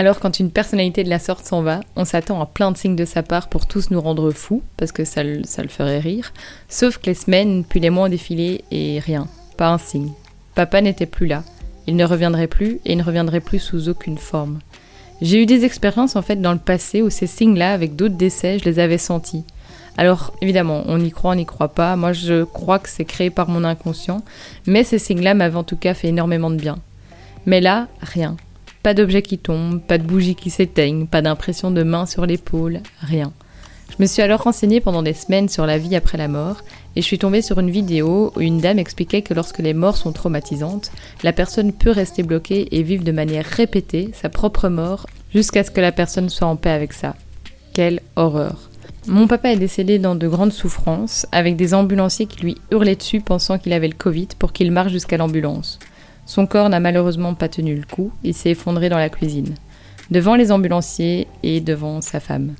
Alors 0.00 0.18
quand 0.18 0.40
une 0.40 0.50
personnalité 0.50 1.04
de 1.04 1.10
la 1.10 1.18
sorte 1.18 1.44
s'en 1.44 1.60
va, 1.60 1.80
on 1.94 2.06
s'attend 2.06 2.40
à 2.40 2.46
plein 2.46 2.72
de 2.72 2.78
signes 2.78 2.96
de 2.96 3.04
sa 3.04 3.22
part 3.22 3.50
pour 3.50 3.66
tous 3.66 3.90
nous 3.90 4.00
rendre 4.00 4.30
fous, 4.30 4.62
parce 4.78 4.92
que 4.92 5.04
ça, 5.04 5.22
le 5.22 5.44
ferait 5.68 5.98
rire, 5.98 6.32
sauf 6.70 6.96
que 6.96 7.04
les 7.04 7.14
semaines 7.14 7.64
puis 7.68 7.80
les 7.80 7.90
mois 7.90 8.06
ont 8.06 8.08
défilé 8.08 8.64
et 8.70 8.98
rien, 8.98 9.28
pas 9.58 9.68
un 9.68 9.76
signe. 9.76 10.10
Papa 10.54 10.80
n'était 10.80 11.04
plus 11.04 11.26
là, 11.26 11.44
Il 11.86 11.96
ne 11.96 12.06
reviendrait 12.06 12.46
plus 12.46 12.80
et 12.86 12.92
il 12.92 12.96
ne 12.96 13.02
reviendrait 13.02 13.40
plus 13.40 13.58
sous 13.58 13.90
aucune 13.90 14.16
forme. 14.16 14.60
J'ai 15.20 15.42
eu 15.42 15.44
des 15.44 15.66
expériences 15.66 16.16
en 16.16 16.22
fait 16.22 16.36
dans 16.36 16.54
le 16.54 16.58
passé 16.58 17.02
où 17.02 17.10
ces 17.10 17.26
signes-là, 17.26 17.74
avec 17.74 17.94
d'autres 17.94 18.16
décès, 18.16 18.58
je 18.58 18.64
les 18.64 18.78
avais 18.78 18.96
sentis. 18.96 19.44
Alors 19.98 20.32
évidemment, 20.40 20.82
on 20.86 20.98
y 20.98 21.10
croit, 21.10 21.32
on 21.32 21.34
n'y 21.34 21.44
croit 21.44 21.74
pas. 21.74 21.94
Moi, 21.96 22.14
je 22.14 22.44
crois 22.44 22.78
que 22.78 22.88
c'est 22.88 23.04
créé 23.04 23.28
par 23.28 23.50
mon 23.50 23.64
inconscient, 23.64 24.22
mais 24.66 24.82
ces 24.82 24.98
signes-là 24.98 25.34
m'avaient 25.34 25.56
en 25.56 25.62
tout 25.62 25.76
cas 25.76 25.92
fait 25.92 26.08
énormément 26.08 26.48
de 26.48 26.56
bien. 26.56 26.78
Mais 27.44 27.60
là, 27.60 27.86
rien. 28.00 28.38
Pas 28.82 28.94
d'objet 28.94 29.20
qui 29.20 29.36
tombe, 29.36 29.80
pas 29.80 29.98
de 29.98 30.04
bougie 30.04 30.34
qui 30.34 30.48
s'éteignent, 30.48 31.06
pas 31.06 31.20
d'impression 31.20 31.70
de 31.70 31.82
main 31.82 32.06
sur 32.06 32.24
l'épaule, 32.24 32.80
rien. 33.00 33.32
Je 33.90 33.96
me 33.98 34.06
suis 34.06 34.22
alors 34.22 34.42
renseignée 34.42 34.80
pendant 34.80 35.02
des 35.02 35.12
semaines 35.12 35.50
sur 35.50 35.66
la 35.66 35.76
vie 35.76 35.96
après 35.96 36.16
la 36.16 36.28
mort, 36.28 36.62
et 36.96 37.02
je 37.02 37.06
suis 37.06 37.18
tombée 37.18 37.42
sur 37.42 37.60
une 37.60 37.70
vidéo 37.70 38.32
où 38.34 38.40
une 38.40 38.58
dame 38.58 38.78
expliquait 38.78 39.20
que 39.20 39.34
lorsque 39.34 39.58
les 39.58 39.74
morts 39.74 39.98
sont 39.98 40.12
traumatisantes, 40.12 40.92
la 41.22 41.34
personne 41.34 41.72
peut 41.72 41.90
rester 41.90 42.22
bloquée 42.22 42.68
et 42.74 42.82
vivre 42.82 43.04
de 43.04 43.12
manière 43.12 43.44
répétée 43.44 44.12
sa 44.14 44.30
propre 44.30 44.68
mort 44.68 45.06
jusqu'à 45.34 45.62
ce 45.62 45.70
que 45.70 45.82
la 45.82 45.92
personne 45.92 46.30
soit 46.30 46.48
en 46.48 46.56
paix 46.56 46.70
avec 46.70 46.94
ça. 46.94 47.16
Quelle 47.74 48.00
horreur. 48.16 48.70
Mon 49.06 49.26
papa 49.26 49.52
est 49.52 49.56
décédé 49.56 49.98
dans 49.98 50.14
de 50.14 50.28
grandes 50.28 50.52
souffrances, 50.52 51.26
avec 51.32 51.56
des 51.56 51.74
ambulanciers 51.74 52.26
qui 52.26 52.40
lui 52.40 52.56
hurlaient 52.70 52.96
dessus 52.96 53.20
pensant 53.20 53.58
qu'il 53.58 53.72
avait 53.72 53.88
le 53.88 53.94
Covid 53.94 54.28
pour 54.38 54.52
qu'il 54.52 54.72
marche 54.72 54.92
jusqu'à 54.92 55.18
l'ambulance. 55.18 55.78
Son 56.30 56.46
corps 56.46 56.68
n'a 56.68 56.78
malheureusement 56.78 57.34
pas 57.34 57.48
tenu 57.48 57.74
le 57.74 57.82
coup, 57.82 58.12
il 58.22 58.34
s'est 58.34 58.50
effondré 58.50 58.88
dans 58.88 58.98
la 58.98 59.08
cuisine, 59.08 59.56
devant 60.12 60.36
les 60.36 60.52
ambulanciers 60.52 61.26
et 61.42 61.60
devant 61.60 62.00
sa 62.02 62.20
femme. 62.20 62.54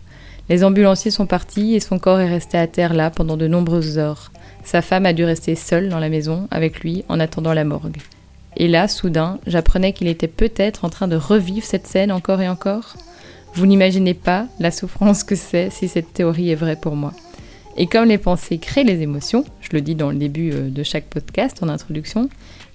Les 0.48 0.64
ambulanciers 0.64 1.12
sont 1.12 1.26
partis 1.26 1.76
et 1.76 1.78
son 1.78 2.00
corps 2.00 2.18
est 2.18 2.28
resté 2.28 2.58
à 2.58 2.66
terre 2.66 2.94
là 2.94 3.10
pendant 3.10 3.36
de 3.36 3.46
nombreuses 3.46 3.96
heures. 3.96 4.32
Sa 4.64 4.82
femme 4.82 5.06
a 5.06 5.12
dû 5.12 5.22
rester 5.22 5.54
seule 5.54 5.88
dans 5.88 6.00
la 6.00 6.08
maison 6.08 6.48
avec 6.50 6.80
lui 6.80 7.04
en 7.08 7.20
attendant 7.20 7.52
la 7.54 7.62
morgue. 7.62 7.98
Et 8.56 8.66
là, 8.66 8.88
soudain, 8.88 9.38
j'apprenais 9.46 9.92
qu'il 9.92 10.08
était 10.08 10.26
peut-être 10.26 10.84
en 10.84 10.90
train 10.90 11.06
de 11.06 11.14
revivre 11.14 11.64
cette 11.64 11.86
scène 11.86 12.10
encore 12.10 12.40
et 12.40 12.48
encore. 12.48 12.96
Vous 13.54 13.66
n'imaginez 13.66 14.14
pas 14.14 14.46
la 14.58 14.72
souffrance 14.72 15.22
que 15.22 15.36
c'est 15.36 15.70
si 15.70 15.86
cette 15.86 16.12
théorie 16.12 16.50
est 16.50 16.56
vraie 16.56 16.74
pour 16.74 16.96
moi. 16.96 17.12
Et 17.76 17.86
comme 17.86 18.08
les 18.08 18.18
pensées 18.18 18.58
créent 18.58 18.82
les 18.82 19.02
émotions, 19.02 19.44
je 19.60 19.68
le 19.72 19.80
dis 19.80 19.94
dans 19.94 20.10
le 20.10 20.16
début 20.16 20.50
euh, 20.52 20.68
de 20.68 20.82
chaque 20.82 21.04
podcast 21.04 21.62
en 21.62 21.68
introduction, 21.68 22.28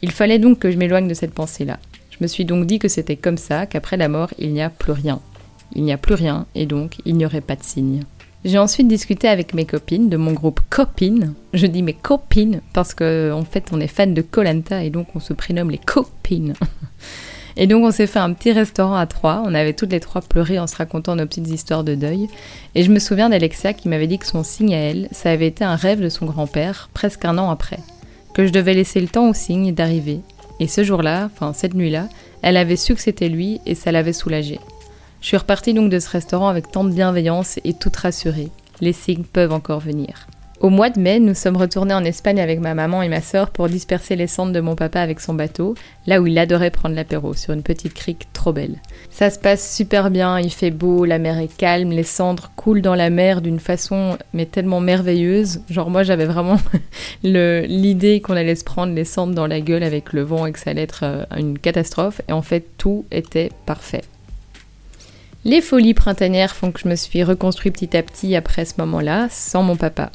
il 0.05 0.11
fallait 0.11 0.37
donc 0.37 0.59
que 0.59 0.69
je 0.69 0.77
m'éloigne 0.77 1.07
de 1.07 1.15
cette 1.15 1.33
pensée-là. 1.33 1.79
Je 2.11 2.17
me 2.21 2.27
suis 2.27 2.45
donc 2.45 2.67
dit 2.67 2.77
que 2.77 2.87
c'était 2.87 3.15
comme 3.15 3.39
ça, 3.39 3.65
qu'après 3.65 3.97
la 3.97 4.07
mort, 4.07 4.29
il 4.37 4.53
n'y 4.53 4.61
a 4.61 4.69
plus 4.69 4.91
rien. 4.91 5.19
Il 5.73 5.83
n'y 5.83 5.91
a 5.91 5.97
plus 5.97 6.13
rien, 6.13 6.45
et 6.53 6.67
donc 6.67 6.97
il 7.05 7.15
n'y 7.15 7.25
aurait 7.25 7.41
pas 7.41 7.55
de 7.55 7.63
signe. 7.63 8.01
J'ai 8.43 8.59
ensuite 8.59 8.87
discuté 8.87 9.27
avec 9.27 9.55
mes 9.55 9.65
copines 9.65 10.07
de 10.07 10.15
mon 10.15 10.33
groupe 10.33 10.61
Copines. 10.69 11.33
Je 11.55 11.65
dis 11.65 11.81
mes 11.81 11.95
copines 11.95 12.61
parce 12.71 12.93
qu'en 12.93 13.31
en 13.39 13.45
fait 13.45 13.69
on 13.71 13.79
est 13.79 13.87
fan 13.87 14.13
de 14.13 14.21
Colanta 14.21 14.83
et 14.83 14.91
donc 14.91 15.07
on 15.15 15.19
se 15.19 15.33
prénomme 15.33 15.71
les 15.71 15.79
copines. 15.79 16.53
Et 17.57 17.67
donc 17.67 17.85
on 17.85 17.91
s'est 17.91 18.05
fait 18.05 18.19
un 18.19 18.33
petit 18.33 18.51
restaurant 18.51 18.95
à 18.95 19.05
trois. 19.05 19.41
On 19.45 19.55
avait 19.55 19.71
toutes 19.71 19.93
les 19.93 20.01
trois 20.01 20.21
pleuré 20.21 20.59
en 20.59 20.67
se 20.67 20.75
racontant 20.75 21.15
nos 21.15 21.25
petites 21.25 21.49
histoires 21.49 21.85
de 21.85 21.95
deuil. 21.95 22.27
Et 22.75 22.83
je 22.83 22.91
me 22.91 22.99
souviens 22.99 23.29
d'Alexia 23.29 23.71
qui 23.71 23.87
m'avait 23.87 24.07
dit 24.07 24.19
que 24.19 24.27
son 24.27 24.43
signe 24.43 24.75
à 24.75 24.79
elle, 24.79 25.07
ça 25.13 25.31
avait 25.31 25.47
été 25.47 25.63
un 25.63 25.77
rêve 25.77 26.01
de 26.01 26.09
son 26.09 26.25
grand-père, 26.25 26.89
presque 26.93 27.23
un 27.23 27.37
an 27.37 27.49
après. 27.49 27.79
Que 28.35 28.45
je 28.45 28.51
devais 28.51 28.73
laisser 28.73 28.99
le 28.99 29.07
temps 29.07 29.29
au 29.29 29.33
signe 29.33 29.73
d'arriver. 29.73 30.19
Et 30.59 30.67
ce 30.67 30.83
jour-là, 30.83 31.29
enfin 31.33 31.53
cette 31.53 31.73
nuit-là, 31.73 32.09
elle 32.41 32.57
avait 32.57 32.75
su 32.75 32.93
que 32.93 32.99
c'était 32.99 33.29
lui 33.29 33.61
et 33.65 33.75
ça 33.75 33.93
l'avait 33.93 34.11
soulagée. 34.11 34.59
Je 35.21 35.27
suis 35.27 35.37
repartie 35.37 35.73
donc 35.73 35.89
de 35.89 35.99
ce 35.99 36.09
restaurant 36.09 36.49
avec 36.49 36.69
tant 36.69 36.83
de 36.83 36.91
bienveillance 36.91 37.59
et 37.63 37.73
toute 37.73 37.95
rassurée. 37.95 38.49
Les 38.81 38.91
signes 38.91 39.23
peuvent 39.23 39.53
encore 39.53 39.79
venir. 39.79 40.27
Au 40.61 40.69
mois 40.69 40.89
de 40.89 41.01
mai, 41.01 41.19
nous 41.19 41.33
sommes 41.33 41.57
retournés 41.57 41.93
en 41.93 42.05
Espagne 42.05 42.39
avec 42.39 42.61
ma 42.61 42.73
maman 42.73 43.01
et 43.01 43.09
ma 43.09 43.19
sœur 43.19 43.49
pour 43.49 43.67
disperser 43.67 44.15
les 44.15 44.25
cendres 44.25 44.53
de 44.53 44.61
mon 44.61 44.75
papa 44.75 45.01
avec 45.01 45.19
son 45.19 45.33
bateau, 45.33 45.75
là 46.07 46.21
où 46.21 46.27
il 46.27 46.37
adorait 46.37 46.71
prendre 46.71 46.95
l'apéro, 46.95 47.33
sur 47.33 47.53
une 47.53 47.61
petite 47.61 47.93
crique 47.93 48.27
trop 48.31 48.53
belle. 48.53 48.77
Ça 49.09 49.29
se 49.29 49.37
passe 49.37 49.75
super 49.75 50.09
bien, 50.09 50.39
il 50.39 50.49
fait 50.49 50.71
beau, 50.71 51.03
la 51.03 51.19
mer 51.19 51.39
est 51.39 51.55
calme, 51.55 51.91
les 51.91 52.03
cendres 52.03 52.51
coulent 52.55 52.81
dans 52.81 52.95
la 52.95 53.09
mer 53.09 53.41
d'une 53.41 53.59
façon 53.59 54.17
mais 54.31 54.45
tellement 54.45 54.79
merveilleuse. 54.79 55.59
Genre 55.69 55.89
moi 55.89 56.03
j'avais 56.03 56.25
vraiment 56.25 56.57
l'idée 57.23 58.21
qu'on 58.21 58.37
allait 58.37 58.55
se 58.55 58.63
prendre 58.63 58.93
les 58.93 59.05
cendres 59.05 59.35
dans 59.35 59.47
la 59.47 59.59
gueule 59.59 59.83
avec 59.83 60.13
le 60.13 60.21
vent 60.21 60.45
et 60.45 60.53
que 60.53 60.59
ça 60.59 60.69
allait 60.69 60.83
être 60.83 61.03
euh, 61.03 61.25
une 61.37 61.59
catastrophe, 61.59 62.21
et 62.29 62.31
en 62.31 62.41
fait 62.41 62.65
tout 62.77 63.05
était 63.11 63.49
parfait. 63.65 64.03
Les 65.43 65.61
folies 65.61 65.93
printanières 65.93 66.55
font 66.55 66.71
que 66.71 66.79
je 66.79 66.87
me 66.87 66.95
suis 66.95 67.23
reconstruit 67.23 67.71
petit 67.71 67.95
à 67.97 68.01
petit 68.01 68.37
après 68.37 68.63
ce 68.63 68.75
moment-là, 68.77 69.27
sans 69.29 69.61
mon 69.61 69.75
papa. 69.75 70.11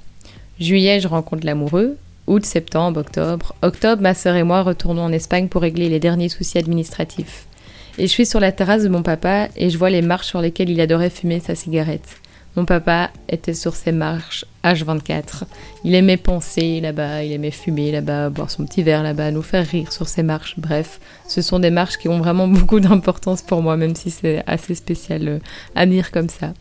Juillet, 0.61 1.01
je 1.01 1.09
rencontre 1.09 1.47
l'amoureux. 1.47 1.97
Août, 2.27 2.45
septembre, 2.45 3.01
octobre. 3.01 3.55
Octobre, 3.63 4.03
ma 4.03 4.13
sœur 4.13 4.37
et 4.37 4.43
moi 4.43 4.61
retournons 4.63 5.05
en 5.05 5.13
Espagne 5.13 5.49
pour 5.49 5.63
régler 5.63 5.89
les 5.89 6.01
derniers 6.01 6.29
soucis 6.29 6.59
administratifs. 6.59 7.47
Et 7.97 8.03
je 8.03 8.13
suis 8.13 8.27
sur 8.27 8.41
la 8.41 8.53
terrasse 8.53 8.83
de 8.83 8.91
mon 8.91 9.03
papa 9.03 9.49
et 9.57 9.71
je 9.71 9.79
vois 9.79 9.89
les 9.89 10.03
marches 10.03 10.27
sur 10.27 10.43
lesquelles 10.43 10.69
il 10.69 10.81
adorait 10.83 11.09
fumer 11.09 11.41
sa 11.41 11.55
cigarette. 11.55 12.21
Mon 12.57 12.67
papa 12.67 13.11
était 13.31 13.55
sur 13.55 13.75
ces 13.75 13.93
marches 13.93 14.45
H24. 14.63 15.45
Il 15.85 15.95
aimait 15.95 16.19
penser 16.19 16.81
là-bas, 16.81 17.23
il 17.23 17.33
aimait 17.33 17.53
fumer 17.53 17.91
là-bas, 17.91 18.29
boire 18.29 18.51
son 18.51 18.67
petit 18.67 18.83
verre 18.83 19.03
là-bas, 19.03 19.31
nous 19.31 19.41
faire 19.41 19.67
rire 19.67 19.93
sur 19.93 20.09
ces 20.09 20.23
marches. 20.23 20.57
Bref, 20.59 21.01
ce 21.27 21.41
sont 21.41 21.59
des 21.59 21.71
marches 21.71 21.97
qui 21.97 22.09
ont 22.09 22.19
vraiment 22.19 22.49
beaucoup 22.49 22.81
d'importance 22.81 23.41
pour 23.41 23.63
moi, 23.63 23.79
même 23.79 23.95
si 23.95 24.11
c'est 24.11 24.43
assez 24.47 24.75
spécial 24.75 25.27
euh, 25.27 25.39
à 25.75 25.87
dire 25.87 26.11
comme 26.11 26.29
ça. 26.29 26.53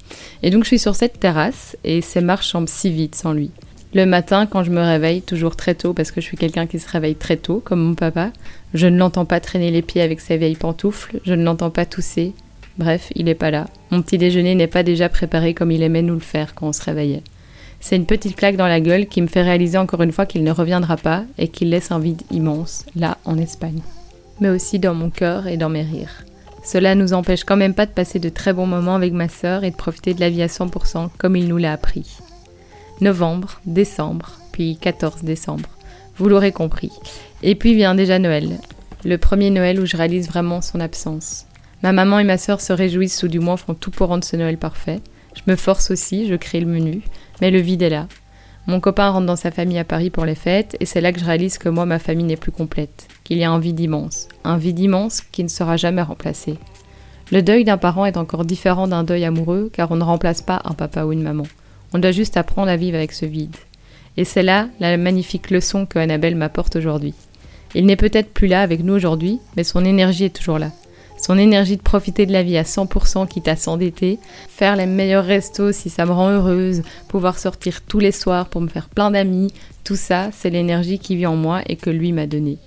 Et 0.41 0.52
donc 0.52 0.64
je 0.64 0.70
suis 0.70 0.80
sur 0.80 0.95
cette 0.95 1.20
terrasse 1.20 1.76
et 1.84 2.02
ces 2.02 2.22
marches 2.22 2.47
semblent 2.47 2.70
si 2.70 2.91
vite 2.91 3.16
sans 3.16 3.34
lui. 3.34 3.52
Le 3.94 4.06
matin, 4.06 4.46
quand 4.46 4.64
je 4.64 4.72
me 4.72 4.82
réveille, 4.82 5.22
toujours 5.22 5.56
très 5.56 5.76
tôt, 5.76 5.94
parce 5.94 6.12
que 6.12 6.22
je 6.22 6.26
suis 6.26 6.38
quelqu'un 6.38 6.68
qui 6.68 6.80
se 6.80 6.90
réveille 6.90 7.16
très 7.16 7.38
tôt, 7.38 7.62
comme 7.64 7.82
mon 7.82 7.96
papa, 7.96 8.32
je 8.74 8.88
ne 8.88 8.98
l'entends 8.98 9.26
pas 9.26 9.40
traîner 9.40 9.72
les 9.72 9.82
pieds 9.82 10.02
avec 10.02 10.20
ses 10.22 10.38
vieilles 10.38 10.56
pantoufles, 10.56 11.20
je 11.26 11.34
ne 11.34 11.44
l'entends 11.44 11.72
pas 11.72 11.86
tousser, 11.86 12.34
Bref, 12.80 13.12
il 13.14 13.26
n'est 13.26 13.36
pas 13.36 13.52
là. 13.52 13.66
Mon 13.92 14.02
petit 14.02 14.18
déjeuner 14.18 14.56
n'est 14.56 14.66
pas 14.66 14.84
déjà 14.84 15.10
préparé 15.10 15.54
comme 15.54 15.70
il 15.70 15.84
aimait 15.84 16.02
nous 16.02 16.14
le 16.14 16.22
faire 16.22 16.56
quand 16.56 16.70
on 16.70 16.74
se 16.74 16.82
réveillait. 16.82 17.24
C'est 17.82 17.98
une 17.98 18.06
petite 18.06 18.38
claque 18.38 18.56
dans 18.56 18.68
la 18.70 18.80
gueule 18.80 19.08
qui 19.08 19.22
me 19.22 19.28
fait 19.28 19.42
réaliser 19.42 19.78
encore 19.78 20.02
une 20.02 20.14
fois 20.14 20.26
qu'il 20.26 20.46
ne 20.46 20.52
reviendra 20.52 20.96
pas 20.96 21.26
et 21.38 21.50
qu'il 21.50 21.72
laisse 21.72 21.92
un 21.92 22.00
vide 22.00 22.22
immense, 22.32 22.86
là, 22.96 23.18
en 23.26 23.38
Espagne. 23.38 23.82
Mais 24.40 24.48
aussi 24.48 24.80
dans 24.80 24.94
mon 24.94 25.10
cœur 25.10 25.48
et 25.48 25.58
dans 25.58 25.68
mes 25.68 25.82
rires. 25.82 26.24
Cela 26.64 26.96
nous 26.96 27.12
empêche 27.12 27.44
quand 27.44 27.58
même 27.58 27.74
pas 27.74 27.86
de 27.86 27.92
passer 27.92 28.20
de 28.20 28.30
très 28.30 28.54
bons 28.54 28.66
moments 28.66 28.96
avec 28.96 29.12
ma 29.12 29.28
sœur 29.28 29.66
et 29.66 29.72
de 29.72 29.76
profiter 29.76 30.14
de 30.14 30.22
la 30.22 30.30
vie 30.30 30.42
à 30.42 30.48
100% 30.48 31.10
comme 31.18 31.36
il 31.36 31.50
nous 31.50 31.58
l'a 31.58 31.74
appris. 31.74 32.18
Novembre, 33.02 33.62
décembre, 33.66 34.34
puis 34.52 34.78
14 34.78 35.24
décembre. 35.24 35.70
Vous 36.18 36.28
l'aurez 36.28 36.52
compris. 36.52 36.91
Et 37.43 37.56
puis 37.56 37.74
vient 37.74 37.95
déjà 37.95 38.20
Noël. 38.20 38.60
Le 39.06 39.18
premier 39.18 39.52
Noël 39.52 39.80
où 39.80 39.86
je 39.86 39.95
réalise 39.95 40.28
vraiment 40.28 40.60
son 40.60 40.82
absence. 40.82 41.45
Ma 41.82 41.93
maman 41.93 42.20
et 42.20 42.26
ma 42.26 42.38
sœur 42.38 42.60
se 42.60 42.74
réjouissent 42.74 43.24
ou 43.24 43.30
du 43.30 43.39
moins 43.39 43.56
font 43.56 43.74
tout 43.74 43.89
pour 43.89 44.10
rendre 44.10 44.26
ce 44.26 44.36
Noël 44.36 44.58
parfait. 44.58 45.00
Je 45.34 45.50
me 45.50 45.56
force 45.56 45.91
aussi, 45.91 46.28
je 46.28 46.36
crée 46.36 46.60
le 46.60 46.66
menu, 46.66 47.02
mais 47.39 47.52
le 47.52 47.60
vide 47.60 47.84
est 47.84 47.89
là. 47.89 48.08
Mon 48.68 48.82
copain 48.82 49.10
rentre 49.10 49.28
dans 49.28 49.38
sa 49.38 49.52
famille 49.52 49.80
à 49.80 49.86
Paris 49.86 50.10
pour 50.10 50.26
les 50.26 50.36
fêtes, 50.36 50.76
et 50.82 50.86
c'est 50.86 51.00
là 51.00 51.14
que 51.14 51.20
je 51.22 51.26
réalise 51.26 51.58
que 51.58 51.70
moi, 51.70 51.86
ma 51.86 52.00
famille 52.00 52.26
n'est 52.26 52.36
plus 52.36 52.52
complète, 52.52 53.08
qu'il 53.24 53.38
y 53.38 53.45
a 53.45 53.50
un 53.50 53.60
vide 53.60 53.80
immense, 53.80 54.28
un 54.43 54.58
vide 54.58 54.80
immense 54.80 55.22
qui 55.22 55.43
ne 55.43 55.47
sera 55.47 55.78
jamais 55.78 56.02
remplacé. 56.02 56.58
Le 57.32 57.41
deuil 57.41 57.64
d'un 57.64 57.78
parent 57.78 58.06
est 58.06 58.18
encore 58.18 58.43
différent 58.43 58.89
d'un 58.89 59.06
deuil 59.06 59.24
amoureux, 59.24 59.70
car 59.72 59.89
on 59.91 59.95
ne 59.95 60.04
remplace 60.04 60.41
pas 60.41 60.62
un 60.66 60.74
papa 60.74 61.06
ou 61.06 61.14
une 61.14 61.24
maman. 61.24 61.45
On 61.94 62.00
doit 62.00 62.12
juste 62.12 62.38
apprendre 62.38 62.70
à 62.70 62.78
vivre 62.78 62.98
avec 62.98 63.12
ce 63.12 63.26
vide. 63.26 63.56
Et 64.18 64.26
c'est 64.26 64.44
là 64.44 64.68
la 64.80 64.98
magnifique 64.98 65.50
leçon 65.50 65.86
que 65.86 66.00
Annabelle 66.00 66.36
m'apporte 66.36 66.76
aujourd'hui. 66.76 67.14
Il 67.76 67.86
n'est 67.86 67.96
peut-être 67.96 68.34
plus 68.34 68.48
là 68.48 68.62
avec 68.62 68.84
nous 68.84 68.94
aujourd'hui, 68.94 69.40
mais 69.56 69.64
son 69.64 69.86
énergie 69.86 70.26
est 70.26 70.36
toujours 70.36 70.60
là 70.60 70.72
son 71.22 71.38
énergie 71.38 71.78
de 71.78 71.82
profiter 71.82 72.26
de 72.26 72.32
la 72.32 72.44
vie 72.44 72.58
à 72.58 72.64
100% 72.64 73.28
quitte 73.28 73.48
à 73.48 73.56
s'endetter, 73.56 74.20
faire 74.48 74.76
les 74.76 74.86
meilleurs 74.86 75.26
restos 75.26 75.72
si 75.72 75.90
ça 75.90 76.06
me 76.06 76.12
rend 76.12 76.30
heureuse, 76.30 76.82
pouvoir 77.08 77.38
sortir 77.38 77.82
tous 77.82 78.00
les 78.00 78.12
soirs 78.12 78.48
pour 78.48 78.62
me 78.62 78.68
faire 78.68 78.90
plein 78.90 79.12
d'amis, 79.12 79.54
tout 79.84 79.98
ça, 79.98 80.30
c'est 80.32 80.50
l'énergie 80.50 81.00
qui 81.00 81.16
vit 81.16 81.26
en 81.26 81.36
moi 81.36 81.62
et 81.68 81.76
que 81.76 81.90
lui 81.90 82.14
m'a 82.14 82.26
donnée. 82.26 82.58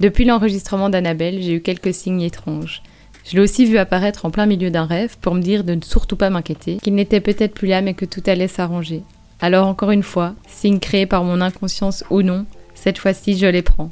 Depuis 0.00 0.24
l'enregistrement 0.24 0.88
d'Annabelle, 0.88 1.42
j'ai 1.42 1.54
eu 1.54 1.60
quelques 1.60 1.94
signes 1.94 2.22
étranges. 2.22 2.82
Je 3.24 3.34
l'ai 3.34 3.40
aussi 3.40 3.64
vu 3.64 3.78
apparaître 3.78 4.26
en 4.26 4.30
plein 4.30 4.46
milieu 4.46 4.70
d'un 4.70 4.84
rêve 4.84 5.16
pour 5.20 5.34
me 5.34 5.40
dire 5.40 5.64
de 5.64 5.74
ne 5.74 5.82
surtout 5.82 6.16
pas 6.16 6.30
m'inquiéter, 6.30 6.76
qu'il 6.76 6.94
n'était 6.94 7.20
peut-être 7.20 7.54
plus 7.54 7.68
là 7.68 7.80
mais 7.80 7.94
que 7.94 8.04
tout 8.04 8.22
allait 8.26 8.48
s'arranger. 8.48 9.02
Alors 9.40 9.66
encore 9.66 9.90
une 9.90 10.02
fois, 10.02 10.34
signe 10.46 10.78
créé 10.78 11.06
par 11.06 11.24
mon 11.24 11.40
inconscience 11.40 12.04
ou 12.10 12.22
non, 12.22 12.46
cette 12.74 12.98
fois-ci 12.98 13.36
je 13.36 13.46
les 13.46 13.62
prends 13.62 13.90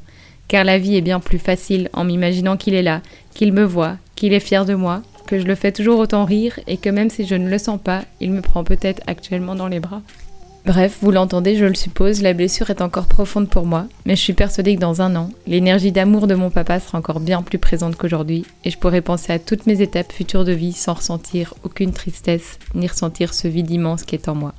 car 0.52 0.64
la 0.64 0.76
vie 0.76 0.96
est 0.96 1.00
bien 1.00 1.18
plus 1.18 1.38
facile 1.38 1.88
en 1.94 2.04
m'imaginant 2.04 2.58
qu'il 2.58 2.74
est 2.74 2.82
là, 2.82 3.00
qu'il 3.32 3.54
me 3.54 3.64
voit, 3.64 3.96
qu'il 4.16 4.34
est 4.34 4.38
fier 4.38 4.66
de 4.66 4.74
moi, 4.74 5.00
que 5.26 5.38
je 5.38 5.46
le 5.46 5.54
fais 5.54 5.72
toujours 5.72 5.98
autant 5.98 6.26
rire 6.26 6.60
et 6.66 6.76
que 6.76 6.90
même 6.90 7.08
si 7.08 7.24
je 7.26 7.34
ne 7.34 7.48
le 7.48 7.56
sens 7.56 7.80
pas, 7.82 8.02
il 8.20 8.32
me 8.32 8.42
prend 8.42 8.62
peut-être 8.62 9.00
actuellement 9.06 9.54
dans 9.54 9.68
les 9.68 9.80
bras. 9.80 10.02
Bref, 10.64 10.98
vous 11.02 11.10
l'entendez, 11.10 11.56
je 11.56 11.64
le 11.64 11.74
suppose, 11.74 12.22
la 12.22 12.34
blessure 12.34 12.70
est 12.70 12.82
encore 12.82 13.08
profonde 13.08 13.48
pour 13.48 13.66
moi, 13.66 13.88
mais 14.06 14.14
je 14.14 14.20
suis 14.20 14.32
persuadée 14.32 14.76
que 14.76 14.80
dans 14.80 15.02
un 15.02 15.16
an, 15.16 15.30
l'énergie 15.48 15.90
d'amour 15.90 16.28
de 16.28 16.36
mon 16.36 16.50
papa 16.50 16.78
sera 16.78 16.98
encore 16.98 17.18
bien 17.18 17.42
plus 17.42 17.58
présente 17.58 17.96
qu'aujourd'hui, 17.96 18.44
et 18.64 18.70
je 18.70 18.78
pourrai 18.78 19.00
penser 19.00 19.32
à 19.32 19.40
toutes 19.40 19.66
mes 19.66 19.82
étapes 19.82 20.12
futures 20.12 20.44
de 20.44 20.52
vie 20.52 20.72
sans 20.72 20.94
ressentir 20.94 21.54
aucune 21.64 21.92
tristesse, 21.92 22.60
ni 22.76 22.86
ressentir 22.86 23.34
ce 23.34 23.48
vide 23.48 23.72
immense 23.72 24.04
qui 24.04 24.14
est 24.14 24.28
en 24.28 24.36
moi. 24.36 24.54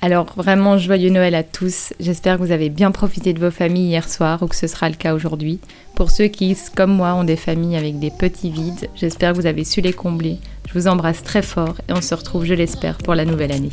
Alors 0.00 0.32
vraiment 0.34 0.78
joyeux 0.78 1.10
Noël 1.10 1.34
à 1.34 1.42
tous. 1.42 1.92
J'espère 2.00 2.38
que 2.38 2.42
vous 2.42 2.52
avez 2.52 2.70
bien 2.70 2.90
profité 2.90 3.34
de 3.34 3.40
vos 3.40 3.50
familles 3.50 3.88
hier 3.88 4.08
soir 4.08 4.42
ou 4.42 4.46
que 4.46 4.56
ce 4.56 4.66
sera 4.66 4.88
le 4.88 4.96
cas 4.96 5.14
aujourd'hui. 5.14 5.60
Pour 5.94 6.10
ceux 6.10 6.28
qui, 6.28 6.56
comme 6.74 6.92
moi, 6.92 7.14
ont 7.14 7.24
des 7.24 7.36
familles 7.36 7.76
avec 7.76 7.98
des 7.98 8.10
petits 8.10 8.50
vides, 8.50 8.88
j'espère 8.94 9.32
que 9.32 9.38
vous 9.38 9.46
avez 9.46 9.64
su 9.64 9.82
les 9.82 9.92
combler. 9.92 10.38
Je 10.68 10.72
vous 10.72 10.88
embrasse 10.88 11.22
très 11.22 11.42
fort 11.42 11.76
et 11.88 11.92
on 11.92 12.00
se 12.00 12.14
retrouve, 12.14 12.46
je 12.46 12.54
l'espère, 12.54 12.96
pour 12.96 13.14
la 13.14 13.26
nouvelle 13.26 13.52
année. 13.52 13.72